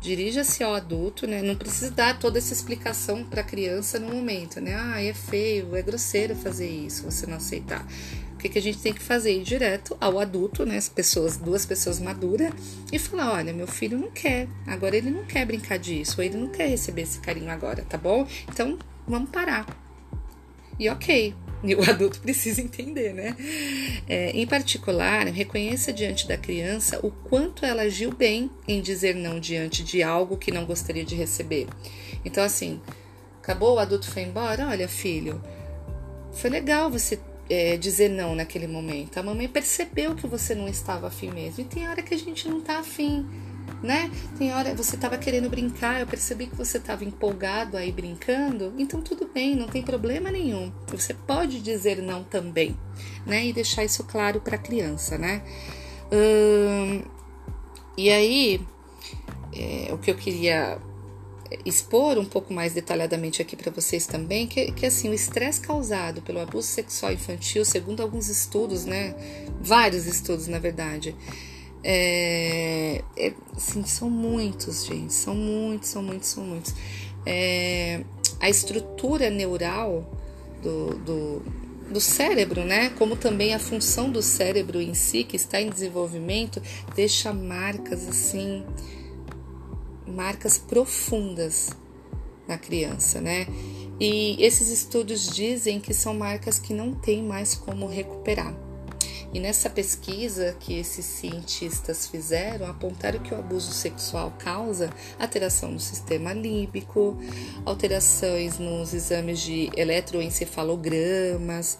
Dirija-se 0.00 0.62
ao 0.62 0.74
adulto, 0.74 1.26
né? 1.26 1.42
Não 1.42 1.54
precisa 1.54 1.90
dar 1.90 2.18
toda 2.18 2.38
essa 2.38 2.54
explicação 2.54 3.22
para 3.22 3.42
a 3.42 3.44
criança 3.44 3.98
no 3.98 4.14
momento, 4.14 4.58
né? 4.58 4.74
Ah, 4.74 5.02
é 5.02 5.12
feio, 5.12 5.76
é 5.76 5.82
grosseiro 5.82 6.34
fazer 6.34 6.68
isso, 6.68 7.04
você 7.04 7.26
não 7.26 7.36
aceitar. 7.36 7.86
O 8.32 8.38
que, 8.38 8.48
que 8.48 8.58
a 8.58 8.62
gente 8.62 8.78
tem 8.78 8.94
que 8.94 9.02
fazer? 9.02 9.36
Ir 9.36 9.42
direto 9.42 9.94
ao 10.00 10.18
adulto, 10.18 10.64
né? 10.64 10.78
As 10.78 10.88
pessoas, 10.88 11.36
duas 11.36 11.66
pessoas 11.66 12.00
maduras, 12.00 12.50
e 12.90 12.98
falar: 12.98 13.34
olha, 13.34 13.52
meu 13.52 13.66
filho 13.66 13.98
não 13.98 14.10
quer, 14.10 14.48
agora 14.66 14.96
ele 14.96 15.10
não 15.10 15.24
quer 15.26 15.44
brincar 15.44 15.78
disso, 15.78 16.14
ou 16.18 16.24
ele 16.24 16.38
não 16.38 16.48
quer 16.48 16.68
receber 16.68 17.02
esse 17.02 17.18
carinho 17.20 17.50
agora, 17.50 17.84
tá 17.86 17.98
bom? 17.98 18.26
Então 18.48 18.78
vamos 19.06 19.28
parar. 19.28 19.66
E 20.80 20.88
ok, 20.88 21.34
o 21.62 21.90
adulto 21.90 22.18
precisa 22.24 22.62
entender, 22.62 23.12
né? 23.12 23.36
É, 24.08 24.30
em 24.30 24.46
particular, 24.46 25.26
reconheça 25.26 25.92
diante 25.92 26.26
da 26.26 26.38
criança 26.38 26.98
o 27.02 27.10
quanto 27.10 27.66
ela 27.66 27.82
agiu 27.82 28.10
bem 28.10 28.50
em 28.66 28.80
dizer 28.80 29.14
não 29.14 29.38
diante 29.38 29.84
de 29.84 30.02
algo 30.02 30.38
que 30.38 30.50
não 30.50 30.64
gostaria 30.64 31.04
de 31.04 31.14
receber. 31.14 31.66
Então, 32.24 32.42
assim, 32.42 32.80
acabou, 33.42 33.74
o 33.74 33.78
adulto 33.78 34.10
foi 34.10 34.22
embora. 34.22 34.68
Olha, 34.68 34.88
filho, 34.88 35.38
foi 36.32 36.48
legal 36.48 36.90
você 36.90 37.20
é, 37.50 37.76
dizer 37.76 38.08
não 38.08 38.34
naquele 38.34 38.66
momento. 38.66 39.18
A 39.18 39.22
mamãe 39.22 39.48
percebeu 39.48 40.14
que 40.14 40.26
você 40.26 40.54
não 40.54 40.66
estava 40.66 41.08
afim 41.08 41.30
mesmo. 41.30 41.60
E 41.60 41.66
tem 41.66 41.86
hora 41.86 42.00
que 42.00 42.14
a 42.14 42.18
gente 42.18 42.48
não 42.48 42.62
tá 42.62 42.78
afim 42.78 43.28
né? 43.82 44.10
Tem 44.38 44.52
hora 44.52 44.74
você 44.74 44.96
estava 44.96 45.16
querendo 45.16 45.48
brincar, 45.48 46.00
eu 46.00 46.06
percebi 46.06 46.46
que 46.46 46.56
você 46.56 46.78
estava 46.78 47.04
empolgado 47.04 47.76
aí 47.76 47.90
brincando, 47.90 48.72
então 48.78 49.00
tudo 49.00 49.28
bem, 49.32 49.54
não 49.54 49.68
tem 49.68 49.82
problema 49.82 50.30
nenhum. 50.30 50.72
Você 50.88 51.14
pode 51.14 51.60
dizer 51.60 52.02
não 52.02 52.22
também, 52.22 52.76
né? 53.26 53.46
E 53.46 53.52
deixar 53.52 53.84
isso 53.84 54.04
claro 54.04 54.40
para 54.40 54.56
a 54.56 54.58
criança, 54.58 55.16
né? 55.16 55.42
Hum, 56.12 57.02
e 57.96 58.10
aí, 58.10 58.60
é, 59.54 59.92
o 59.92 59.98
que 59.98 60.10
eu 60.10 60.16
queria 60.16 60.78
expor 61.64 62.16
um 62.18 62.24
pouco 62.24 62.52
mais 62.52 62.72
detalhadamente 62.72 63.42
aqui 63.42 63.56
para 63.56 63.70
vocês 63.72 64.06
também, 64.06 64.46
que, 64.46 64.70
que 64.72 64.86
assim, 64.86 65.08
o 65.08 65.14
estresse 65.14 65.60
causado 65.60 66.22
pelo 66.22 66.40
abuso 66.40 66.68
sexual 66.68 67.12
infantil, 67.12 67.64
segundo 67.64 68.00
alguns 68.00 68.28
estudos, 68.28 68.84
né? 68.84 69.14
Vários 69.60 70.06
estudos, 70.06 70.46
na 70.46 70.58
verdade, 70.58 71.14
é, 71.82 73.02
é, 73.16 73.32
assim, 73.56 73.84
são 73.84 74.10
muitos, 74.10 74.84
gente, 74.84 75.12
são 75.12 75.34
muitos, 75.34 75.88
são 75.88 76.02
muitos, 76.02 76.28
são 76.28 76.44
muitos. 76.44 76.74
É, 77.24 78.04
a 78.38 78.48
estrutura 78.48 79.30
neural 79.30 80.04
do, 80.62 80.98
do, 80.98 81.42
do 81.90 82.00
cérebro, 82.00 82.64
né? 82.64 82.90
Como 82.90 83.16
também 83.16 83.54
a 83.54 83.58
função 83.58 84.10
do 84.10 84.22
cérebro 84.22 84.80
em 84.80 84.94
si, 84.94 85.24
que 85.24 85.36
está 85.36 85.60
em 85.60 85.70
desenvolvimento, 85.70 86.62
deixa 86.94 87.32
marcas 87.32 88.06
assim, 88.08 88.64
marcas 90.06 90.58
profundas 90.58 91.70
na 92.46 92.58
criança, 92.58 93.20
né? 93.20 93.46
E 93.98 94.36
esses 94.42 94.68
estudos 94.68 95.28
dizem 95.28 95.78
que 95.78 95.92
são 95.92 96.14
marcas 96.14 96.58
que 96.58 96.72
não 96.72 96.94
tem 96.94 97.22
mais 97.22 97.54
como 97.54 97.86
recuperar. 97.86 98.54
E 99.32 99.38
nessa 99.38 99.70
pesquisa 99.70 100.56
que 100.58 100.76
esses 100.78 101.04
cientistas 101.04 102.08
fizeram, 102.08 102.66
apontaram 102.66 103.20
que 103.20 103.32
o 103.32 103.38
abuso 103.38 103.70
sexual 103.72 104.32
causa 104.38 104.90
alteração 105.18 105.70
no 105.70 105.78
sistema 105.78 106.32
límbico, 106.32 107.16
alterações 107.64 108.58
nos 108.58 108.92
exames 108.92 109.38
de 109.40 109.70
eletroencefalogramas. 109.76 111.78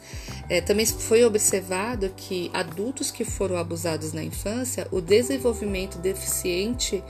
É, 0.48 0.60
também 0.60 0.86
foi 0.86 1.24
observado 1.24 2.10
que 2.16 2.52
adultos 2.54 3.10
que 3.10 3.24
foram 3.24 3.56
abusados 3.56 4.12
na 4.12 4.22
infância, 4.22 4.86
o 4.92 5.00
desenvolvimento 5.00 5.98
deficiente 5.98 7.02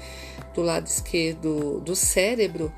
do 0.54 0.62
lado 0.62 0.86
esquerdo 0.86 1.80
do 1.80 1.94
cérebro 1.94 2.72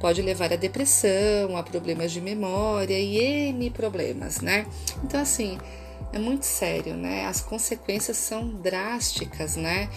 pode 0.00 0.22
levar 0.22 0.52
a 0.52 0.56
depressão, 0.56 1.56
a 1.56 1.62
problemas 1.62 2.12
de 2.12 2.20
memória 2.20 2.98
e 2.98 3.18
N 3.18 3.70
problemas, 3.70 4.40
né? 4.40 4.66
Então, 5.02 5.20
assim, 5.20 5.58
é 6.12 6.18
muito 6.18 6.44
sério, 6.44 6.94
né? 6.94 7.26
As 7.26 7.40
consequências 7.40 8.16
são 8.16 8.48
drásticas, 8.48 9.56
né? 9.56 9.90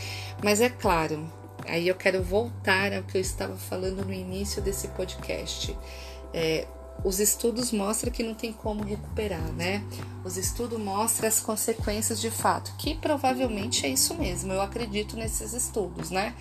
Mas 0.43 0.61
é 0.61 0.69
claro, 0.69 1.31
aí 1.67 1.87
eu 1.87 1.95
quero 1.95 2.21
voltar 2.23 2.93
ao 2.93 3.03
que 3.03 3.17
eu 3.17 3.21
estava 3.21 3.55
falando 3.55 4.05
no 4.05 4.13
início 4.13 4.61
desse 4.61 4.87
podcast. 4.89 5.77
É, 6.33 6.67
os 7.03 7.19
estudos 7.19 7.71
mostram 7.71 8.11
que 8.11 8.21
não 8.21 8.35
tem 8.35 8.53
como 8.53 8.83
recuperar, 8.83 9.51
né? 9.53 9.83
Os 10.23 10.37
estudos 10.37 10.79
mostram 10.79 11.27
as 11.27 11.39
consequências 11.39 12.21
de 12.21 12.29
fato, 12.29 12.73
que 12.77 12.95
provavelmente 12.95 13.85
é 13.85 13.89
isso 13.89 14.13
mesmo. 14.15 14.53
Eu 14.53 14.61
acredito 14.61 15.17
nesses 15.17 15.53
estudos, 15.53 16.11
né? 16.11 16.35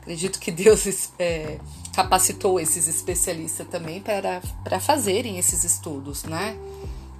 Acredito 0.00 0.38
que 0.38 0.52
Deus 0.52 1.10
é, 1.18 1.58
capacitou 1.92 2.60
esses 2.60 2.86
especialistas 2.86 3.66
também 3.66 4.00
para, 4.00 4.40
para 4.62 4.78
fazerem 4.78 5.38
esses 5.38 5.64
estudos, 5.64 6.22
né? 6.22 6.56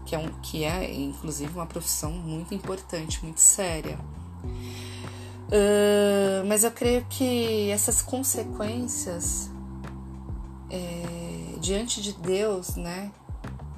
Que 0.07 0.15
é, 0.15 0.19
um, 0.19 0.29
que 0.41 0.65
é 0.65 0.95
inclusive 0.95 1.53
uma 1.53 1.67
profissão 1.67 2.13
muito 2.13 2.55
importante, 2.55 3.23
muito 3.23 3.41
séria. 3.41 3.99
Uh, 5.49 6.47
mas 6.47 6.65
eu 6.65 6.71
creio 6.71 7.05
que 7.09 7.69
essas 7.71 8.01
consequências 8.01 9.51
é, 10.71 11.59
diante 11.61 12.01
de 12.01 12.13
Deus, 12.13 12.77
né, 12.77 13.11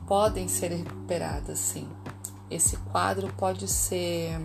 podem 0.06 0.48
ser 0.48 0.70
recuperadas, 0.70 1.58
sim. 1.58 1.88
Esse 2.50 2.76
quadro 2.76 3.32
pode 3.36 3.68
ser 3.68 4.38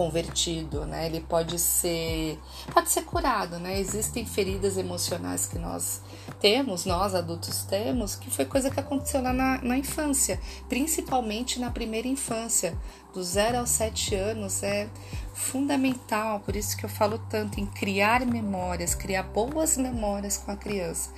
convertido, 0.00 0.86
né? 0.86 1.04
Ele 1.04 1.20
pode 1.20 1.58
ser 1.58 2.38
pode 2.72 2.88
ser 2.90 3.02
curado, 3.02 3.58
né? 3.58 3.78
Existem 3.78 4.24
feridas 4.24 4.78
emocionais 4.78 5.44
que 5.44 5.58
nós 5.58 6.00
temos, 6.40 6.86
nós 6.86 7.14
adultos 7.14 7.64
temos, 7.64 8.16
que 8.16 8.30
foi 8.30 8.46
coisa 8.46 8.70
que 8.70 8.80
aconteceu 8.80 9.20
lá 9.20 9.30
na, 9.30 9.60
na 9.60 9.76
infância, 9.76 10.40
principalmente 10.70 11.60
na 11.60 11.70
primeira 11.70 12.08
infância, 12.08 12.74
do 13.12 13.22
zero 13.22 13.58
aos 13.58 13.70
sete 13.70 14.14
anos 14.14 14.62
é 14.62 14.88
fundamental, 15.34 16.40
por 16.40 16.54
isso 16.54 16.76
que 16.76 16.84
eu 16.84 16.88
falo 16.88 17.18
tanto 17.30 17.58
em 17.58 17.66
criar 17.66 18.26
memórias, 18.26 18.94
criar 18.94 19.22
boas 19.22 19.76
memórias 19.76 20.36
com 20.36 20.50
a 20.50 20.56
criança. 20.56 21.10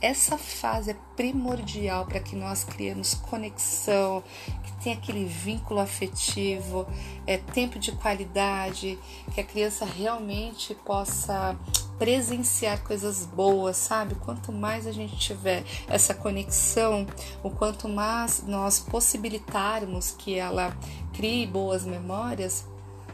Essa 0.00 0.36
fase 0.36 0.90
é 0.90 0.96
primordial 1.16 2.04
para 2.04 2.20
que 2.20 2.36
nós 2.36 2.62
criemos 2.62 3.14
conexão, 3.14 4.22
que 4.62 4.84
tenha 4.84 4.96
aquele 4.96 5.24
vínculo 5.24 5.80
afetivo, 5.80 6.86
é 7.26 7.38
tempo 7.38 7.78
de 7.78 7.92
qualidade, 7.92 8.98
que 9.32 9.40
a 9.40 9.44
criança 9.44 9.84
realmente 9.84 10.74
possa 10.74 11.56
presenciar 12.00 12.82
coisas 12.82 13.26
boas, 13.26 13.76
sabe? 13.76 14.14
Quanto 14.14 14.50
mais 14.50 14.86
a 14.86 14.92
gente 14.92 15.18
tiver 15.18 15.62
essa 15.86 16.14
conexão, 16.14 17.06
o 17.42 17.50
quanto 17.50 17.90
mais 17.90 18.42
nós 18.46 18.80
possibilitarmos 18.80 20.14
que 20.16 20.34
ela 20.34 20.74
crie 21.12 21.46
boas 21.46 21.84
memórias, 21.84 22.64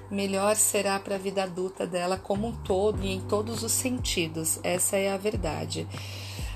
melhor 0.09 0.55
será 0.55 1.01
para 1.01 1.16
a 1.16 1.18
vida 1.18 1.42
adulta 1.42 1.85
dela 1.85 2.16
como 2.16 2.46
um 2.46 2.53
todo 2.53 3.03
e 3.03 3.12
em 3.12 3.20
todos 3.22 3.64
os 3.64 3.72
sentidos. 3.72 4.61
Essa 4.62 4.96
é 4.96 5.11
a 5.11 5.16
verdade. 5.16 5.85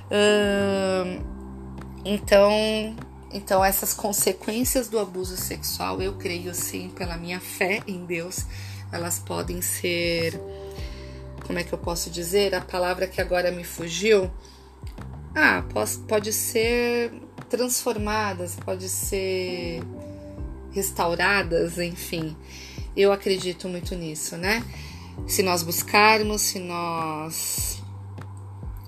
Hum, 0.08 1.20
então, 2.04 2.52
então 3.32 3.64
essas 3.64 3.92
consequências 3.92 4.88
do 4.88 5.00
abuso 5.00 5.36
sexual, 5.36 6.00
eu 6.00 6.12
creio 6.12 6.54
sim, 6.54 6.90
pela 6.90 7.16
minha 7.16 7.40
fé 7.40 7.82
em 7.88 8.04
Deus, 8.04 8.46
elas 8.92 9.18
podem 9.18 9.60
ser, 9.60 10.40
como 11.50 11.58
é 11.58 11.64
que 11.64 11.72
eu 11.72 11.78
posso 11.78 12.08
dizer? 12.10 12.54
A 12.54 12.60
palavra 12.60 13.08
que 13.08 13.20
agora 13.20 13.50
me 13.50 13.64
fugiu. 13.64 14.30
Ah, 15.34 15.64
pode, 16.06 16.32
ser 16.32 17.12
transformadas, 17.48 18.54
pode 18.54 18.88
ser 18.88 19.82
restauradas, 20.70 21.76
enfim. 21.78 22.36
Eu 22.96 23.10
acredito 23.10 23.68
muito 23.68 23.96
nisso, 23.96 24.36
né? 24.36 24.64
Se 25.26 25.42
nós 25.42 25.64
buscarmos, 25.64 26.40
se 26.40 26.60
nós 26.60 27.82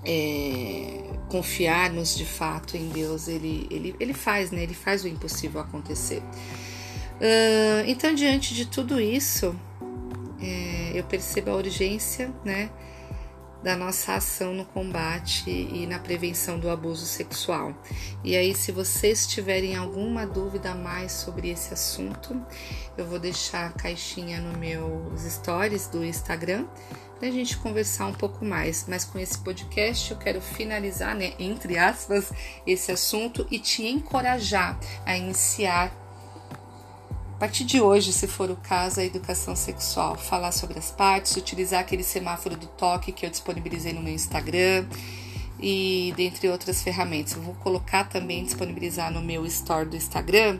é, 0.05 1.03
confiarmos 1.27 2.15
de 2.15 2.23
fato 2.25 2.77
em 2.77 2.87
Deus, 2.87 3.27
ele, 3.27 3.67
ele, 3.69 3.93
ele 3.99 4.13
faz, 4.13 4.51
né? 4.51 4.63
Ele 4.63 4.73
faz 4.73 5.03
o 5.03 5.07
impossível 5.09 5.59
acontecer. 5.59 6.23
Uh, 7.19 7.83
então, 7.87 8.15
diante 8.15 8.53
de 8.53 8.65
tudo 8.65 9.01
isso, 9.01 9.53
é, 10.43 10.91
eu 10.93 11.03
percebo 11.03 11.51
a 11.51 11.55
urgência, 11.55 12.33
né? 12.43 12.69
da 13.63 13.77
nossa 13.77 14.15
ação 14.15 14.53
no 14.53 14.65
combate 14.65 15.49
e 15.49 15.87
na 15.87 15.97
prevenção 15.97 16.59
do 16.59 16.69
abuso 16.69 17.05
sexual. 17.05 17.73
E 18.23 18.35
aí, 18.35 18.53
se 18.53 18.73
vocês 18.73 19.25
tiverem 19.25 19.75
alguma 19.75 20.27
dúvida 20.27 20.71
a 20.71 20.75
mais 20.75 21.13
sobre 21.13 21.49
esse 21.49 21.73
assunto, 21.73 22.39
eu 22.97 23.05
vou 23.05 23.17
deixar 23.17 23.67
a 23.67 23.71
caixinha 23.71 24.41
no 24.41 24.57
meus 24.59 25.21
stories 25.21 25.87
do 25.87 26.03
Instagram 26.03 26.65
para 27.17 27.29
a 27.29 27.31
gente 27.31 27.55
conversar 27.57 28.07
um 28.07 28.13
pouco 28.13 28.43
mais. 28.43 28.85
Mas 28.87 29.05
com 29.05 29.17
esse 29.17 29.37
podcast 29.37 30.11
eu 30.11 30.17
quero 30.17 30.41
finalizar, 30.41 31.15
né, 31.15 31.33
entre 31.39 31.77
aspas, 31.77 32.33
esse 32.67 32.91
assunto 32.91 33.47
e 33.49 33.59
te 33.59 33.87
encorajar 33.87 34.77
a 35.05 35.15
iniciar 35.15 36.02
partir 37.43 37.65
de 37.65 37.81
hoje, 37.81 38.13
se 38.13 38.25
for 38.25 38.49
o 38.49 38.55
caso, 38.55 39.01
a 39.01 39.03
educação 39.03 39.53
sexual, 39.53 40.15
falar 40.15 40.53
sobre 40.53 40.79
as 40.79 40.91
partes, 40.91 41.35
utilizar 41.35 41.81
aquele 41.81 42.01
semáforo 42.01 42.55
do 42.55 42.67
toque 42.67 43.11
que 43.11 43.25
eu 43.25 43.29
disponibilizei 43.29 43.91
no 43.91 44.01
meu 44.01 44.13
Instagram 44.13 44.85
e 45.59 46.13
dentre 46.15 46.47
outras 46.47 46.81
ferramentas. 46.81 47.33
Eu 47.33 47.41
vou 47.41 47.53
colocar 47.55 48.05
também, 48.05 48.45
disponibilizar 48.45 49.11
no 49.11 49.21
meu 49.21 49.45
store 49.45 49.89
do 49.89 49.97
Instagram 49.97 50.57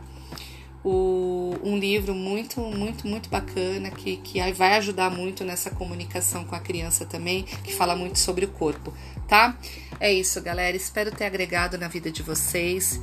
o, 0.84 1.56
um 1.64 1.78
livro 1.78 2.14
muito, 2.14 2.60
muito, 2.60 3.08
muito 3.08 3.30
bacana 3.30 3.90
que, 3.90 4.18
que 4.18 4.38
vai 4.52 4.74
ajudar 4.76 5.08
muito 5.08 5.42
nessa 5.42 5.70
comunicação 5.70 6.44
com 6.44 6.54
a 6.54 6.60
criança 6.60 7.06
também, 7.06 7.44
que 7.44 7.72
fala 7.72 7.96
muito 7.96 8.18
sobre 8.18 8.44
o 8.44 8.48
corpo, 8.48 8.92
tá? 9.26 9.56
É 9.98 10.12
isso, 10.12 10.38
galera. 10.42 10.76
Espero 10.76 11.10
ter 11.10 11.24
agregado 11.24 11.78
na 11.78 11.88
vida 11.88 12.10
de 12.10 12.22
vocês 12.22 13.00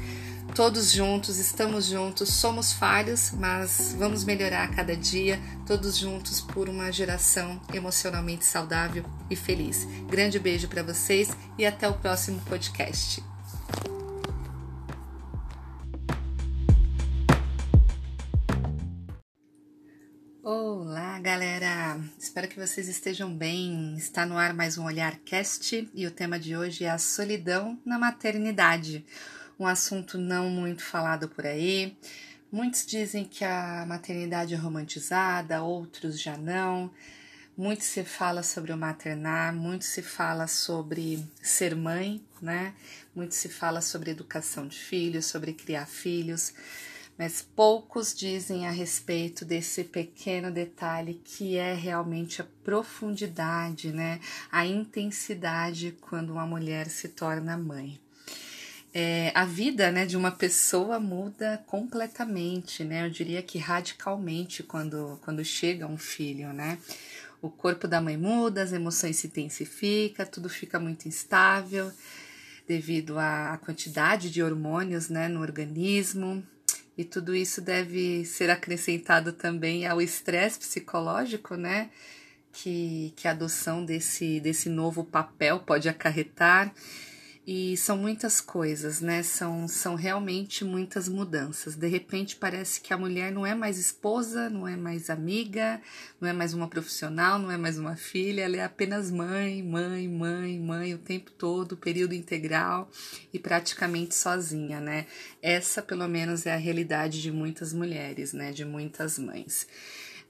todos 0.56 0.92
juntos, 0.92 1.38
estamos 1.38 1.86
juntos, 1.86 2.30
somos 2.30 2.74
falhos, 2.74 3.32
mas 3.32 3.96
vamos 3.98 4.24
melhorar 4.26 4.64
a 4.64 4.68
cada 4.68 4.96
dia, 4.96 5.40
todos 5.66 5.98
juntos 5.98 6.42
por 6.42 6.68
uma 6.68 6.92
geração 6.92 7.60
emocionalmente 7.74 8.44
saudável 8.44 9.06
e 9.30 9.36
feliz. 9.36 9.86
Grande 10.10 10.40
beijo 10.40 10.68
para 10.68 10.84
vocês 10.84 11.30
e 11.58 11.66
até 11.66 11.88
o 11.88 11.94
próximo 11.94 12.42
podcast. 12.42 13.24
Olá, 20.44 21.20
galera! 21.20 22.00
Espero 22.20 22.48
que 22.48 22.60
vocês 22.60 22.90
estejam 22.90 23.34
bem. 23.34 23.96
Está 23.96 24.26
no 24.26 24.38
ar 24.38 24.54
mais 24.54 24.78
um 24.78 24.84
Olhar 24.84 25.18
Cast 25.24 25.90
e 25.94 26.06
o 26.06 26.12
tema 26.12 26.38
de 26.38 26.58
hoje 26.58 26.84
é 26.84 26.90
a 26.90 26.98
solidão 26.98 27.80
na 27.86 27.98
maternidade 27.98 29.06
um 29.62 29.68
assunto 29.68 30.18
não 30.18 30.50
muito 30.50 30.84
falado 30.84 31.30
por 31.30 31.46
aí. 31.46 31.96
Muitos 32.52 32.84
dizem 32.84 33.24
que 33.24 33.46
a 33.46 33.86
maternidade 33.88 34.56
é 34.56 34.58
romantizada, 34.58 35.62
outros 35.62 36.20
já 36.20 36.36
não. 36.36 36.92
Muito 37.56 37.84
se 37.84 38.04
fala 38.04 38.42
sobre 38.42 38.74
o 38.74 38.78
maternar, 38.78 39.54
muito 39.54 39.86
se 39.86 40.02
fala 40.02 40.48
sobre 40.48 41.24
ser 41.44 41.76
mãe, 41.76 42.26
né? 42.42 42.74
Muito 43.14 43.36
se 43.36 43.50
fala 43.50 43.82
sobre 43.82 44.10
educação 44.10 44.68
de 44.68 44.80
filhos, 44.80 45.28
sobre 45.28 45.54
criar 45.54 45.86
filhos, 45.86 46.56
mas 47.16 47.44
poucos 47.44 48.16
dizem 48.16 48.68
a 48.68 48.72
respeito 48.72 49.46
desse 49.46 49.84
pequeno 49.84 50.50
detalhe 50.50 51.22
que 51.24 51.56
é 51.56 51.76
realmente 51.76 52.42
a 52.42 52.48
profundidade, 52.64 53.92
né? 53.92 54.20
A 54.52 54.66
intensidade 54.66 55.96
quando 56.02 56.32
uma 56.32 56.48
mulher 56.48 56.90
se 56.90 57.10
torna 57.10 57.56
mãe 57.56 58.01
é, 58.94 59.32
a 59.34 59.46
vida 59.46 59.90
né, 59.92 60.06
de 60.06 60.18
uma 60.18 60.32
pessoa 60.32 61.00
muda 61.00 61.64
completamente, 61.66 62.84
né? 62.84 63.06
Eu 63.06 63.10
diria 63.10 63.42
que 63.42 63.58
radicalmente 63.58 64.64
quando, 64.64 65.18
quando 65.24 65.44
chega 65.46 65.88
um 65.88 65.98
filho, 65.98 66.52
né? 66.52 66.78
O 67.42 67.50
corpo 67.50 67.88
da 67.88 68.02
mãe 68.02 68.18
muda, 68.18 68.62
as 68.62 68.74
emoções 68.74 69.16
se 69.16 69.28
intensificam, 69.28 70.26
tudo 70.26 70.50
fica 70.50 70.80
muito 70.80 71.08
instável 71.08 71.92
devido 72.68 73.18
à 73.18 73.60
quantidade 73.64 74.30
de 74.30 74.44
hormônios 74.44 75.10
né, 75.10 75.28
no 75.28 75.42
organismo. 75.42 76.44
E 76.98 77.04
tudo 77.04 77.34
isso 77.36 77.62
deve 77.62 78.26
ser 78.26 78.50
acrescentado 78.50 79.32
também 79.32 79.88
ao 79.88 80.02
estresse 80.02 80.60
psicológico, 80.60 81.56
né? 81.56 81.90
Que, 82.52 83.14
que 83.16 83.30
a 83.30 83.32
adoção 83.32 83.86
desse, 83.86 84.42
desse 84.42 84.68
novo 84.68 85.06
papel 85.06 85.60
pode 85.60 85.88
acarretar. 85.88 86.74
E 87.46 87.76
são 87.76 87.98
muitas 87.98 88.40
coisas, 88.40 89.02
né? 89.02 89.24
São, 89.24 89.68
são 89.68 89.96
realmente 89.96 90.64
muitas 90.64 91.10
mudanças. 91.10 91.76
De 91.76 91.88
repente 91.88 92.36
parece 92.36 92.80
que 92.80 92.94
a 92.94 92.98
mulher 92.98 93.32
não 93.32 93.44
é 93.44 93.56
mais 93.56 93.80
esposa, 93.80 94.48
não 94.48 94.68
é 94.68 94.76
mais 94.76 95.10
amiga, 95.10 95.82
não 96.20 96.30
é 96.30 96.34
mais 96.34 96.54
uma 96.54 96.68
profissional, 96.68 97.40
não 97.40 97.50
é 97.50 97.58
mais 97.58 97.80
uma 97.80 97.96
filha, 97.96 98.44
ela 98.44 98.58
é 98.58 98.64
apenas 98.64 99.10
mãe, 99.10 99.64
mãe, 99.64 100.08
mãe, 100.08 100.60
mãe 100.60 100.94
o 100.94 101.00
tempo 101.00 101.32
todo, 101.32 101.76
período 101.76 102.14
integral 102.14 102.92
e 103.34 103.40
praticamente 103.40 104.14
sozinha, 104.14 104.80
né? 104.80 105.08
Essa, 105.42 105.82
pelo 105.82 106.08
menos, 106.08 106.46
é 106.46 106.54
a 106.54 106.58
realidade 106.58 107.20
de 107.24 107.32
muitas 107.32 107.74
mulheres, 107.74 108.34
né? 108.34 108.52
De 108.52 108.64
muitas 108.64 109.18
mães. 109.18 109.68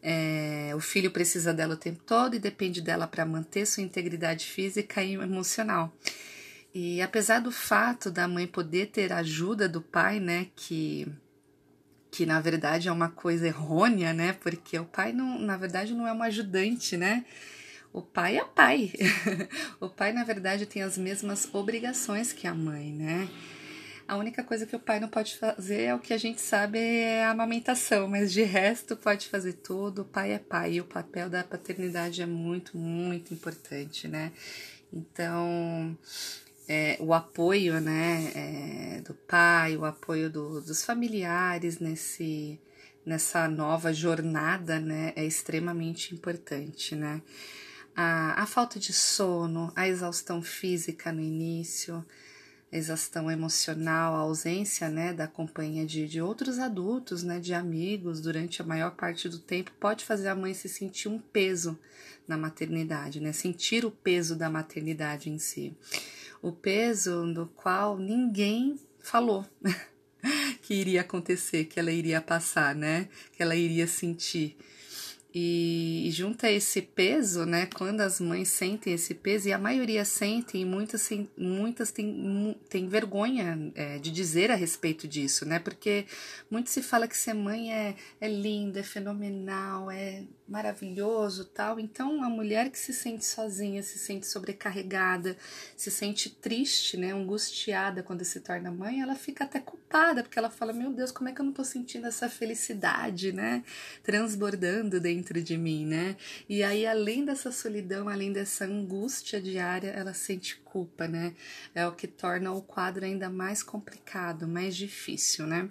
É, 0.01 0.71
o 0.75 0.79
filho 0.79 1.11
precisa 1.11 1.53
dela 1.53 1.73
o 1.73 1.77
tempo 1.77 2.01
todo 2.05 2.35
e 2.35 2.39
depende 2.39 2.81
dela 2.81 3.05
para 3.05 3.25
manter 3.25 3.65
sua 3.67 3.83
integridade 3.83 4.45
física 4.45 5.03
e 5.03 5.13
emocional. 5.15 5.93
E 6.73 7.01
apesar 7.01 7.39
do 7.39 7.51
fato 7.51 8.09
da 8.09 8.27
mãe 8.27 8.47
poder 8.47 8.87
ter 8.87 9.11
ajuda 9.11 9.67
do 9.67 9.81
pai, 9.81 10.19
né, 10.19 10.47
que 10.55 11.07
que 12.11 12.25
na 12.25 12.41
verdade 12.41 12.89
é 12.89 12.91
uma 12.91 13.09
coisa 13.09 13.47
errônea, 13.47 14.13
né? 14.13 14.33
Porque 14.33 14.77
o 14.77 14.83
pai 14.83 15.13
não, 15.13 15.39
na 15.39 15.55
verdade 15.55 15.93
não 15.93 16.05
é 16.05 16.11
um 16.11 16.21
ajudante, 16.21 16.97
né? 16.97 17.25
O 17.93 18.01
pai 18.01 18.37
é 18.37 18.43
pai. 18.43 18.91
o 19.79 19.87
pai 19.87 20.11
na 20.11 20.25
verdade 20.25 20.65
tem 20.65 20.83
as 20.83 20.97
mesmas 20.97 21.47
obrigações 21.53 22.33
que 22.33 22.47
a 22.47 22.53
mãe, 22.53 22.91
né? 22.91 23.29
A 24.07 24.17
única 24.17 24.43
coisa 24.43 24.65
que 24.65 24.75
o 24.75 24.79
pai 24.79 24.99
não 24.99 25.07
pode 25.07 25.37
fazer 25.37 25.83
é 25.83 25.95
o 25.95 25.99
que 25.99 26.13
a 26.13 26.17
gente 26.17 26.41
sabe 26.41 26.77
é 26.77 27.23
a 27.23 27.31
amamentação, 27.31 28.09
mas 28.09 28.33
de 28.33 28.43
resto 28.43 28.97
pode 28.97 29.29
fazer 29.29 29.53
tudo. 29.53 30.01
O 30.01 30.05
pai 30.05 30.33
é 30.33 30.39
pai 30.39 30.73
e 30.73 30.81
o 30.81 30.85
papel 30.85 31.29
da 31.29 31.45
paternidade 31.45 32.21
é 32.21 32.25
muito, 32.25 32.77
muito 32.77 33.33
importante, 33.33 34.09
né? 34.09 34.33
Então, 34.91 35.97
é, 36.67 36.97
o 36.99 37.13
apoio 37.13 37.79
né, 37.79 38.31
é, 38.35 39.01
do 39.01 39.13
pai, 39.13 39.75
o 39.75 39.85
apoio 39.85 40.29
do, 40.29 40.61
dos 40.61 40.83
familiares 40.83 41.79
nesse, 41.79 42.59
nessa 43.05 43.47
nova 43.47 43.93
jornada 43.93 44.79
né, 44.79 45.13
é 45.15 45.25
extremamente 45.25 46.13
importante. 46.13 46.95
Né? 46.95 47.21
A, 47.95 48.41
a 48.41 48.45
falta 48.45 48.79
de 48.79 48.93
sono, 48.93 49.71
a 49.75 49.87
exaustão 49.87 50.41
física 50.41 51.11
no 51.11 51.21
início, 51.21 52.05
a 52.71 52.77
exaustão 52.77 53.29
emocional, 53.29 54.15
a 54.15 54.19
ausência 54.19 54.87
né, 54.87 55.13
da 55.13 55.27
companhia 55.27 55.85
de, 55.85 56.07
de 56.07 56.21
outros 56.21 56.57
adultos, 56.57 57.21
né, 57.21 57.39
de 57.39 57.53
amigos 57.53 58.21
durante 58.21 58.61
a 58.61 58.65
maior 58.65 58.91
parte 58.91 59.27
do 59.27 59.39
tempo, 59.39 59.71
pode 59.79 60.05
fazer 60.05 60.29
a 60.29 60.35
mãe 60.35 60.53
se 60.53 60.69
sentir 60.69 61.09
um 61.09 61.19
peso 61.19 61.77
na 62.25 62.37
maternidade, 62.37 63.19
né, 63.19 63.33
sentir 63.33 63.83
o 63.83 63.91
peso 63.91 64.37
da 64.37 64.49
maternidade 64.49 65.29
em 65.29 65.37
si 65.37 65.75
o 66.41 66.51
peso 66.51 67.31
do 67.33 67.47
qual 67.47 67.97
ninguém 67.97 68.79
falou 68.99 69.45
que 70.61 70.73
iria 70.73 71.01
acontecer, 71.01 71.65
que 71.65 71.79
ela 71.79 71.91
iria 71.91 72.21
passar, 72.21 72.75
né? 72.75 73.09
Que 73.33 73.43
ela 73.43 73.55
iria 73.55 73.87
sentir. 73.87 74.57
E, 75.33 76.07
e 76.07 76.11
junta 76.11 76.51
esse 76.51 76.81
peso, 76.81 77.45
né? 77.45 77.65
Quando 77.73 78.01
as 78.01 78.19
mães 78.19 78.49
sentem 78.49 78.93
esse 78.93 79.13
peso, 79.13 79.47
e 79.47 79.53
a 79.53 79.57
maioria 79.57 80.03
sentem, 80.03 80.61
e 80.61 80.65
muitas, 80.65 81.09
muitas 81.37 81.89
têm, 81.91 82.57
têm 82.69 82.87
vergonha 82.87 83.71
é, 83.73 83.97
de 83.97 84.11
dizer 84.11 84.51
a 84.51 84.55
respeito 84.55 85.07
disso, 85.07 85.45
né? 85.45 85.57
Porque 85.57 86.05
muito 86.49 86.69
se 86.69 86.81
fala 86.81 87.07
que 87.07 87.15
ser 87.15 87.33
mãe 87.33 87.73
é, 87.73 87.95
é 88.19 88.27
lindo, 88.27 88.77
é 88.77 88.83
fenomenal, 88.83 89.89
é 89.89 90.23
maravilhoso 90.51 91.45
tal. 91.45 91.79
Então, 91.79 92.21
a 92.21 92.29
mulher 92.29 92.69
que 92.69 92.77
se 92.77 92.93
sente 92.93 93.25
sozinha, 93.25 93.81
se 93.81 93.97
sente 93.97 94.27
sobrecarregada, 94.27 95.37
se 95.77 95.89
sente 95.89 96.29
triste, 96.29 96.97
né? 96.97 97.13
Angustiada 97.13 98.03
quando 98.03 98.25
se 98.25 98.41
torna 98.41 98.69
mãe, 98.69 99.01
ela 99.01 99.15
fica 99.15 99.45
até 99.45 99.61
culpada, 99.61 100.21
porque 100.21 100.37
ela 100.37 100.49
fala: 100.49 100.73
Meu 100.73 100.91
Deus, 100.91 101.11
como 101.11 101.29
é 101.29 101.31
que 101.31 101.39
eu 101.39 101.45
não 101.45 101.53
tô 101.53 101.63
sentindo 101.63 102.05
essa 102.05 102.29
felicidade, 102.29 103.31
né? 103.31 103.63
Transbordando 104.03 104.99
dentro 104.99 105.41
de 105.41 105.57
mim, 105.57 105.85
né? 105.85 106.17
E 106.49 106.61
aí, 106.63 106.85
além 106.85 107.23
dessa 107.23 107.51
solidão, 107.51 108.09
além 108.09 108.33
dessa 108.33 108.65
angústia 108.65 109.41
diária, 109.41 109.89
ela 109.89 110.13
sente 110.13 110.57
culpa, 110.57 111.07
né? 111.07 111.33
É 111.73 111.87
o 111.87 111.93
que 111.93 112.07
torna 112.07 112.51
o 112.51 112.61
quadro 112.61 113.05
ainda 113.05 113.29
mais 113.29 113.63
complicado, 113.63 114.47
mais 114.47 114.75
difícil, 114.75 115.47
né? 115.47 115.69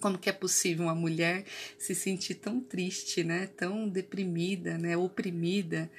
Como 0.00 0.18
que 0.18 0.28
é 0.28 0.32
possível 0.32 0.84
uma 0.86 0.94
mulher 0.94 1.44
se 1.78 1.94
sentir 1.94 2.36
tão 2.36 2.60
triste, 2.60 3.24
né? 3.24 3.46
Tão 3.46 3.88
deprimida, 3.88 4.78
né? 4.78 4.96
Oprimida, 4.96 5.90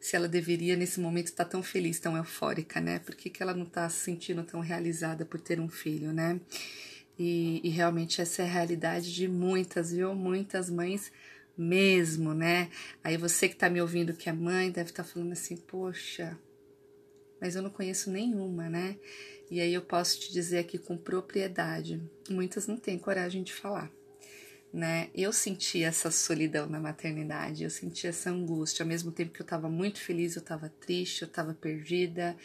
se 0.00 0.16
ela 0.16 0.28
deveria 0.28 0.76
nesse 0.76 0.98
momento 0.98 1.26
estar 1.26 1.44
tão 1.44 1.62
feliz, 1.62 2.00
tão 2.00 2.16
eufórica, 2.16 2.80
né? 2.80 2.98
Por 2.98 3.14
que, 3.14 3.28
que 3.28 3.42
ela 3.42 3.54
não 3.54 3.64
está 3.64 3.88
se 3.88 3.98
sentindo 3.98 4.42
tão 4.42 4.60
realizada 4.60 5.24
por 5.24 5.40
ter 5.40 5.60
um 5.60 5.68
filho, 5.68 6.12
né? 6.12 6.40
E, 7.18 7.60
e, 7.62 7.68
realmente 7.68 8.22
essa 8.22 8.40
é 8.40 8.46
a 8.46 8.48
realidade 8.48 9.12
de 9.14 9.28
muitas, 9.28 9.92
viu? 9.92 10.14
Muitas 10.14 10.70
mães 10.70 11.12
mesmo, 11.56 12.32
né? 12.32 12.70
Aí 13.04 13.18
você 13.18 13.46
que 13.46 13.56
tá 13.56 13.68
me 13.68 13.80
ouvindo 13.80 14.14
que 14.14 14.30
é 14.30 14.32
mãe 14.32 14.70
deve 14.70 14.88
estar 14.88 15.02
tá 15.02 15.08
falando 15.08 15.32
assim, 15.32 15.56
poxa, 15.56 16.38
mas 17.38 17.54
eu 17.54 17.62
não 17.62 17.68
conheço 17.68 18.10
nenhuma, 18.10 18.70
né? 18.70 18.96
E 19.50 19.60
aí 19.60 19.74
eu 19.74 19.82
posso 19.82 20.20
te 20.20 20.32
dizer 20.32 20.58
aqui 20.58 20.78
com 20.78 20.96
propriedade, 20.96 22.00
muitas 22.28 22.68
não 22.68 22.76
têm 22.76 22.98
coragem 22.98 23.42
de 23.42 23.52
falar. 23.52 23.90
Né? 24.72 25.10
Eu 25.12 25.32
senti 25.32 25.82
essa 25.82 26.12
solidão 26.12 26.68
na 26.68 26.78
maternidade, 26.78 27.64
eu 27.64 27.70
senti 27.70 28.06
essa 28.06 28.30
angústia, 28.30 28.84
ao 28.84 28.88
mesmo 28.88 29.10
tempo 29.10 29.32
que 29.32 29.40
eu 29.40 29.44
estava 29.44 29.68
muito 29.68 30.00
feliz, 30.00 30.36
eu 30.36 30.40
estava 30.40 30.68
triste, 30.80 31.22
eu 31.22 31.28
estava 31.28 31.52
perdida, 31.52 32.36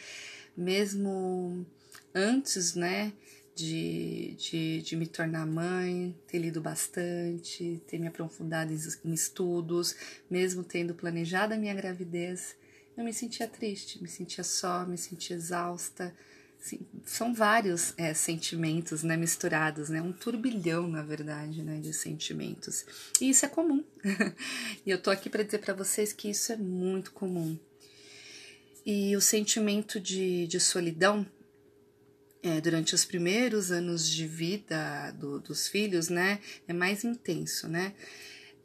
mesmo 0.56 1.64
antes, 2.12 2.74
né, 2.74 3.12
de, 3.54 4.34
de, 4.36 4.82
de, 4.82 4.96
me 4.96 5.06
tornar 5.06 5.46
mãe, 5.46 6.14
ter 6.26 6.38
lido 6.38 6.60
bastante, 6.60 7.80
ter 7.86 7.98
me 7.98 8.08
aprofundado 8.08 8.72
em, 8.72 9.12
estudos, 9.14 9.94
mesmo 10.28 10.64
tendo 10.64 10.94
planejado 10.94 11.54
a 11.54 11.56
minha 11.56 11.74
gravidez, 11.74 12.56
eu 12.96 13.04
me 13.04 13.12
sentia 13.12 13.46
triste, 13.46 14.02
me 14.02 14.08
sentia 14.08 14.42
só, 14.42 14.84
me 14.84 14.98
sentia 14.98 15.36
exausta, 15.36 16.14
Sim, 16.58 16.80
são 17.04 17.32
vários 17.32 17.94
é, 17.96 18.12
sentimentos 18.12 19.02
né, 19.02 19.16
misturados, 19.16 19.88
né? 19.88 20.02
Um 20.02 20.12
turbilhão, 20.12 20.88
na 20.88 21.02
verdade, 21.02 21.62
né, 21.62 21.78
de 21.78 21.92
sentimentos. 21.92 22.84
E 23.20 23.30
isso 23.30 23.44
é 23.44 23.48
comum. 23.48 23.84
e 24.84 24.90
eu 24.90 25.00
tô 25.00 25.10
aqui 25.10 25.30
para 25.30 25.44
dizer 25.44 25.58
para 25.58 25.74
vocês 25.74 26.12
que 26.12 26.30
isso 26.30 26.52
é 26.52 26.56
muito 26.56 27.12
comum. 27.12 27.56
E 28.84 29.16
o 29.16 29.20
sentimento 29.20 30.00
de, 30.00 30.46
de 30.46 30.58
solidão 30.58 31.26
é, 32.42 32.60
durante 32.60 32.94
os 32.94 33.04
primeiros 33.04 33.72
anos 33.72 34.08
de 34.08 34.26
vida 34.26 35.10
do, 35.12 35.40
dos 35.40 35.66
filhos, 35.66 36.08
né, 36.08 36.40
é 36.68 36.72
mais 36.72 37.02
intenso, 37.02 37.66
né? 37.68 37.94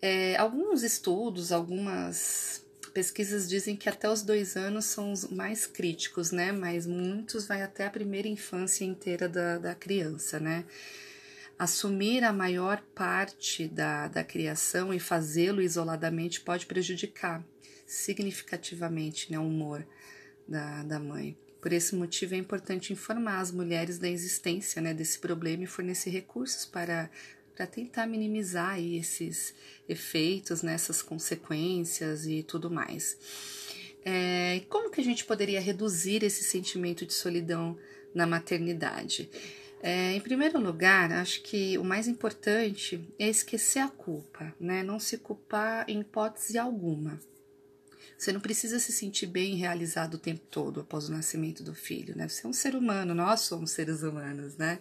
É, 0.02 0.36
alguns 0.38 0.84
estudos, 0.84 1.52
algumas 1.52 2.66
pesquisas 2.94 3.48
dizem 3.48 3.76
que 3.76 3.90
até 3.90 4.10
os 4.10 4.22
dois 4.22 4.56
anos 4.56 4.86
são 4.86 5.12
os 5.12 5.28
mais 5.30 5.66
críticos, 5.66 6.32
né? 6.32 6.52
Mas 6.52 6.86
muitos 6.86 7.48
vai 7.48 7.62
até 7.62 7.86
a 7.86 7.90
primeira 7.90 8.28
infância 8.28 8.84
inteira 8.86 9.28
da, 9.28 9.58
da 9.58 9.76
criança, 9.76 10.40
né? 10.40 10.66
Assumir 11.58 12.24
a 12.24 12.34
maior 12.34 12.82
parte 12.96 13.68
da, 13.68 14.08
da 14.08 14.24
criação 14.24 14.94
e 14.94 15.00
fazê-lo 15.00 15.62
isoladamente 15.62 16.42
pode 16.42 16.66
prejudicar 16.66 17.44
significativamente 17.86 19.32
né, 19.32 19.38
o 19.38 19.44
humor 19.44 19.86
da, 20.48 20.82
da 20.84 21.00
mãe. 21.00 21.38
Por 21.62 21.72
esse 21.72 21.96
motivo 21.96 22.34
é 22.34 22.38
importante 22.38 22.92
informar 22.92 23.40
as 23.40 23.52
mulheres 23.52 24.00
da 24.00 24.10
existência 24.10 24.82
né, 24.82 24.94
desse 24.94 25.20
problema 25.20 25.64
e 25.64 25.68
fornecer 25.68 26.10
recursos 26.10 26.66
para 26.66 27.12
para 27.56 27.68
tentar 27.68 28.06
minimizar 28.08 28.80
esses 28.80 29.54
efeitos, 29.88 30.62
né, 30.64 30.74
essas 30.74 31.02
consequências 31.02 32.26
e 32.26 32.44
tudo 32.44 32.70
mais. 32.70 33.18
É, 34.04 34.62
como 34.68 34.90
que 34.90 35.00
a 35.00 35.04
gente 35.04 35.26
poderia 35.26 35.62
reduzir 35.62 36.24
esse 36.24 36.44
sentimento 36.44 37.06
de 37.06 37.14
solidão 37.14 37.78
na 38.14 38.26
maternidade? 38.26 39.30
É, 39.84 40.14
em 40.14 40.22
primeiro 40.22 40.60
lugar, 40.60 41.12
acho 41.12 41.42
que 41.42 41.78
o 41.78 41.84
mais 41.84 42.08
importante 42.08 43.02
é 43.18 43.28
esquecer 43.28 43.80
a 43.80 43.88
culpa, 43.88 44.54
né? 44.60 44.84
Não 44.84 45.00
se 45.00 45.18
culpar 45.18 45.86
em 45.88 46.02
hipótese 46.02 46.58
alguma. 46.58 47.20
Você 48.22 48.32
não 48.32 48.40
precisa 48.40 48.78
se 48.78 48.92
sentir 48.92 49.26
bem 49.26 49.56
realizado 49.56 50.14
o 50.14 50.20
tempo 50.20 50.42
todo 50.52 50.82
após 50.82 51.10
o 51.10 51.12
nascimento 51.12 51.64
do 51.64 51.74
filho, 51.74 52.16
né? 52.16 52.28
Você 52.28 52.46
é 52.46 52.50
um 52.52 52.54
ser 52.54 52.76
humano, 52.76 53.16
nós 53.16 53.40
somos 53.40 53.72
seres 53.72 54.04
humanos, 54.04 54.56
né? 54.58 54.78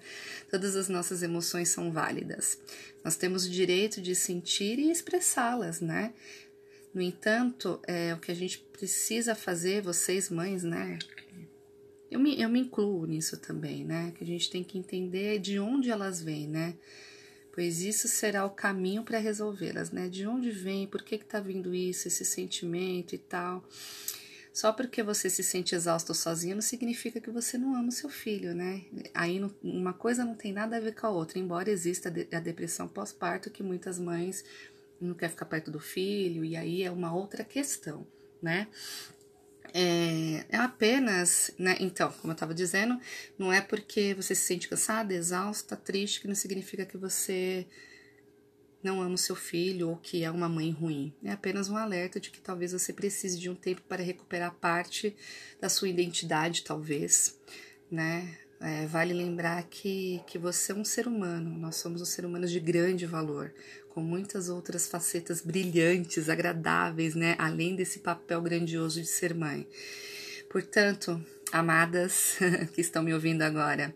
Todas 0.51 0.76
as 0.76 0.91
nossas 0.91 1.22
emoções 1.22 1.70
são 1.70 1.91
válidas. 1.91 2.59
Nós 3.03 3.16
temos 3.16 3.47
o 3.47 3.51
direito 3.51 4.03
de 4.03 4.14
sentir 4.14 4.78
e 4.78 4.91
expressá-las, 4.91 5.80
né? 5.80 6.12
No 6.93 7.01
entanto, 7.01 7.80
é, 7.86 8.12
o 8.12 8.18
que 8.18 8.30
a 8.30 8.36
gente 8.36 8.59
precisa 8.59 9.34
fazer, 9.34 9.80
vocês 9.80 10.28
mães, 10.28 10.62
né? 10.62 10.99
Eu 12.11 12.20
me, 12.20 12.38
eu 12.38 12.49
me 12.51 12.61
incluo 12.61 13.07
nisso 13.07 13.38
também, 13.38 13.86
né? 13.86 14.12
Que 14.18 14.22
a 14.22 14.26
gente 14.26 14.51
tem 14.51 14.62
que 14.62 14.76
entender 14.76 15.38
de 15.38 15.59
onde 15.59 15.91
elas 15.91 16.20
vêm, 16.20 16.47
né? 16.47 16.74
Pois 17.53 17.82
isso 17.82 18.09
será 18.09 18.44
o 18.44 18.51
caminho 18.51 19.03
para 19.03 19.18
resolvê-las, 19.18 19.90
né? 19.90 20.09
De 20.09 20.26
onde 20.26 20.51
vem, 20.51 20.86
por 20.86 21.03
que 21.03 21.16
está 21.16 21.40
vindo 21.40 21.74
isso, 21.74 22.09
esse 22.09 22.24
sentimento 22.24 23.14
e 23.14 23.18
tal. 23.18 23.64
Só 24.53 24.72
porque 24.72 25.03
você 25.03 25.30
se 25.30 25.42
sente 25.42 25.74
exausto 25.74 26.11
ou 26.11 26.14
sozinha 26.14 26.55
não 26.55 26.62
significa 26.62 27.20
que 27.20 27.30
você 27.30 27.57
não 27.57 27.74
ama 27.74 27.88
o 27.88 27.92
seu 27.92 28.11
filho, 28.11 28.55
né? 28.55 28.82
Aí 29.14 29.40
uma 29.62 29.92
coisa 29.92 30.24
não 30.24 30.34
tem 30.34 30.53
nada 30.53 30.76
a 30.76 30.80
ver 30.80 30.94
com 30.94 31.07
a 31.07 31.11
outra, 31.11 31.38
embora 31.38 31.70
exista 31.70 32.09
a 32.09 32.40
depressão 32.40 32.88
pós-parto 32.88 33.51
que 33.51 33.62
muitas 33.62 33.98
mães 33.98 34.44
não 35.01 35.14
quer 35.14 35.30
ficar 35.30 35.46
perto 35.46 35.70
do 35.70 35.80
filho 35.80 36.44
e 36.44 36.57
aí 36.57 36.82
é 36.82 36.90
uma 36.90 37.14
outra 37.14 37.44
questão, 37.44 38.07
né? 38.42 38.66
É, 39.73 40.45
é 40.49 40.57
apenas, 40.57 41.51
né? 41.59 41.77
Então, 41.81 42.11
como 42.21 42.33
eu 42.33 42.35
estava 42.35 42.55
dizendo, 42.55 42.99
não 43.39 43.53
é 43.53 43.61
porque 43.61 44.14
você 44.14 44.35
se 44.35 44.43
sente 44.43 44.68
cansada, 44.68 45.14
exausta, 45.14 45.77
triste, 45.77 46.21
que 46.21 46.29
não 46.29 46.35
significa 46.35 46.85
que 46.85 46.97
você 46.97 47.66
não 48.83 49.01
ama 49.01 49.14
o 49.14 49.18
seu 49.18 49.37
filho 49.37 49.91
ou 49.91 49.97
que 49.97 50.25
é 50.25 50.31
uma 50.31 50.49
mãe 50.49 50.71
ruim. 50.71 51.12
É 51.23 51.33
apenas 51.33 51.68
um 51.68 51.77
alerta 51.77 52.18
de 52.18 52.31
que 52.31 52.41
talvez 52.41 52.73
você 52.73 52.93
precise 52.93 53.39
de 53.39 53.51
um 53.51 53.55
tempo 53.55 53.83
para 53.83 54.03
recuperar 54.03 54.55
parte 54.55 55.14
da 55.61 55.68
sua 55.68 55.89
identidade, 55.89 56.64
talvez, 56.64 57.39
né? 57.91 58.37
É, 58.62 58.87
vale 58.87 59.14
lembrar 59.14 59.62
que, 59.64 60.23
que 60.27 60.39
você 60.39 60.73
é 60.73 60.75
um 60.75 60.85
ser 60.85 61.09
humano, 61.09 61.57
nós 61.59 61.77
somos 61.77 62.03
um 62.03 62.05
ser 62.05 62.27
humano 62.27 62.47
de 62.47 62.61
grande 62.61 63.07
valor, 63.07 63.55
com 63.91 64.01
muitas 64.01 64.49
outras 64.49 64.88
facetas 64.88 65.41
brilhantes, 65.43 66.28
agradáveis, 66.28 67.14
né? 67.14 67.34
Além 67.38 67.76
desse 67.76 67.99
papel 67.99 68.41
grandioso 68.41 69.01
de 69.01 69.07
ser 69.07 69.34
mãe. 69.34 69.66
Portanto, 70.49 71.22
amadas 71.53 72.38
que 72.74 72.80
estão 72.80 73.03
me 73.03 73.12
ouvindo 73.12 73.43
agora, 73.43 73.95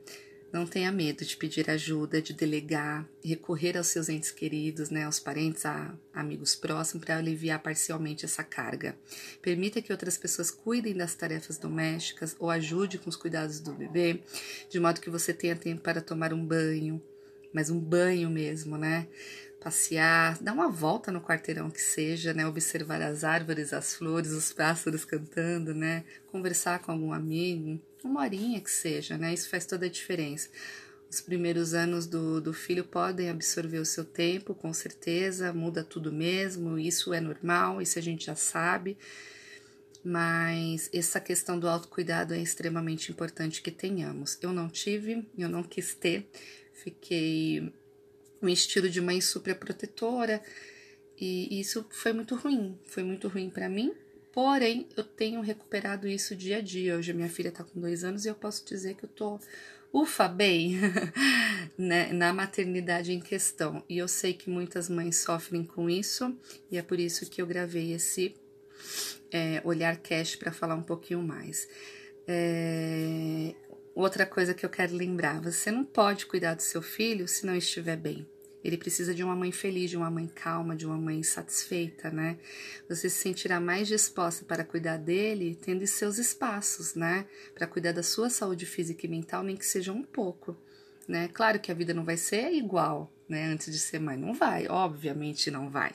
não 0.55 0.67
tenha 0.67 0.93
medo 0.93 1.25
de 1.25 1.37
pedir 1.37 1.69
ajuda, 1.69 2.23
de 2.23 2.33
delegar, 2.33 3.09
recorrer 3.25 3.77
aos 3.77 3.89
seus 3.89 4.09
entes 4.09 4.31
queridos, 4.31 4.89
né, 4.89 5.03
aos 5.03 5.19
parentes, 5.19 5.67
a 5.67 5.93
amigos 6.13 6.55
próximos, 6.55 7.05
para 7.05 7.17
aliviar 7.17 7.61
parcialmente 7.61 8.25
essa 8.25 8.45
carga. 8.45 8.97
Permita 9.43 9.83
que 9.83 9.91
outras 9.91 10.17
pessoas 10.17 10.53
cuidem 10.53 10.95
das 10.95 11.17
tarefas 11.17 11.59
domésticas 11.59 12.37
ou 12.39 12.51
ajude 12.51 12.99
com 12.99 13.11
os 13.11 13.17
cuidados 13.17 13.59
do 13.59 13.73
bebê, 13.73 14.21
de 14.71 14.79
modo 14.79 15.01
que 15.01 15.11
você 15.11 15.35
tenha 15.35 15.57
tempo 15.57 15.83
para 15.83 16.01
tomar 16.01 16.33
um 16.33 16.47
banho, 16.47 17.03
mas 17.53 17.69
um 17.69 17.81
banho 17.81 18.31
mesmo, 18.31 18.79
né? 18.79 19.09
Passear, 19.65 20.37
dar 20.43 20.53
uma 20.53 20.69
volta 20.69 21.11
no 21.11 21.23
quarteirão 21.23 21.71
que 21.71 21.81
seja, 21.81 22.35
né? 22.35 22.47
Observar 22.47 23.01
as 23.01 23.25
árvores, 23.25 23.73
as 23.73 23.95
flores, 23.95 24.31
os 24.31 24.53
pássaros 24.53 25.07
cantando, 25.07 25.75
né? 25.75 26.05
Conversar 26.31 26.81
com 26.81 26.93
algum 26.93 27.15
amigo, 27.15 27.81
uma 28.05 28.21
horinha 28.21 28.61
que 28.61 28.71
seja, 28.71 29.17
né? 29.17 29.33
Isso 29.33 29.49
faz 29.49 29.65
toda 29.65 29.87
a 29.87 29.89
diferença. 29.89 30.51
Os 31.11 31.23
primeiros 31.23 31.73
anos 31.73 32.07
do, 32.07 32.43
do 32.43 32.53
filho 32.53 32.85
podem 32.85 33.31
absorver 33.31 33.79
o 33.79 33.87
seu 33.87 34.05
tempo, 34.05 34.55
com 34.55 34.73
certeza, 34.75 35.51
muda 35.53 35.83
tudo 35.83 36.13
mesmo, 36.13 36.79
isso 36.79 37.15
é 37.15 37.21
normal, 37.21 37.81
isso 37.81 37.99
a 37.99 38.03
gente 38.03 38.27
já 38.27 38.35
sabe, 38.35 38.99
mas 40.05 40.91
essa 40.93 41.21
questão 41.21 41.59
do 41.59 41.69
autocuidado 41.69 42.35
é 42.35 42.39
extremamente 42.39 43.11
importante 43.11 43.63
que 43.63 43.71
tenhamos. 43.71 44.37
Eu 44.43 44.53
não 44.53 44.69
tive, 44.69 45.27
eu 45.39 45.49
não 45.49 45.63
quis 45.63 45.95
ter, 45.95 46.29
fiquei 46.75 47.73
um 48.45 48.49
estilo 48.49 48.89
de 48.89 49.01
mãe 49.01 49.21
super 49.21 49.55
protetora 49.55 50.43
e 51.19 51.61
isso 51.61 51.87
foi 51.91 52.13
muito 52.13 52.35
ruim, 52.35 52.79
foi 52.85 53.03
muito 53.03 53.29
ruim 53.29 53.49
para 53.49 53.69
mim. 53.69 53.95
Porém, 54.33 54.89
eu 54.97 55.05
tenho 55.05 55.41
recuperado 55.41 56.09
isso 56.09 56.35
dia 56.35 56.57
a 56.57 56.61
dia. 56.61 56.97
Hoje 56.97 57.13
a 57.13 57.15
minha 57.15 57.29
filha 57.29 57.53
tá 57.53 57.63
com 57.63 57.81
dois 57.81 58.03
anos 58.03 58.25
e 58.25 58.29
eu 58.29 58.35
posso 58.35 58.65
dizer 58.65 58.95
que 58.95 59.05
eu 59.05 59.09
tô 59.09 59.39
ufa 59.93 60.27
bem 60.27 60.77
né, 61.79 62.13
na 62.13 62.33
maternidade 62.33 63.13
em 63.13 63.21
questão. 63.21 63.85
E 63.89 63.97
eu 63.97 64.09
sei 64.09 64.35
que 64.35 64.51
muitas 64.51 64.89
mães 64.89 65.19
sofrem 65.19 65.65
com 65.65 65.89
isso 65.89 66.37
e 66.69 66.77
é 66.77 66.83
por 66.83 66.99
isso 66.99 67.31
que 67.31 67.41
eu 67.41 67.47
gravei 67.47 67.93
esse 67.93 68.35
é, 69.31 69.63
olhar 69.65 69.97
cash 69.99 70.35
para 70.35 70.51
falar 70.51 70.75
um 70.75 70.83
pouquinho 70.83 71.23
mais. 71.23 71.69
É, 72.27 73.55
outra 73.95 74.27
coisa 74.27 74.53
que 74.53 74.67
eu 74.67 74.71
quero 74.71 74.97
lembrar: 74.97 75.41
você 75.41 75.71
não 75.71 75.85
pode 75.85 76.27
cuidar 76.27 76.55
do 76.55 76.63
seu 76.63 76.83
filho 76.83 77.29
se 77.29 77.47
não 77.47 77.55
estiver 77.55 77.97
bem. 77.97 78.27
Ele 78.65 78.79
precisa 78.79 79.15
de 79.15 79.23
uma 79.23 79.37
mãe 79.37 79.53
feliz, 79.53 79.91
de 79.91 79.97
uma 79.97 80.11
mãe 80.11 80.27
calma, 80.27 80.75
de 80.75 80.87
uma 80.87 80.97
mãe 80.97 81.23
satisfeita, 81.23 82.11
né? 82.11 82.39
Você 82.89 83.11
se 83.11 83.17
sentirá 83.17 83.61
mais 83.61 83.87
disposta 83.87 84.43
para 84.45 84.65
cuidar 84.65 84.97
dele 84.97 85.59
tendo 85.61 85.87
seus 85.87 86.17
espaços, 86.17 86.95
né? 86.95 87.27
Para 87.55 87.67
cuidar 87.67 87.93
da 87.93 88.03
sua 88.03 88.31
saúde 88.31 88.65
física 88.65 89.05
e 89.05 89.09
mental, 89.09 89.43
nem 89.43 89.55
que 89.55 89.67
seja 89.67 89.93
um 89.93 90.03
pouco, 90.03 90.57
né? 91.07 91.29
Claro 91.29 91.61
que 91.61 91.71
a 91.71 91.75
vida 91.75 91.93
não 91.93 92.05
vai 92.05 92.17
ser 92.17 92.53
igual, 92.55 93.13
né? 93.29 93.45
Antes 93.45 93.71
de 93.71 93.79
ser 93.79 93.99
mãe, 93.99 94.17
não 94.17 94.33
vai, 94.33 94.67
obviamente 94.67 95.51
não 95.51 95.69
vai. 95.69 95.93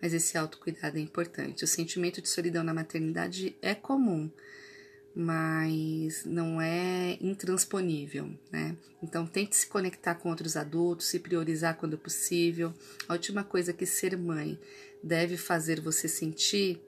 Mas 0.00 0.12
esse 0.12 0.36
autocuidado 0.36 0.98
é 0.98 1.00
importante. 1.00 1.64
O 1.64 1.68
sentimento 1.68 2.20
de 2.20 2.28
solidão 2.28 2.62
na 2.62 2.74
maternidade 2.74 3.56
é 3.62 3.74
comum 3.74 4.30
mas 5.14 6.24
não 6.24 6.60
é 6.60 7.18
intransponível, 7.20 8.30
né? 8.50 8.76
Então 9.02 9.26
tente 9.26 9.56
se 9.56 9.66
conectar 9.66 10.14
com 10.14 10.30
outros 10.30 10.56
adultos, 10.56 11.06
se 11.06 11.18
priorizar 11.18 11.76
quando 11.76 11.98
possível. 11.98 12.72
A 13.08 13.12
última 13.12 13.44
coisa 13.44 13.72
que 13.72 13.84
ser 13.84 14.16
mãe 14.16 14.58
deve 15.02 15.36
fazer 15.36 15.80
você 15.80 16.08
sentir 16.08 16.80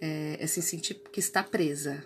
é, 0.00 0.36
é 0.40 0.46
se 0.46 0.62
sentir 0.62 0.94
que 1.12 1.20
está 1.20 1.42
presa, 1.42 2.04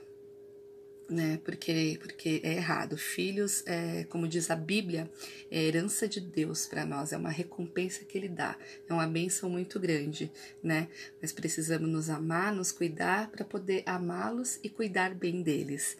né? 1.08 1.40
Porque, 1.44 1.98
porque 2.00 2.40
é 2.42 2.54
errado. 2.54 2.96
Filhos, 2.96 3.62
é, 3.66 4.04
como 4.04 4.28
diz 4.28 4.50
a 4.50 4.56
Bíblia, 4.56 5.10
é 5.50 5.62
herança 5.62 6.08
de 6.08 6.20
Deus 6.20 6.66
para 6.66 6.84
nós, 6.84 7.12
é 7.12 7.16
uma 7.16 7.30
recompensa 7.30 8.04
que 8.04 8.16
Ele 8.16 8.28
dá, 8.28 8.56
é 8.88 8.92
uma 8.92 9.06
bênção 9.06 9.48
muito 9.50 9.78
grande, 9.78 10.30
né? 10.62 10.88
Mas 11.20 11.32
precisamos 11.32 11.88
nos 11.88 12.10
amar, 12.10 12.54
nos 12.54 12.72
cuidar 12.72 13.30
para 13.30 13.44
poder 13.44 13.82
amá-los 13.86 14.58
e 14.62 14.68
cuidar 14.68 15.14
bem 15.14 15.42
deles. 15.42 15.96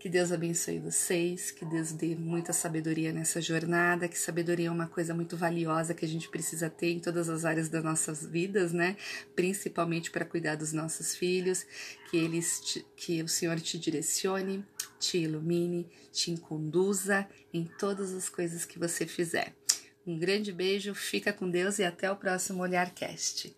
Que 0.00 0.08
Deus 0.08 0.32
abençoe 0.32 0.78
vocês, 0.78 1.50
que 1.50 1.62
Deus 1.62 1.92
dê 1.92 2.16
muita 2.16 2.54
sabedoria 2.54 3.12
nessa 3.12 3.38
jornada, 3.38 4.08
que 4.08 4.18
sabedoria 4.18 4.68
é 4.68 4.70
uma 4.70 4.86
coisa 4.86 5.12
muito 5.12 5.36
valiosa 5.36 5.92
que 5.92 6.06
a 6.06 6.08
gente 6.08 6.26
precisa 6.30 6.70
ter 6.70 6.92
em 6.92 6.98
todas 6.98 7.28
as 7.28 7.44
áreas 7.44 7.68
das 7.68 7.84
nossas 7.84 8.24
vidas, 8.24 8.72
né? 8.72 8.96
Principalmente 9.36 10.10
para 10.10 10.24
cuidar 10.24 10.56
dos 10.56 10.72
nossos 10.72 11.14
filhos, 11.14 11.66
que 12.10 12.16
eles 12.16 12.60
te, 12.60 12.86
que 12.96 13.22
o 13.22 13.28
Senhor 13.28 13.60
te 13.60 13.78
direcione, 13.78 14.64
te 14.98 15.18
ilumine, 15.18 15.86
te 16.10 16.34
conduza 16.38 17.28
em 17.52 17.66
todas 17.78 18.14
as 18.14 18.30
coisas 18.30 18.64
que 18.64 18.78
você 18.78 19.06
fizer. 19.06 19.54
Um 20.06 20.18
grande 20.18 20.50
beijo, 20.50 20.94
fica 20.94 21.30
com 21.30 21.50
Deus 21.50 21.78
e 21.78 21.84
até 21.84 22.10
o 22.10 22.16
próximo 22.16 22.62
Olharcast. 22.62 23.54